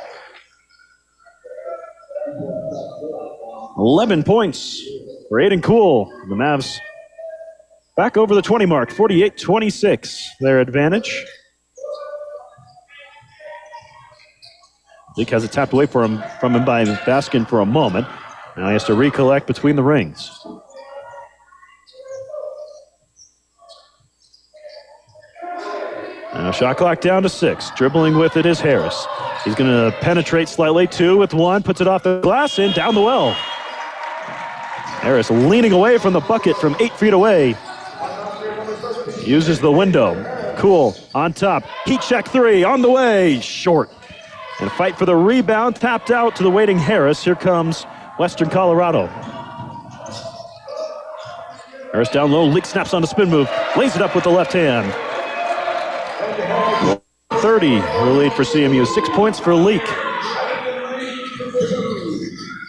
[3.78, 4.82] 11 points
[5.28, 6.06] for Aiden Cool.
[6.28, 6.78] The Mavs
[7.96, 11.24] back over the 20 mark, 48 26, their advantage.
[15.16, 18.06] Leak has it tapped away for him, from him by Baskin for a moment.
[18.56, 20.30] Now he has to recollect between the rings.
[26.34, 27.70] Now shot clock down to six.
[27.76, 29.06] Dribbling with it is Harris.
[29.44, 30.86] He's going to penetrate slightly.
[30.86, 31.62] Two with one.
[31.62, 33.32] Puts it off the glass and down the well.
[35.02, 37.54] Harris leaning away from the bucket from eight feet away.
[39.24, 40.54] Uses the window.
[40.56, 41.64] Cool on top.
[41.84, 43.40] Heat check three on the way.
[43.40, 43.90] Short.
[44.62, 45.74] And a fight for the rebound.
[45.74, 47.24] Tapped out to the waiting Harris.
[47.24, 47.82] Here comes
[48.16, 49.08] Western Colorado.
[51.90, 52.44] Harris down low.
[52.44, 53.50] Leak snaps on the spin move.
[53.76, 54.86] Lays it up with the left hand.
[57.32, 58.86] 30 the lead for CMU.
[58.86, 59.82] Six points for Leak.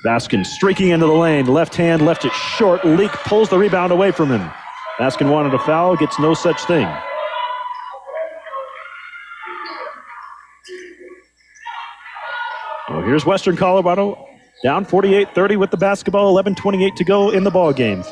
[0.03, 1.45] Baskin streaking into the lane.
[1.45, 2.84] Left hand left it short.
[2.84, 4.49] Leak pulls the rebound away from him.
[4.99, 5.95] Baskin wanted a foul.
[5.95, 6.91] Gets no such thing.
[12.88, 14.27] So here's Western Colorado
[14.64, 16.35] down 48-30 with the basketball.
[16.35, 18.03] 11-28 to go in the ball game.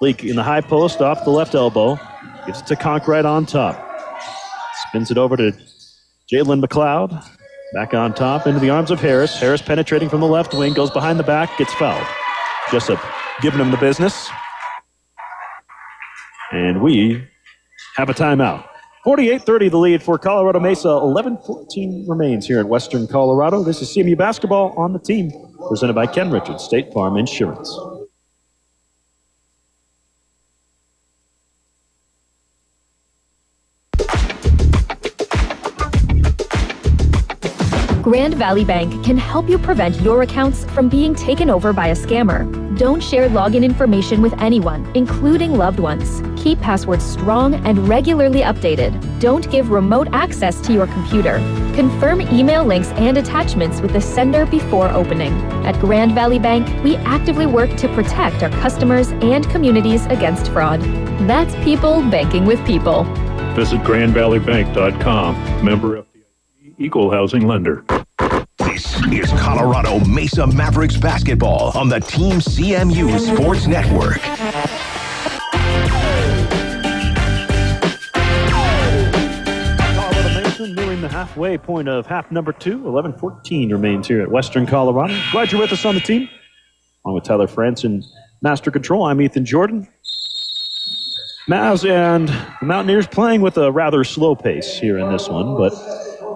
[0.00, 1.98] Leak in the high post off the left elbow.
[2.46, 3.76] Gives it to Conkright on top.
[4.88, 5.52] Spins it over to
[6.32, 7.10] Jalen McLeod.
[7.74, 9.38] Back on top into the arms of Harris.
[9.38, 12.06] Harris penetrating from the left wing, goes behind the back, gets fouled.
[12.70, 13.00] Jessup
[13.42, 14.28] giving him the business.
[16.52, 17.24] And we
[17.96, 18.66] have a timeout.
[19.04, 20.88] 48 30 the lead for Colorado Mesa.
[20.88, 23.62] 11 14 remains here in Western Colorado.
[23.62, 25.32] This is CMU basketball on the team,
[25.68, 27.78] presented by Ken Richards, State Farm Insurance.
[38.02, 41.94] Grand Valley Bank can help you prevent your accounts from being taken over by a
[41.94, 42.69] scammer.
[42.80, 46.22] Don't share login information with anyone, including loved ones.
[46.42, 48.90] Keep passwords strong and regularly updated.
[49.20, 51.34] Don't give remote access to your computer.
[51.74, 55.34] Confirm email links and attachments with the sender before opening.
[55.66, 60.80] At Grand Valley Bank, we actively work to protect our customers and communities against fraud.
[61.28, 63.04] That's people banking with people.
[63.56, 65.62] Visit grandvalleybank.com.
[65.62, 67.84] Member FDIC Equal Housing Lender.
[68.80, 74.22] This is Colorado Mesa Mavericks basketball on the Team CMU Sports Network.
[79.92, 82.88] Colorado nearing the halfway point of half number two.
[82.88, 85.14] 11 14 remains here at Western Colorado.
[85.30, 86.26] Glad you're with us on the team.
[87.04, 88.02] Along with Tyler Franson
[88.40, 89.86] Master Control, I'm Ethan Jordan.
[91.46, 95.74] Mavs and the Mountaineers playing with a rather slow pace here in this one, but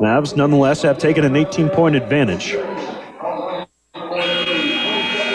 [0.01, 2.57] Mavs nonetheless have taken an 18 point advantage.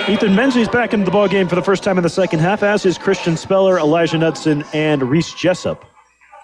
[0.10, 2.64] Ethan Menzies back into the ball game for the first time in the second half,
[2.64, 5.86] as is Christian Speller, Elijah Knudsen, and Reese Jessup.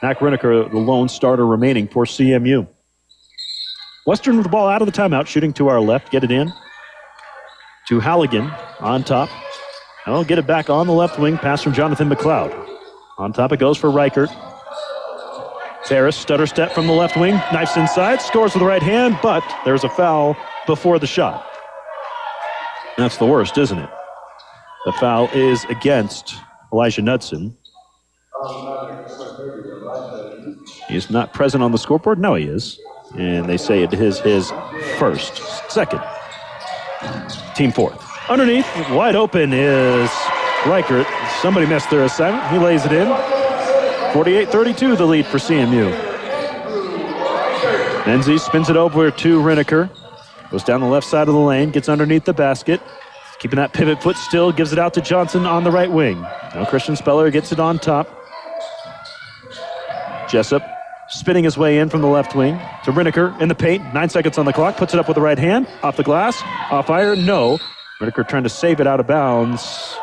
[0.03, 2.67] Mac Riniker, the lone starter remaining for CMU.
[4.05, 6.53] Western with the ball out of the timeout, shooting to our left, get it in
[7.87, 9.29] to Halligan on top.
[10.05, 12.69] I'll get it back on the left wing, pass from Jonathan McLeod.
[13.17, 14.29] On top it goes for Reichert.
[15.87, 19.43] Harris, stutter step from the left wing, knifes inside, scores with the right hand, but
[19.65, 20.35] there's a foul
[20.65, 21.45] before the shot.
[22.97, 23.89] That's the worst, isn't it?
[24.85, 26.35] The foul is against
[26.71, 27.55] Elijah Knudsen.
[30.87, 32.19] He's not present on the scoreboard.
[32.19, 32.79] No, he is.
[33.17, 34.51] And they say it is his
[34.97, 35.37] first.
[35.71, 36.01] Second.
[37.55, 38.01] Team fourth.
[38.29, 40.09] Underneath, wide open is
[40.65, 41.07] Reichert.
[41.41, 42.47] Somebody missed their assignment.
[42.51, 43.34] He lays it in.
[44.13, 45.91] 48-32 the lead for CMU.
[48.05, 49.89] Menzies spins it over to Riniker.
[50.51, 52.79] Goes down the left side of the lane, gets underneath the basket.
[53.39, 56.21] Keeping that pivot foot still, gives it out to Johnson on the right wing.
[56.21, 58.07] Now Christian Speller gets it on top.
[60.29, 60.63] Jessup
[61.09, 63.93] spinning his way in from the left wing to Riniker in the paint.
[63.93, 64.77] Nine seconds on the clock.
[64.77, 65.67] Puts it up with the right hand.
[65.83, 66.41] Off the glass.
[66.71, 67.25] Off iron.
[67.25, 67.59] No.
[68.01, 69.97] Riniker trying to save it out of bounds.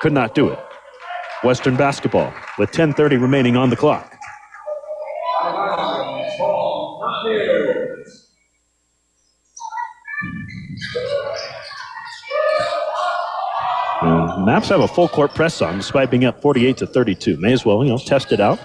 [0.00, 0.58] Could not do it.
[1.42, 4.16] Western basketball with 10.30 remaining on the clock.
[14.42, 17.36] Mavs have a full court press on despite being up 48 to 32.
[17.36, 18.58] May as well, you know, test it out.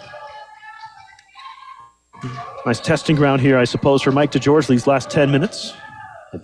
[2.66, 5.74] Nice testing ground here, I suppose, for Mike DeGeorge these last 10 minutes.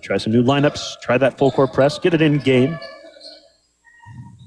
[0.02, 2.80] Try some new lineups, try that full court press, get it in game.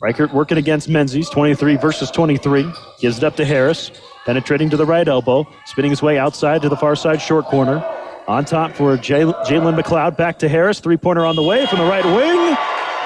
[0.01, 2.71] Reichert working against Menzies, 23 versus 23.
[3.01, 3.91] Gives it up to Harris,
[4.27, 7.85] penetrating to the right elbow, spinning his way outside to the far side short corner.
[8.29, 11.85] On top for Jalen McLeod, back to Harris, three pointer on the way from the
[11.85, 12.57] right wing.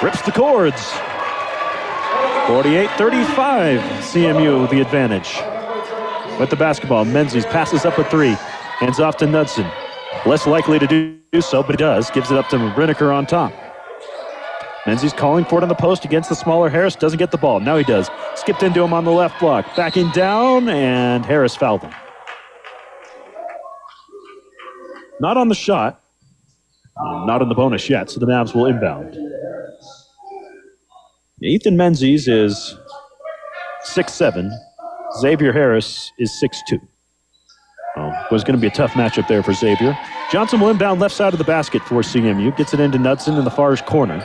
[0.02, 0.90] Rips the cords.
[2.48, 5.38] 48 35, CMU the advantage.
[6.40, 8.36] With the basketball, Menzies passes up a three,
[8.80, 9.70] hands off to Knudsen.
[10.26, 12.10] Less likely to do so, but he does.
[12.10, 13.52] Gives it up to Riniker on top.
[14.86, 16.96] Menzies calling for it on the post against the smaller Harris.
[16.96, 17.60] Doesn't get the ball.
[17.60, 18.08] Now he does.
[18.34, 19.76] Skipped into him on the left block.
[19.76, 21.92] Backing down, and Harris fouled him.
[25.20, 26.02] Not on the shot.
[26.96, 29.16] Not on the bonus yet, so the Mavs will inbound.
[31.42, 32.76] Ethan Menzies is
[33.86, 34.50] 6'7.
[35.20, 36.80] Xavier Harris is 6'2.
[37.96, 39.98] Oh, was going to be a tough matchup there for Xavier.
[40.30, 42.56] Johnson will inbound left side of the basket for CMU.
[42.56, 44.24] Gets it into Knudsen in the far corner.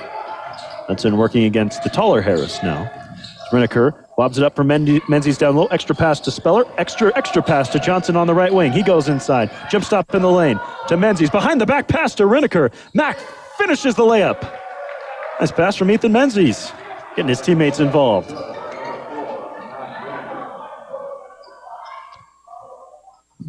[0.87, 2.91] Knudsen working against the taller Harris now.
[3.51, 5.65] Riniker lobs it up for Menzies down low.
[5.67, 6.65] Extra pass to Speller.
[6.77, 8.71] Extra, extra pass to Johnson on the right wing.
[8.71, 9.51] He goes inside.
[9.69, 11.29] Jump stop in the lane to Menzies.
[11.29, 12.73] Behind the back pass to Riniker.
[12.93, 13.17] Mack
[13.57, 14.41] finishes the layup.
[15.39, 16.71] Nice pass from Ethan Menzies.
[17.15, 18.33] Getting his teammates involved.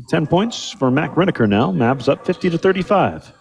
[0.09, 1.73] Ten points for Mac Riniker now.
[1.73, 3.33] Mavs up 50 to 35.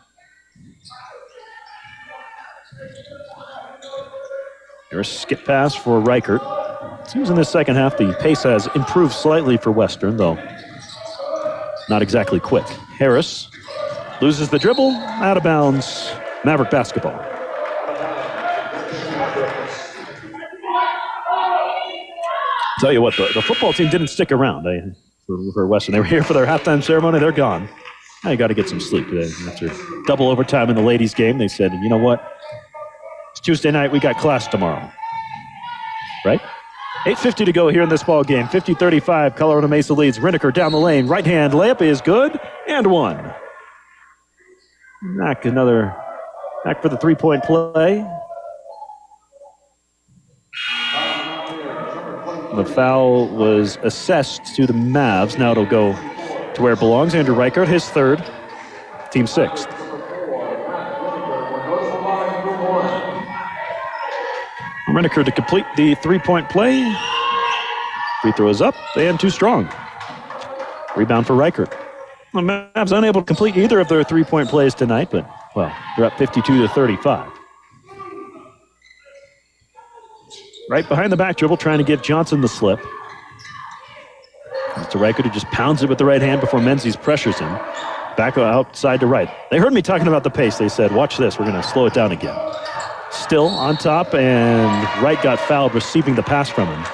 [4.96, 6.42] Here's a skip pass for Reichert.
[7.06, 10.36] Seems in the second half the pace has improved slightly for Western, though
[11.90, 12.66] not exactly quick.
[12.98, 13.50] Harris
[14.22, 16.14] loses the dribble, out of bounds.
[16.46, 17.12] Maverick basketball.
[22.80, 24.64] Tell you what, the, the football team didn't stick around.
[24.64, 24.82] They
[25.28, 27.20] for, for Western, they were here for their halftime ceremony.
[27.20, 27.68] They're gone.
[28.24, 29.30] Now you got to get some sleep today.
[29.46, 29.70] After
[30.08, 32.35] double overtime in the ladies' game, they said, "You know what?
[33.36, 33.92] It's Tuesday night.
[33.92, 34.90] We got class tomorrow."
[36.24, 36.40] Right?
[37.06, 38.48] 8.50 to go here in this ball game.
[38.48, 40.18] 50-35, Colorado Mesa leads.
[40.18, 41.06] Riniker down the lane.
[41.06, 43.18] Right hand layup is good and one.
[45.20, 45.96] Back another,
[46.64, 48.04] back for the three-point play.
[52.56, 55.38] The foul was assessed to the Mavs.
[55.38, 55.92] Now it'll go
[56.54, 57.14] to where it belongs.
[57.14, 58.24] Andrew Reichert, his third,
[59.12, 59.75] team sixth.
[64.90, 66.84] Riniker to complete the three-point play.
[68.22, 69.70] Free throw is up and too strong.
[70.96, 71.74] Rebound for Reichert.
[72.34, 76.18] The Mavs unable to complete either of their three-point plays tonight, but well, they're up
[76.18, 77.32] 52 to 35.
[80.70, 82.80] Right behind the back dribble, trying to give Johnson the slip.
[84.74, 85.00] Mr.
[85.00, 87.52] Reichert who just pounds it with the right hand before Menzies pressures him.
[88.18, 89.30] Back outside to right.
[89.52, 90.58] They heard me talking about the pace.
[90.58, 92.38] They said, watch this, we're going to slow it down again.
[93.26, 96.86] Still on top, and Wright got fouled receiving the pass from him.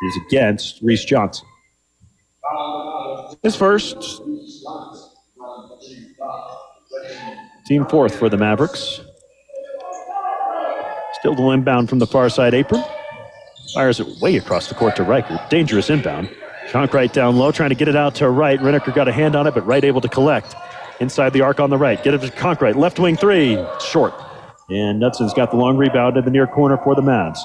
[0.00, 1.46] He's against Reese Johnson.
[3.42, 4.22] His first.
[7.66, 9.02] Team fourth for the Mavericks.
[11.20, 12.82] Still the inbound from the far side apron.
[13.74, 15.38] Fires it way across the court to Riker.
[15.50, 16.30] Dangerous inbound.
[16.68, 18.58] Conkright down low, trying to get it out to Wright.
[18.58, 20.54] Riniker got a hand on it, but Wright able to collect.
[21.00, 22.02] Inside the arc on the right.
[22.02, 22.74] Get it to Conkright.
[22.74, 23.62] Left wing three.
[23.80, 24.14] Short.
[24.68, 27.38] And Knudsen's got the long rebound in the near corner for the Mavs.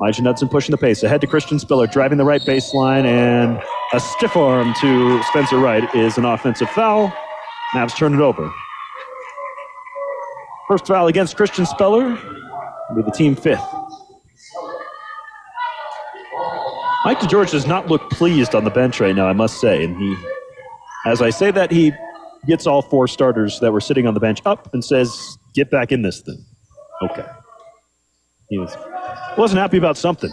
[0.00, 1.02] Elijah Knudsen pushing the pace.
[1.02, 3.62] Ahead to Christian Speller, driving the right baseline, and
[3.92, 7.12] a stiff arm to Spencer Wright is an offensive foul.
[7.74, 8.52] Mavs turn it over.
[10.68, 12.18] First foul against Christian Speller
[12.94, 13.64] with the team fifth.
[17.04, 19.84] Mike DeGeorge does not look pleased on the bench right now, I must say.
[19.84, 20.16] And he,
[21.06, 21.92] as I say that, he
[22.46, 25.92] gets all four starters that were sitting on the bench up and says, Get back
[25.92, 26.44] in this thing.
[27.02, 27.26] Okay.
[28.48, 28.76] He was,
[29.36, 30.30] wasn't happy about something.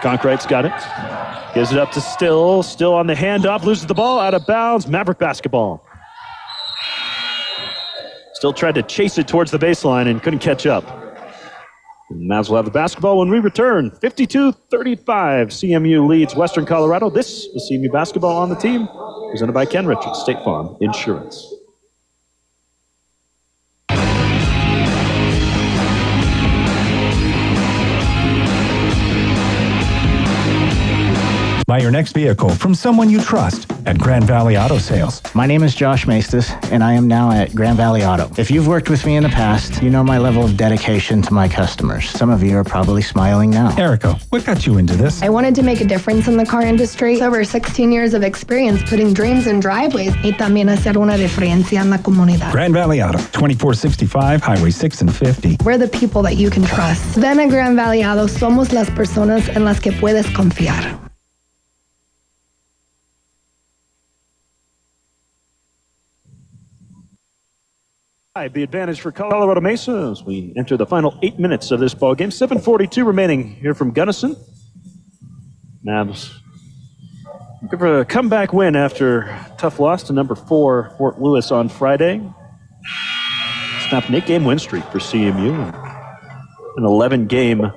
[0.00, 1.54] Conkright's got it.
[1.54, 2.62] Gives it up to Still.
[2.62, 3.64] Still on the handoff.
[3.64, 4.20] Loses the ball.
[4.20, 4.86] Out of bounds.
[4.86, 5.86] Maverick basketball.
[8.34, 10.84] Still tried to chase it towards the baseline and couldn't catch up.
[12.10, 13.90] And Mavs will have the basketball when we return.
[13.90, 15.48] 52 35.
[15.48, 17.08] CMU leads Western Colorado.
[17.08, 18.88] This is CMU basketball on the team,
[19.30, 21.54] presented by Ken Richards, State Farm Insurance.
[31.66, 35.20] Buy your next vehicle from someone you trust at Grand Valley Auto Sales.
[35.34, 38.30] My name is Josh Maestas, and I am now at Grand Valley Auto.
[38.36, 41.34] If you've worked with me in the past, you know my level of dedication to
[41.34, 42.08] my customers.
[42.10, 43.74] Some of you are probably smiling now.
[43.76, 45.22] Erica, what got you into this?
[45.22, 47.20] I wanted to make a difference in the car industry.
[47.20, 51.90] Over 16 years of experience putting dreams in driveways y también hacer una diferencia en
[51.90, 52.52] la comunidad.
[52.52, 55.58] Grand Valley Auto, 2465 Highway 6 and 50.
[55.64, 57.16] We're the people that you can trust.
[57.16, 61.03] Ven a Grand Valley Auto, somos las personas en las que puedes confiar.
[68.36, 72.16] The advantage for Colorado Mesa as we enter the final eight minutes of this ball
[72.16, 72.30] game.
[72.30, 74.34] 7:42 remaining here from Gunnison.
[75.86, 76.32] Mavs
[77.62, 82.20] looking for a comeback win after tough loss to number four Fort Lewis on Friday.
[83.88, 85.54] Snapped an eight-game win streak for CMU.
[86.76, 87.70] An 11-game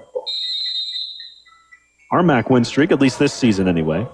[2.12, 4.08] RMAC win streak, at least this season anyway.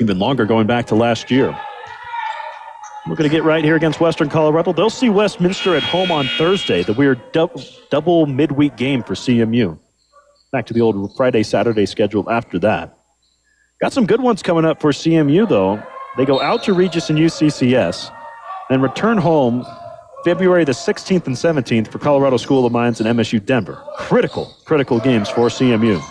[0.00, 1.58] Even longer going back to last year.
[3.08, 4.72] We're going to get right here against Western Colorado.
[4.72, 9.78] They'll see Westminster at home on Thursday, the weird double, double midweek game for CMU.
[10.50, 12.98] Back to the old Friday, Saturday schedule after that.
[13.80, 15.80] Got some good ones coming up for CMU, though.
[16.16, 18.10] They go out to Regis and UCCS,
[18.70, 19.64] then return home
[20.24, 23.80] February the 16th and 17th for Colorado School of Mines and MSU Denver.
[23.98, 26.02] Critical, critical games for CMU.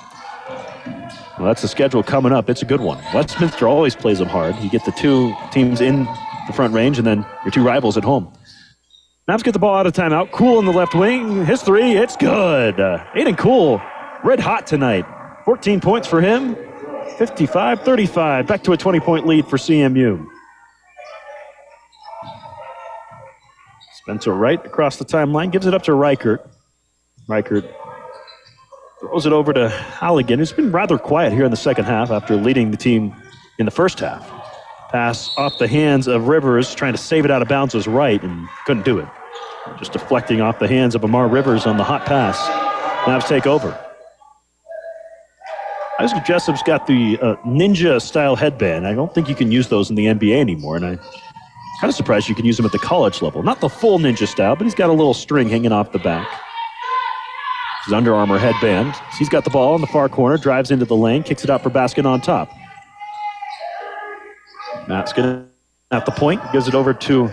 [1.38, 2.49] Well, that's the schedule coming up.
[2.49, 3.03] It's a good one.
[3.13, 4.55] Westminster always plays them hard.
[4.59, 6.07] You get the two teams in
[6.47, 8.31] the front range, and then your two rivals at home.
[9.30, 10.31] Mavs get the ball out of timeout.
[10.31, 11.45] Cool in the left wing.
[11.45, 12.80] His three, it's good.
[12.80, 13.81] Uh, Aiden Cool,
[14.23, 15.05] red hot tonight.
[15.45, 16.55] 14 points for him.
[17.17, 18.47] 55 35.
[18.47, 20.27] Back to a 20 point lead for CMU.
[23.93, 26.47] Spencer Wright across the timeline gives it up to Reichert.
[27.27, 27.65] Reichert
[28.99, 32.35] throws it over to Halligan, who's been rather quiet here in the second half after
[32.35, 33.15] leading the team
[33.57, 34.35] in the first half.
[34.91, 38.22] Pass off the hands of Rivers, trying to save it out of bounds was right
[38.22, 39.07] and couldn't do it.
[39.78, 42.38] Just deflecting off the hands of Amar Rivers on the hot pass.
[43.06, 43.78] Mavs take over.
[45.99, 48.86] Isaac Jessup's got the uh, ninja style headband.
[48.86, 51.95] I don't think you can use those in the NBA anymore, and I'm kind of
[51.95, 53.41] surprised you can use them at the college level.
[53.44, 56.28] Not the full ninja style, but he's got a little string hanging off the back.
[57.86, 58.94] His Under Armour headband.
[59.18, 61.64] He's got the ball in the far corner, drives into the lane, kicks it out
[61.64, 62.49] for Baskin on top.
[64.88, 65.48] Going
[65.91, 67.32] at the point, gives it over to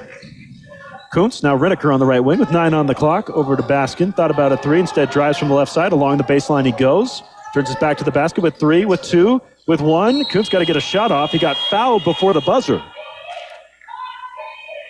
[1.13, 1.43] Kuntz.
[1.43, 3.29] Now Riniker on the right wing with nine on the clock.
[3.31, 4.15] Over to Baskin.
[4.15, 4.81] Thought about a three.
[4.81, 5.93] Instead drives from the left side.
[5.93, 7.23] Along the baseline he goes.
[7.55, 10.25] Turns his back to the basket with three, with two, with one.
[10.27, 11.31] Kuntz got to get a shot off.
[11.31, 12.83] He got fouled before the buzzer.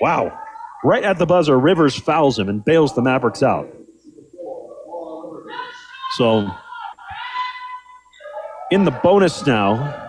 [0.01, 0.39] Wow.
[0.85, 3.69] Right at the buzzer, Rivers fouls him and bails the Mavericks out.
[6.17, 6.49] So
[8.71, 10.02] in the bonus now,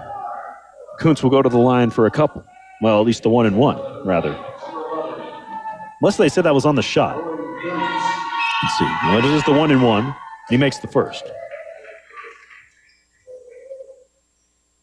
[0.99, 2.43] Kuntz will go to the line for a couple.
[2.81, 4.37] Well, at least the one and one, rather.
[6.01, 7.15] Unless they said that was on the shot.
[7.15, 8.85] Let's see.
[9.05, 10.15] Well, this is the one and one.
[10.49, 11.23] He makes the first.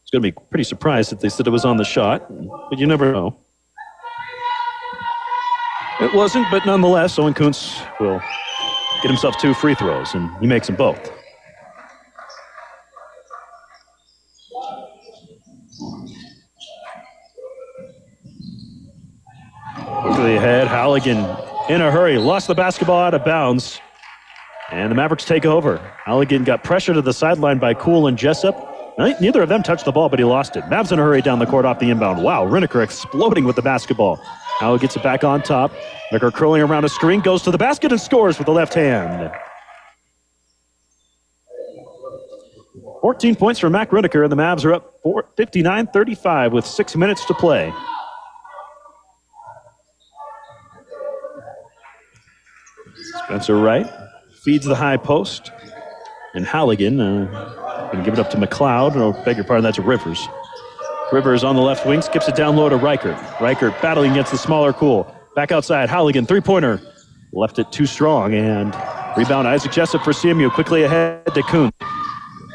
[0.03, 2.27] It's going to be pretty surprised if they said it was on the shot,
[2.69, 3.37] but you never know.
[6.01, 8.21] It wasn't, but nonetheless, Owen Kuntz will
[9.03, 11.13] get himself two free throws, and he makes them both.
[20.01, 21.19] Quickly ahead, Halligan
[21.69, 23.81] in a hurry, lost the basketball out of bounds,
[24.73, 25.77] and the Mavericks take over.
[26.05, 28.67] Halligan got pressure to the sideline by Cool and Jessup.
[28.99, 30.65] Neither of them touched the ball, but he lost it.
[30.65, 32.23] Mavs in a hurry down the court off the inbound.
[32.23, 34.19] Wow, Riniker exploding with the basketball.
[34.61, 35.71] Now gets it back on top.
[36.11, 39.31] Riniker curling around a screen, goes to the basket and scores with the left hand.
[43.03, 44.95] 14 points for Mac Riniker, and the Mavs are up
[45.37, 47.73] 59 35 with six minutes to play.
[53.31, 53.89] Spencer Wright
[54.43, 55.53] feeds the high post.
[56.35, 58.97] And Halligan uh, to give it up to McLeod.
[58.97, 60.21] Or beg your pardon, that's Rivers.
[61.13, 63.17] Rivers on the left wing, skips it down low to Reichert.
[63.41, 65.15] Reichert battling against the smaller Cool.
[65.37, 66.81] Back outside, Halligan, three pointer.
[67.33, 68.35] Left it too strong.
[68.35, 68.75] And
[69.17, 70.53] rebound, Isaac Jessup for CMU.
[70.53, 71.77] Quickly ahead to Kuntz.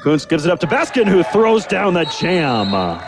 [0.04, 2.74] Kuntz gives it up to Baskin, who throws down that jam.
[2.74, 3.02] Uh,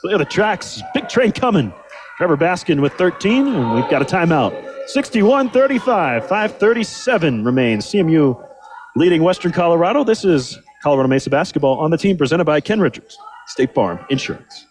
[0.00, 0.82] clear the tracks.
[0.92, 1.72] Big train coming.
[2.16, 4.73] Trevor Baskin with 13, and we've got a timeout.
[4.86, 7.86] 61 35, 537 remains.
[7.86, 8.48] CMU
[8.96, 10.04] leading Western Colorado.
[10.04, 13.16] This is Colorado Mesa basketball on the team presented by Ken Richards,
[13.46, 14.66] State Farm Insurance.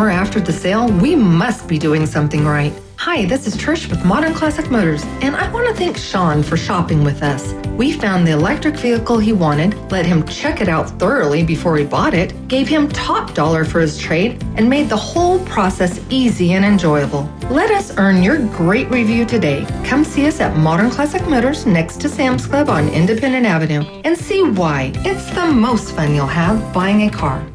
[0.00, 2.72] Or after the sale, we must be doing something right.
[3.02, 6.56] Hi, this is Trish with Modern Classic Motors, and I want to thank Sean for
[6.56, 7.52] shopping with us.
[7.78, 11.84] We found the electric vehicle he wanted, let him check it out thoroughly before he
[11.84, 16.54] bought it, gave him top dollar for his trade, and made the whole process easy
[16.54, 17.30] and enjoyable.
[17.48, 19.64] Let us earn your great review today.
[19.84, 24.18] Come see us at Modern Classic Motors next to Sam's Club on Independent Avenue and
[24.18, 27.46] see why it's the most fun you'll have buying a car.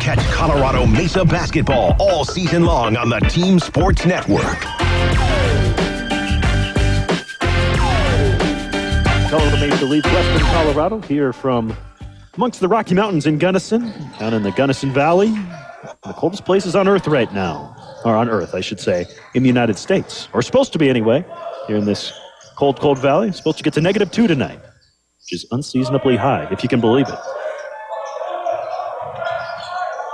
[0.00, 4.77] Catch Colorado Mesa basketball all season long on the Team Sports Network.
[9.28, 11.76] Colorado Mesa leads Western Colorado here from
[12.32, 15.28] amongst the Rocky Mountains in Gunnison, down in the Gunnison Valley.
[16.02, 17.76] The coldest places on Earth right now,
[18.06, 21.26] or on Earth, I should say, in the United States, or supposed to be anyway,
[21.66, 22.10] here in this
[22.56, 23.30] cold, cold valley.
[23.32, 27.06] Supposed to get to negative two tonight, which is unseasonably high, if you can believe
[27.06, 27.18] it.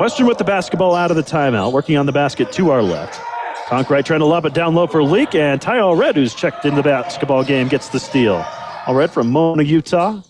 [0.01, 3.21] Western with the basketball out of the timeout, working on the basket to our left.
[3.67, 6.75] Conkright trying to lob it down low for Leak, and Ty Allred, who's checked in
[6.75, 8.45] the basketball game, gets the steal.
[8.85, 10.21] Allred from Mona, Utah,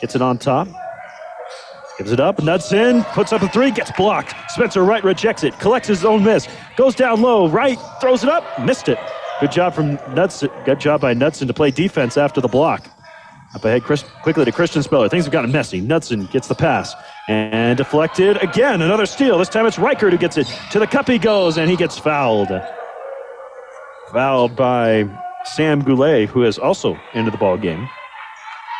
[0.00, 0.68] gets it on top.
[1.98, 4.34] Gives it up, Knudsen, puts up a three, gets blocked.
[4.50, 6.46] Spencer Wright rejects it, collects his own miss,
[6.76, 7.48] goes down low.
[7.48, 8.98] Wright throws it up, missed it.
[9.40, 10.44] Good job from Nuts.
[10.64, 12.88] Good job by Knudsen to play defense after the block.
[13.54, 15.08] Up ahead Chris, quickly to Christian Speller.
[15.08, 15.80] Things have gotten messy.
[15.80, 16.94] Knudsen gets the pass
[17.28, 18.82] and deflected again.
[18.82, 19.38] Another steal.
[19.38, 20.46] This time it's Reichert who gets it.
[20.72, 22.48] To the cup he goes and he gets fouled.
[24.10, 25.04] Fouled by
[25.46, 27.88] Sam Goulet, who is also into the ball game.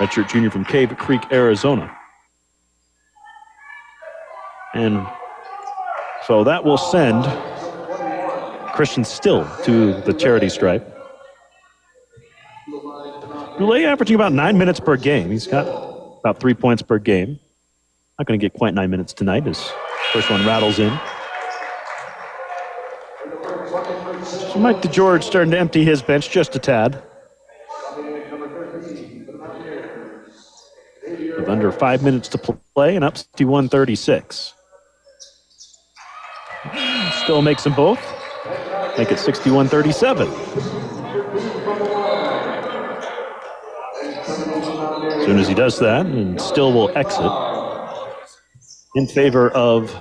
[0.01, 1.97] Redshirt junior from Cave Creek, Arizona.
[4.74, 5.06] And
[6.26, 7.24] so that will send
[8.74, 10.93] Christian Still to the charity stripe.
[13.59, 15.30] Goulet averaging about nine minutes per game.
[15.30, 15.66] He's got
[16.20, 17.38] about three points per game.
[18.18, 19.70] Not going to get quite nine minutes tonight as
[20.12, 20.93] first one rattles in.
[24.56, 27.02] So Mike DeGeorge starting to empty his bench just a tad.
[31.04, 32.38] with under five minutes to
[32.74, 34.54] play and up 61 36.
[37.22, 38.00] Still makes them both.
[38.96, 40.26] Make it 61 37.
[40.26, 40.44] As
[45.26, 47.30] soon as he does that, and Still will exit
[48.94, 49.94] in favor of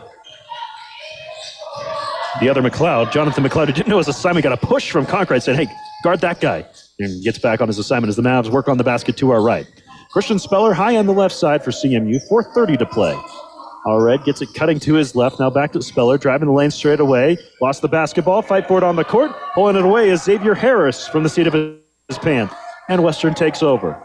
[2.42, 5.42] the other McLeod, Jonathan McLeod, who didn't know his assignment, got a push from Conkright,
[5.42, 5.68] said, hey,
[6.04, 6.66] guard that guy.
[7.00, 9.42] And gets back on his assignment as the Mavs work on the basket to our
[9.42, 9.66] right.
[10.12, 13.18] Christian Speller high on the left side for CMU, 4.30 to play.
[13.86, 15.40] All right, gets it cutting to his left.
[15.40, 17.38] Now back to Speller, driving the lane straight away.
[17.62, 19.32] Lost the basketball, fight for it on the court.
[19.54, 22.54] Pulling it away is Xavier Harris from the seat of his pants.
[22.90, 24.02] And Western takes over.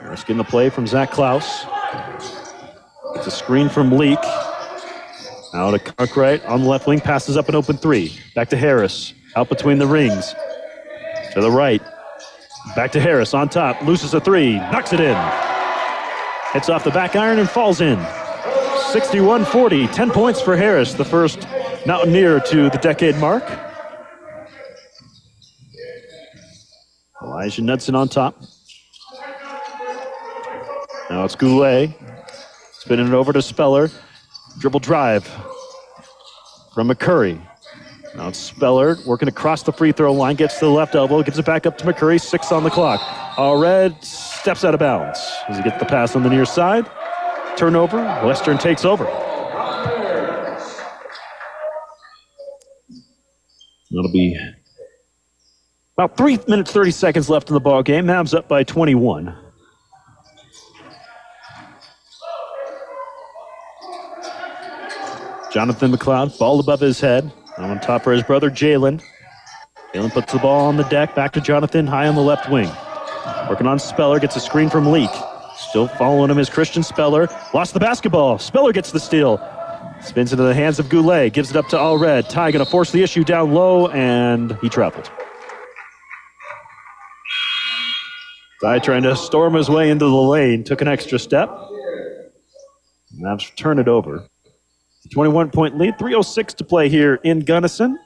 [0.00, 1.64] Harris getting the play from Zach Klaus.
[3.20, 4.18] Gets a screen from Leak.
[5.52, 8.18] Now to Conkright on the left wing, passes up an open three.
[8.34, 10.34] Back to Harris, out between the rings.
[11.34, 11.82] To the right.
[12.74, 15.14] Back to Harris on top, loses a three, knocks it in.
[16.54, 18.02] Hits off the back iron and falls in.
[18.90, 21.46] 61 40, 10 points for Harris, the first
[21.84, 23.44] Mountaineer to the decade mark.
[27.22, 28.42] Elijah Knudsen on top.
[31.10, 31.90] Now it's Goulet.
[32.80, 33.90] Spinning it over to Speller.
[34.58, 35.26] Dribble drive
[36.74, 37.38] from McCurry.
[38.16, 41.38] Now it's Speller working across the free throw line, gets to the left elbow, gives
[41.38, 43.00] it back up to McCurry, six on the clock.
[43.36, 46.90] Allred steps out of bounds as he gets the pass on the near side.
[47.54, 49.04] Turnover, Western takes over.
[53.90, 54.38] That'll be
[55.98, 58.06] about three minutes, 30 seconds left in the ball game.
[58.06, 59.36] Mavs up by 21.
[65.52, 67.30] Jonathan McLeod, ball above his head.
[67.58, 69.02] On top for his brother Jalen.
[69.92, 72.70] Jalen puts the ball on the deck, back to Jonathan, high on the left wing.
[73.48, 75.10] Working on Speller, gets a screen from Leak.
[75.56, 77.28] Still following him is Christian Speller.
[77.52, 78.38] Lost the basketball.
[78.38, 79.38] Speller gets the steal.
[80.00, 82.28] Spins into the hands of Goulet, gives it up to Allred.
[82.28, 85.10] Ty gonna force the issue down low, and he traveled.
[88.62, 91.50] Ty trying to storm his way into the lane, took an extra step.
[93.20, 94.29] Mavs turn it over.
[95.12, 97.98] 21 point lead, 306 to play here in Gunnison.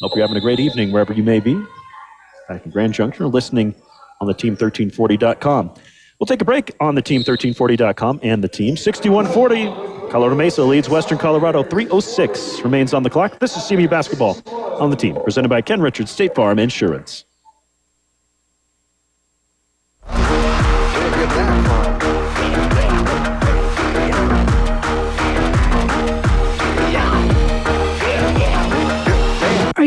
[0.00, 1.62] Hope you're having a great evening wherever you may be.
[2.48, 3.74] Back in Grand Junction listening
[4.20, 5.74] on the team1340.com.
[6.18, 10.10] We'll take a break on the team1340.com and the team 6140.
[10.10, 13.38] Colorado Mesa leads Western Colorado 306 remains on the clock.
[13.38, 14.40] This is CMU basketball
[14.80, 17.24] on the team presented by Ken Richards State Farm Insurance.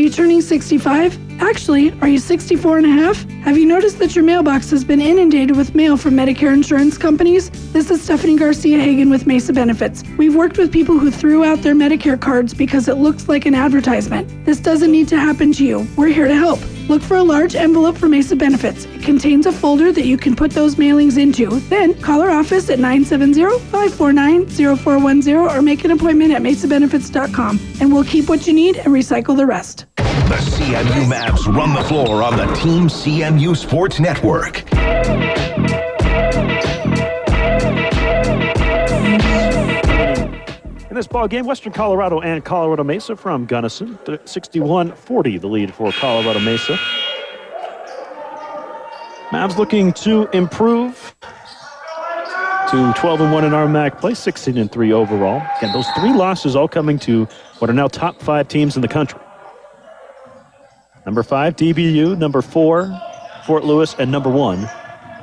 [0.06, 1.42] You turning 65?
[1.42, 3.24] Actually, are you 64 and a half?
[3.44, 7.50] Have you noticed that your mailbox has been inundated with mail from Medicare insurance companies?
[7.74, 10.04] This is Stephanie Garcia Hagen with Mesa Benefits.
[10.16, 13.56] We've worked with people who threw out their Medicare cards because it looks like an
[13.56, 14.46] advertisement.
[14.46, 15.88] This doesn't need to happen to you.
[15.98, 16.60] We're here to help.
[16.88, 18.86] Look for a large envelope for Mesa Benefits.
[18.86, 21.60] It contains a folder that you can put those mailings into.
[21.62, 28.30] Then call our office at 970-549-0410 or make an appointment at mesabenefits.com and we'll keep
[28.30, 29.88] what you need and recycle the rest.
[30.26, 34.64] The CMU Mavs run the floor on the Team CMU Sports Network.
[40.90, 44.00] In this ball game, Western Colorado and Colorado Mesa from Gunnison.
[44.00, 46.76] 61-40 the lead for Colorado Mesa.
[49.30, 51.16] Mavs looking to improve
[52.72, 55.44] to 12 and 1 in RMAC play, 16 and 3 overall.
[55.60, 57.26] Again, those three losses all coming to
[57.60, 59.20] what are now top five teams in the country.
[61.06, 62.18] Number five, DBU.
[62.18, 63.00] Number four,
[63.46, 64.70] Fort Lewis, and number one,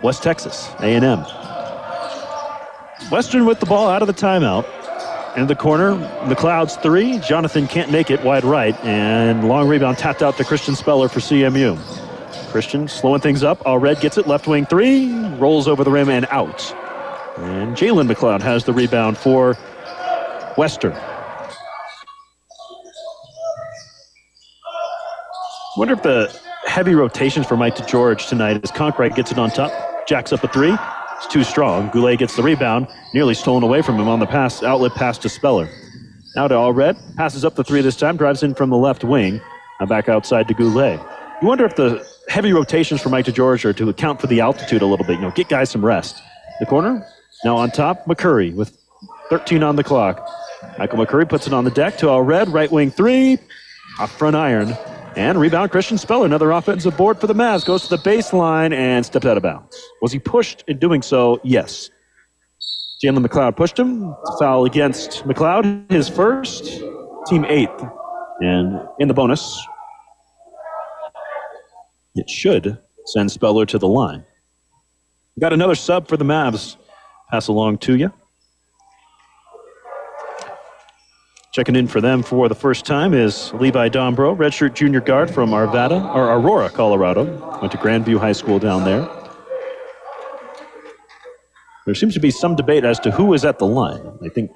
[0.03, 1.25] West Texas A&M.
[3.11, 4.65] Western with the ball out of the timeout.
[5.37, 5.95] In the corner,
[6.27, 7.19] McLeod's three.
[7.19, 11.21] Jonathan can't make it wide right, and long rebound tapped out to Christian Speller for
[11.21, 11.79] CMU.
[12.51, 13.59] Christian slowing things up.
[13.61, 16.71] Allred gets it, left wing three, rolls over the rim and out.
[17.39, 19.55] And Jalen McLeod has the rebound for
[20.57, 20.95] Western.
[25.75, 29.73] Wonder if the heavy rotations for Mike DeGeorge tonight as Conkright gets it on top,
[30.07, 30.77] jacks up a three.
[31.17, 31.89] It's too strong.
[31.89, 35.31] Goulet gets the rebound, nearly stolen away from him on the pass, outlet pass to
[35.31, 35.71] Speller.
[36.37, 39.41] Now to Allred, passes up the three this time, drives in from the left wing,
[39.81, 41.01] now back outside to Goulet.
[41.41, 44.83] You wonder if the heavy rotations for Mike DeGeorge are to account for the altitude
[44.83, 46.21] a little bit, you know, get guys some rest.
[46.61, 47.03] The corner,
[47.47, 48.77] now on top, McCurry with
[49.31, 50.29] 13 on the clock.
[50.79, 53.39] Michael McCurry puts it on the deck to Allred, right wing three,
[53.99, 54.77] off front iron.
[55.17, 56.27] And rebound, Christian Speller.
[56.27, 57.67] Another offensive board for the Mavs.
[57.67, 59.81] Goes to the baseline and steps out of bounds.
[60.01, 61.39] Was he pushed in doing so?
[61.45, 61.91] Yes.
[63.05, 64.15] Jalen McLeod pushed him.
[64.39, 66.65] Foul against McLeod, his first,
[67.27, 67.85] team eighth.
[68.41, 69.61] And in the bonus,
[72.15, 74.25] it should send Speller to the line.
[75.39, 76.77] Got another sub for the Mavs.
[77.31, 78.13] Pass along to you.
[81.53, 85.51] Checking in for them for the first time is Levi Dombro, redshirt junior guard from
[85.51, 87.25] Arvada or Aurora, Colorado.
[87.61, 89.07] Went to Grandview High School down there.
[91.85, 94.01] There seems to be some debate as to who was at the line.
[94.25, 94.51] I think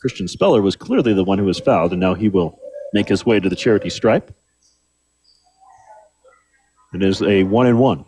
[0.00, 2.60] Christian Speller was clearly the one who was fouled, and now he will
[2.92, 4.32] make his way to the charity stripe.
[6.94, 8.04] It is a one and one.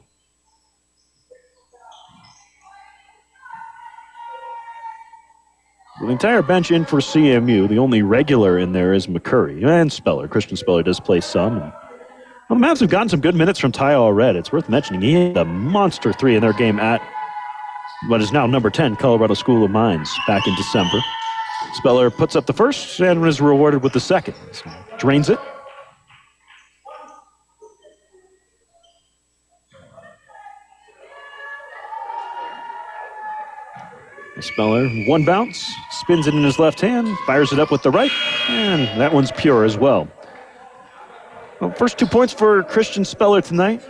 [6.01, 7.69] The entire bench in for CMU.
[7.69, 10.27] The only regular in there is McCurry and Speller.
[10.27, 11.61] Christian Speller does play some.
[11.61, 11.73] Well,
[12.49, 14.35] the Mavs have gotten some good minutes from Ty Allred.
[14.35, 15.03] It's worth mentioning.
[15.03, 17.01] He hit a monster three in their game at
[18.09, 20.99] what is now number 10, Colorado School of Mines, back in December.
[21.75, 24.35] Speller puts up the first and is rewarded with the second.
[24.51, 25.39] So drains it.
[34.45, 38.11] Speller, one bounce, spins it in his left hand, fires it up with the right,
[38.49, 40.07] and that one's pure as well.
[41.61, 43.83] well first two points for Christian Speller tonight.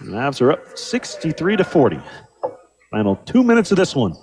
[0.00, 2.00] The Mavs are up 63 to 40.
[2.90, 4.14] Final two minutes of this one.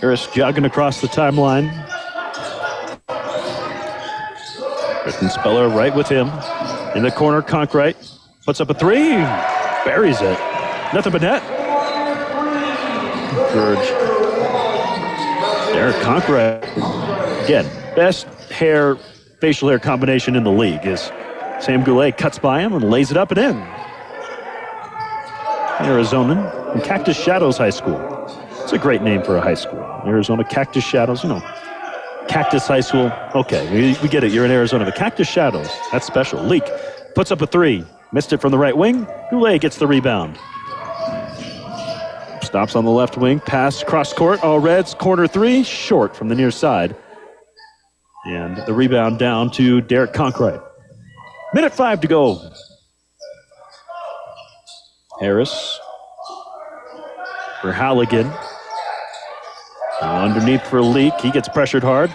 [0.00, 1.70] Harris jogging across the timeline.
[5.02, 6.30] Christian Speller right with him.
[6.96, 7.94] In the corner, Conkright
[8.46, 9.16] puts up a three,
[9.84, 10.38] buries it.
[10.94, 11.42] Nothing but net.
[13.52, 13.86] George.
[15.74, 16.64] Derek Conkright.
[17.44, 18.96] Again, best hair,
[19.42, 21.02] facial hair combination in the league is
[21.60, 23.56] Sam Goulet cuts by him and lays it up and in.
[25.84, 28.00] Arizonan from Cactus Shadows High School.
[28.62, 29.82] It's a great name for a high school.
[30.06, 31.42] Arizona Cactus Shadows, you know.
[32.28, 33.12] Cactus High School.
[33.34, 34.32] Okay, we, we get it.
[34.32, 34.84] You're in Arizona.
[34.84, 35.70] The Cactus Shadows.
[35.92, 36.42] That's special.
[36.42, 36.64] Leak
[37.14, 37.84] puts up a three.
[38.12, 39.06] Missed it from the right wing.
[39.30, 40.38] Goulet gets the rebound.
[42.42, 43.40] Stops on the left wing.
[43.40, 44.40] Pass cross court.
[44.40, 44.94] Allred's.
[44.94, 45.62] Corner three.
[45.62, 46.94] Short from the near side.
[48.24, 50.62] And the rebound down to Derek Conkright.
[51.54, 52.50] Minute five to go.
[55.20, 55.80] Harris
[57.60, 58.30] for Halligan.
[60.02, 61.14] Underneath for Leak.
[61.20, 62.12] He gets pressured hard.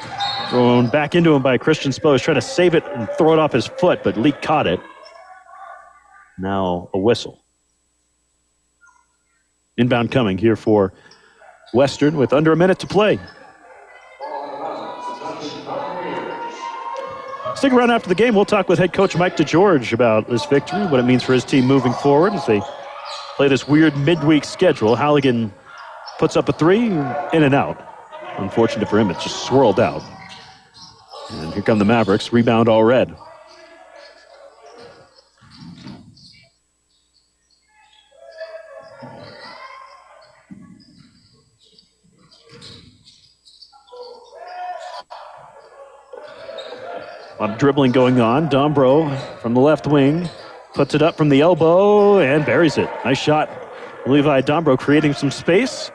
[0.49, 2.21] Thrown back into him by Christian Spose.
[2.21, 4.79] Trying to save it and throw it off his foot, but Leak caught it.
[6.37, 7.43] Now a whistle.
[9.77, 10.93] Inbound coming here for
[11.73, 13.19] Western with under a minute to play.
[17.55, 18.33] Stick around after the game.
[18.35, 21.45] We'll talk with head coach Mike DeGeorge about this victory, what it means for his
[21.45, 22.61] team moving forward as they
[23.35, 24.95] play this weird midweek schedule.
[24.95, 25.53] Halligan
[26.21, 27.83] puts up a three, in and out.
[28.37, 30.03] Unfortunate for him, it's just swirled out.
[31.31, 32.31] And here come the Mavericks.
[32.31, 33.17] Rebound Allred.
[47.39, 48.47] A lot of dribbling going on.
[48.47, 50.29] Dombro from the left wing
[50.75, 52.91] puts it up from the elbow and buries it.
[53.03, 53.49] Nice shot.
[54.05, 55.91] Levi Dombro creating some space,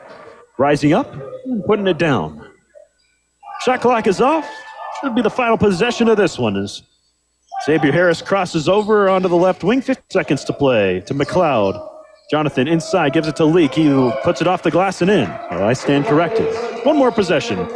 [0.57, 1.13] rising up
[1.45, 2.49] and putting it down.
[3.61, 4.47] Shot clock is off.
[5.01, 6.81] Should be the final possession of this one as
[7.65, 9.81] Xavier Harris crosses over onto the left wing.
[9.81, 11.93] 50 seconds to play to McLeod.
[12.29, 13.73] Jonathan inside gives it to Leak.
[13.73, 15.29] He puts it off the glass and in.
[15.51, 16.53] Well, I stand corrected.
[16.85, 17.69] One more possession.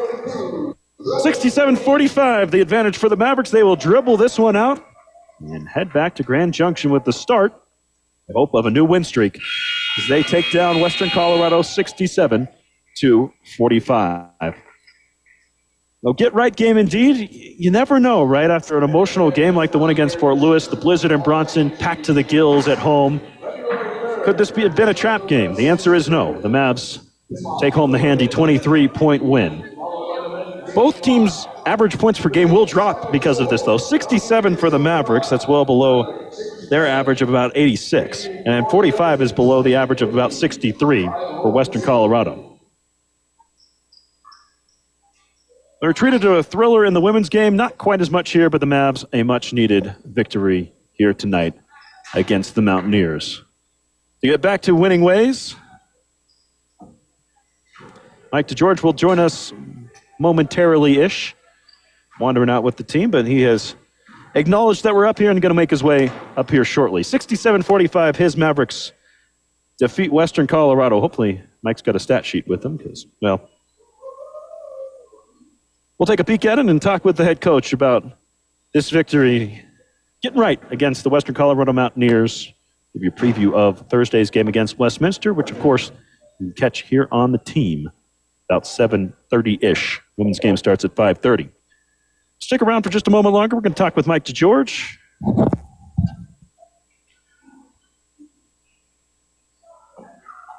[1.22, 3.50] 67 45, the advantage for the Mavericks.
[3.50, 4.84] They will dribble this one out
[5.40, 7.54] and head back to Grand Junction with the start.
[8.34, 9.40] Hope of a new win streak
[9.98, 12.48] as they take down Western Colorado 67
[12.98, 14.56] to 45.
[16.02, 17.30] Well, get right game indeed.
[17.32, 18.50] You never know, right?
[18.50, 22.06] After an emotional game like the one against Fort Lewis, the Blizzard and Brownson packed
[22.06, 23.22] to the gills at home.
[24.24, 25.54] Could this be been a trap game?
[25.54, 26.40] The answer is no.
[26.42, 27.08] The Mavs
[27.60, 29.68] take home the handy 23 point win.
[30.74, 33.78] Both teams' average points per game will drop because of this, though.
[33.78, 35.30] 67 for the Mavericks.
[35.30, 36.30] That's well below
[36.70, 38.26] their average of about 86.
[38.26, 42.51] And 45 is below the average of about 63 for Western Colorado.
[45.82, 47.56] They're treated to a thriller in the women's game.
[47.56, 51.56] Not quite as much here, but the Mavs a much needed victory here tonight
[52.14, 53.44] against the Mountaineers.
[54.22, 55.56] To get back to winning ways,
[58.32, 59.54] Mike DeGeorge will join us
[60.20, 61.36] momentarily ish,
[62.20, 63.74] wandering out with the team, but he has
[64.36, 67.02] acknowledged that we're up here and going to make his way up here shortly.
[67.02, 68.92] 67 45, his Mavericks
[69.80, 71.02] defeat Western Colorado.
[71.02, 73.50] Hopefully, Mike's got a stat sheet with him because, well,
[76.02, 78.04] we'll take a peek at it and talk with the head coach about
[78.74, 79.64] this victory
[80.24, 82.52] getting right against the Western Colorado Mountaineers.
[82.94, 85.92] Give you a preview of Thursday's game against Westminster, which, of course,
[86.40, 87.92] you can catch here on the team
[88.50, 90.02] about 7.30-ish.
[90.18, 91.52] Women's game starts at 5.30.
[92.40, 93.56] Stick around for just a moment longer.
[93.56, 94.98] We're going to talk with Mike DeGeorge.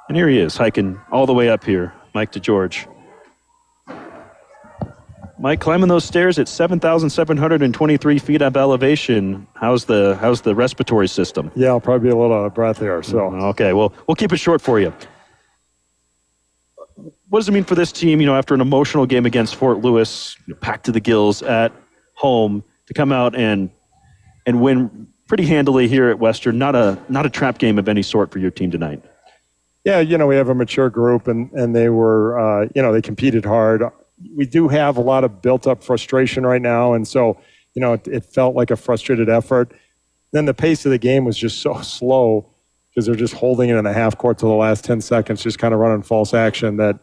[0.07, 2.87] And here he is, hiking all the way up here, Mike DeGeorge.
[5.39, 9.47] Mike, climbing those stairs at 7,723 feet up elevation.
[9.55, 11.51] How's the how's the respiratory system?
[11.55, 13.01] Yeah, I'll probably be a little out of breath here.
[13.01, 14.93] So okay, well we'll keep it short for you.
[17.29, 18.21] What does it mean for this team?
[18.21, 21.41] You know, after an emotional game against Fort Lewis, you know, packed to the gills
[21.41, 21.71] at
[22.13, 23.69] home, to come out and
[24.45, 26.57] and win pretty handily here at Western.
[26.57, 29.03] Not a not a trap game of any sort for your team tonight.
[29.83, 32.93] Yeah, you know, we have a mature group, and and they were, uh, you know,
[32.93, 33.83] they competed hard.
[34.35, 37.39] We do have a lot of built-up frustration right now, and so,
[37.73, 39.73] you know, it, it felt like a frustrated effort.
[40.31, 42.49] Then the pace of the game was just so slow
[42.89, 45.59] because they're just holding it in the half court to the last ten seconds, just
[45.59, 46.77] kind of running false action.
[46.77, 46.99] That,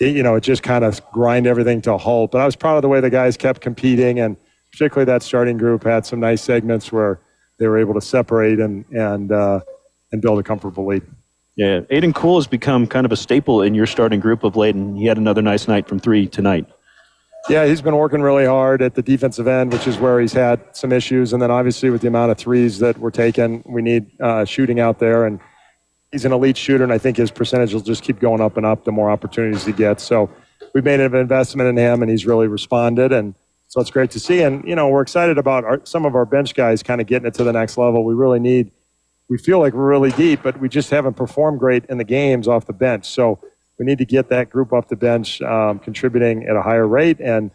[0.00, 2.32] it, you know, it just kind of grind everything to a halt.
[2.32, 4.36] But I was proud of the way the guys kept competing, and
[4.72, 7.20] particularly that starting group had some nice segments where
[7.58, 9.60] they were able to separate and and uh,
[10.12, 11.02] and build a comfortable lead.
[11.60, 14.74] Yeah, Aiden Cool has become kind of a staple in your starting group of late,
[14.74, 16.64] and he had another nice night from three tonight.
[17.50, 20.58] Yeah, he's been working really hard at the defensive end, which is where he's had
[20.74, 21.34] some issues.
[21.34, 24.80] And then obviously with the amount of threes that we're taking, we need uh, shooting
[24.80, 25.26] out there.
[25.26, 25.38] And
[26.12, 28.64] he's an elite shooter, and I think his percentage will just keep going up and
[28.64, 30.02] up the more opportunities he gets.
[30.02, 30.30] So
[30.72, 33.12] we've made an investment in him, and he's really responded.
[33.12, 33.34] And
[33.68, 34.40] so it's great to see.
[34.40, 37.28] And, you know, we're excited about our, some of our bench guys kind of getting
[37.28, 38.02] it to the next level.
[38.02, 38.70] We really need–
[39.30, 42.48] we feel like we're really deep, but we just haven't performed great in the games
[42.48, 43.06] off the bench.
[43.06, 43.38] So
[43.78, 47.20] we need to get that group off the bench um, contributing at a higher rate.
[47.20, 47.52] And,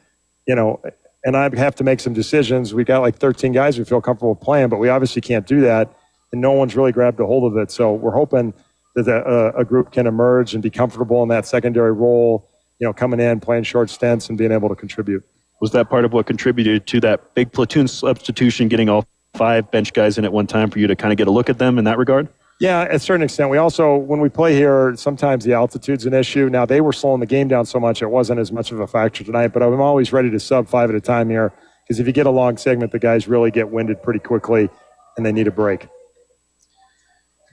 [0.48, 0.82] you know,
[1.26, 2.74] and I have to make some decisions.
[2.74, 5.94] We got like 13 guys we feel comfortable playing, but we obviously can't do that.
[6.32, 7.72] And no one's really grabbed a hold of it.
[7.72, 8.54] So we're hoping
[8.96, 12.50] that a, uh, a group can emerge and be comfortable in that secondary role,
[12.80, 15.26] you know, coming in, playing short stints, and being able to contribute.
[15.60, 19.94] Was that part of what contributed to that big platoon substitution, getting all five bench
[19.94, 21.78] guys in at one time for you to kind of get a look at them
[21.78, 22.28] in that regard?
[22.60, 23.50] Yeah, at a certain extent.
[23.50, 26.50] We also, when we play here, sometimes the altitude's an issue.
[26.50, 28.88] Now, they were slowing the game down so much, it wasn't as much of a
[28.88, 31.52] factor tonight, but I'm always ready to sub five at a time here
[31.86, 34.70] because if you get a long segment, the guys really get winded pretty quickly
[35.18, 35.88] and they need a break.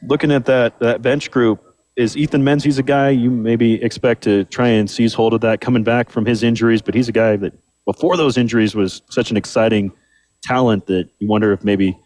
[0.08, 1.62] Looking at that, that bench group,
[1.96, 5.60] is Ethan Menzies a guy you maybe expect to try and seize hold of that
[5.60, 6.80] coming back from his injuries?
[6.80, 7.52] But he's a guy that
[7.84, 9.92] before those injuries was such an exciting
[10.42, 11.98] talent that you wonder if maybe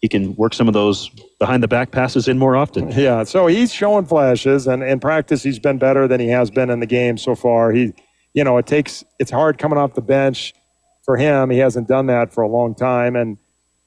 [0.00, 2.90] he can work some of those behind the back passes in more often.
[3.00, 6.70] Yeah, so he's showing flashes, and in practice he's been better than he has been
[6.70, 7.72] in the game so far.
[7.72, 7.94] He,
[8.34, 10.54] you know, it takes it's hard coming off the bench
[11.04, 11.50] for him.
[11.50, 13.38] He hasn't done that for a long time, and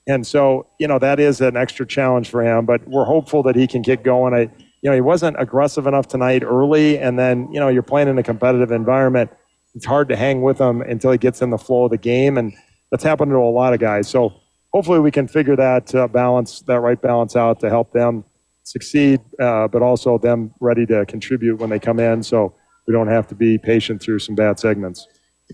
[0.07, 2.65] and so you know that is an extra challenge for him.
[2.65, 4.33] But we're hopeful that he can get going.
[4.33, 4.41] I,
[4.81, 8.17] you know, he wasn't aggressive enough tonight early, and then you know you're playing in
[8.17, 9.31] a competitive environment.
[9.75, 12.37] It's hard to hang with him until he gets in the flow of the game
[12.37, 12.53] and
[12.93, 14.07] that's happened to a lot of guys.
[14.07, 14.31] So
[14.71, 18.23] hopefully we can figure that uh, balance, that right balance out to help them
[18.61, 22.21] succeed, uh, but also them ready to contribute when they come in.
[22.21, 22.53] So
[22.85, 25.07] we don't have to be patient through some bad segments.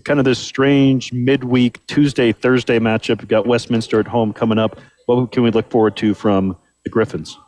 [0.04, 3.20] Kind of this strange midweek Tuesday Thursday matchup.
[3.20, 4.78] We've got Westminster at home coming up.
[5.06, 7.38] What can we look forward to from the Griffins?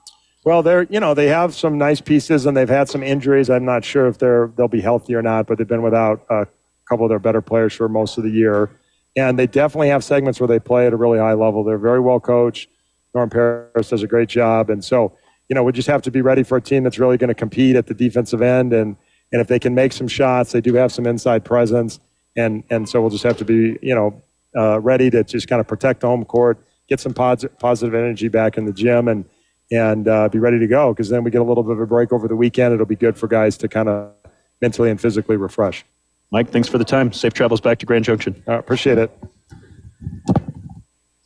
[0.46, 3.50] Well, they're you know they have some nice pieces and they've had some injuries.
[3.50, 6.46] I'm not sure if they're they'll be healthy or not, but they've been without a
[6.88, 8.70] couple of their better players for most of the year
[9.16, 11.64] and they definitely have segments where they play at a really high level.
[11.64, 12.68] They're very well coached.
[13.14, 15.16] Norm Paris does a great job, and so
[15.48, 17.34] you know we just have to be ready for a team that's really going to
[17.34, 18.96] compete at the defensive end, and
[19.32, 22.00] and if they can make some shots, they do have some inside presence,
[22.36, 24.22] and and so we'll just have to be you know
[24.56, 26.58] uh, ready to just kind of protect the home court,
[26.88, 29.24] get some positive positive energy back in the gym, and
[29.70, 31.86] and uh, be ready to go because then we get a little bit of a
[31.86, 32.74] break over the weekend.
[32.74, 34.12] It'll be good for guys to kind of
[34.60, 35.84] mentally and physically refresh.
[36.32, 37.12] Mike, thanks for the time.
[37.12, 38.42] Safe travels back to Grand Junction.
[38.48, 39.12] Uh, appreciate it.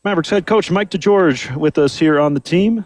[0.05, 2.85] Mavericks head coach Mike DeGeorge with us here on the team.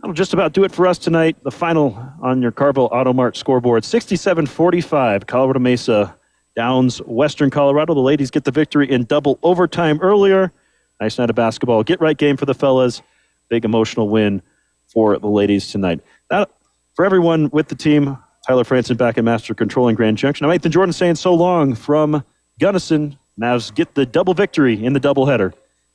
[0.00, 1.36] That'll just about do it for us tonight.
[1.44, 5.26] The final on your Carville Auto Mart scoreboard 67 45.
[5.26, 6.16] Colorado Mesa
[6.56, 7.92] downs Western Colorado.
[7.92, 10.50] The ladies get the victory in double overtime earlier.
[10.98, 11.82] Nice night of basketball.
[11.82, 13.02] Get right game for the fellas.
[13.48, 14.40] Big emotional win
[14.88, 16.00] for the ladies tonight.
[16.30, 16.50] That,
[16.94, 20.44] for everyone with the team, Tyler Franson back at Master Control in Grand Junction.
[20.44, 22.24] I'm Ethan Jordan saying so long from
[22.58, 23.16] Gunnison.
[23.40, 25.52] Mavs get the double victory in the doubleheader.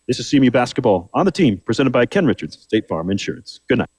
[0.08, 3.60] This is CMU basketball on the team, presented by Ken Richards, State Farm Insurance.
[3.68, 3.90] Good night.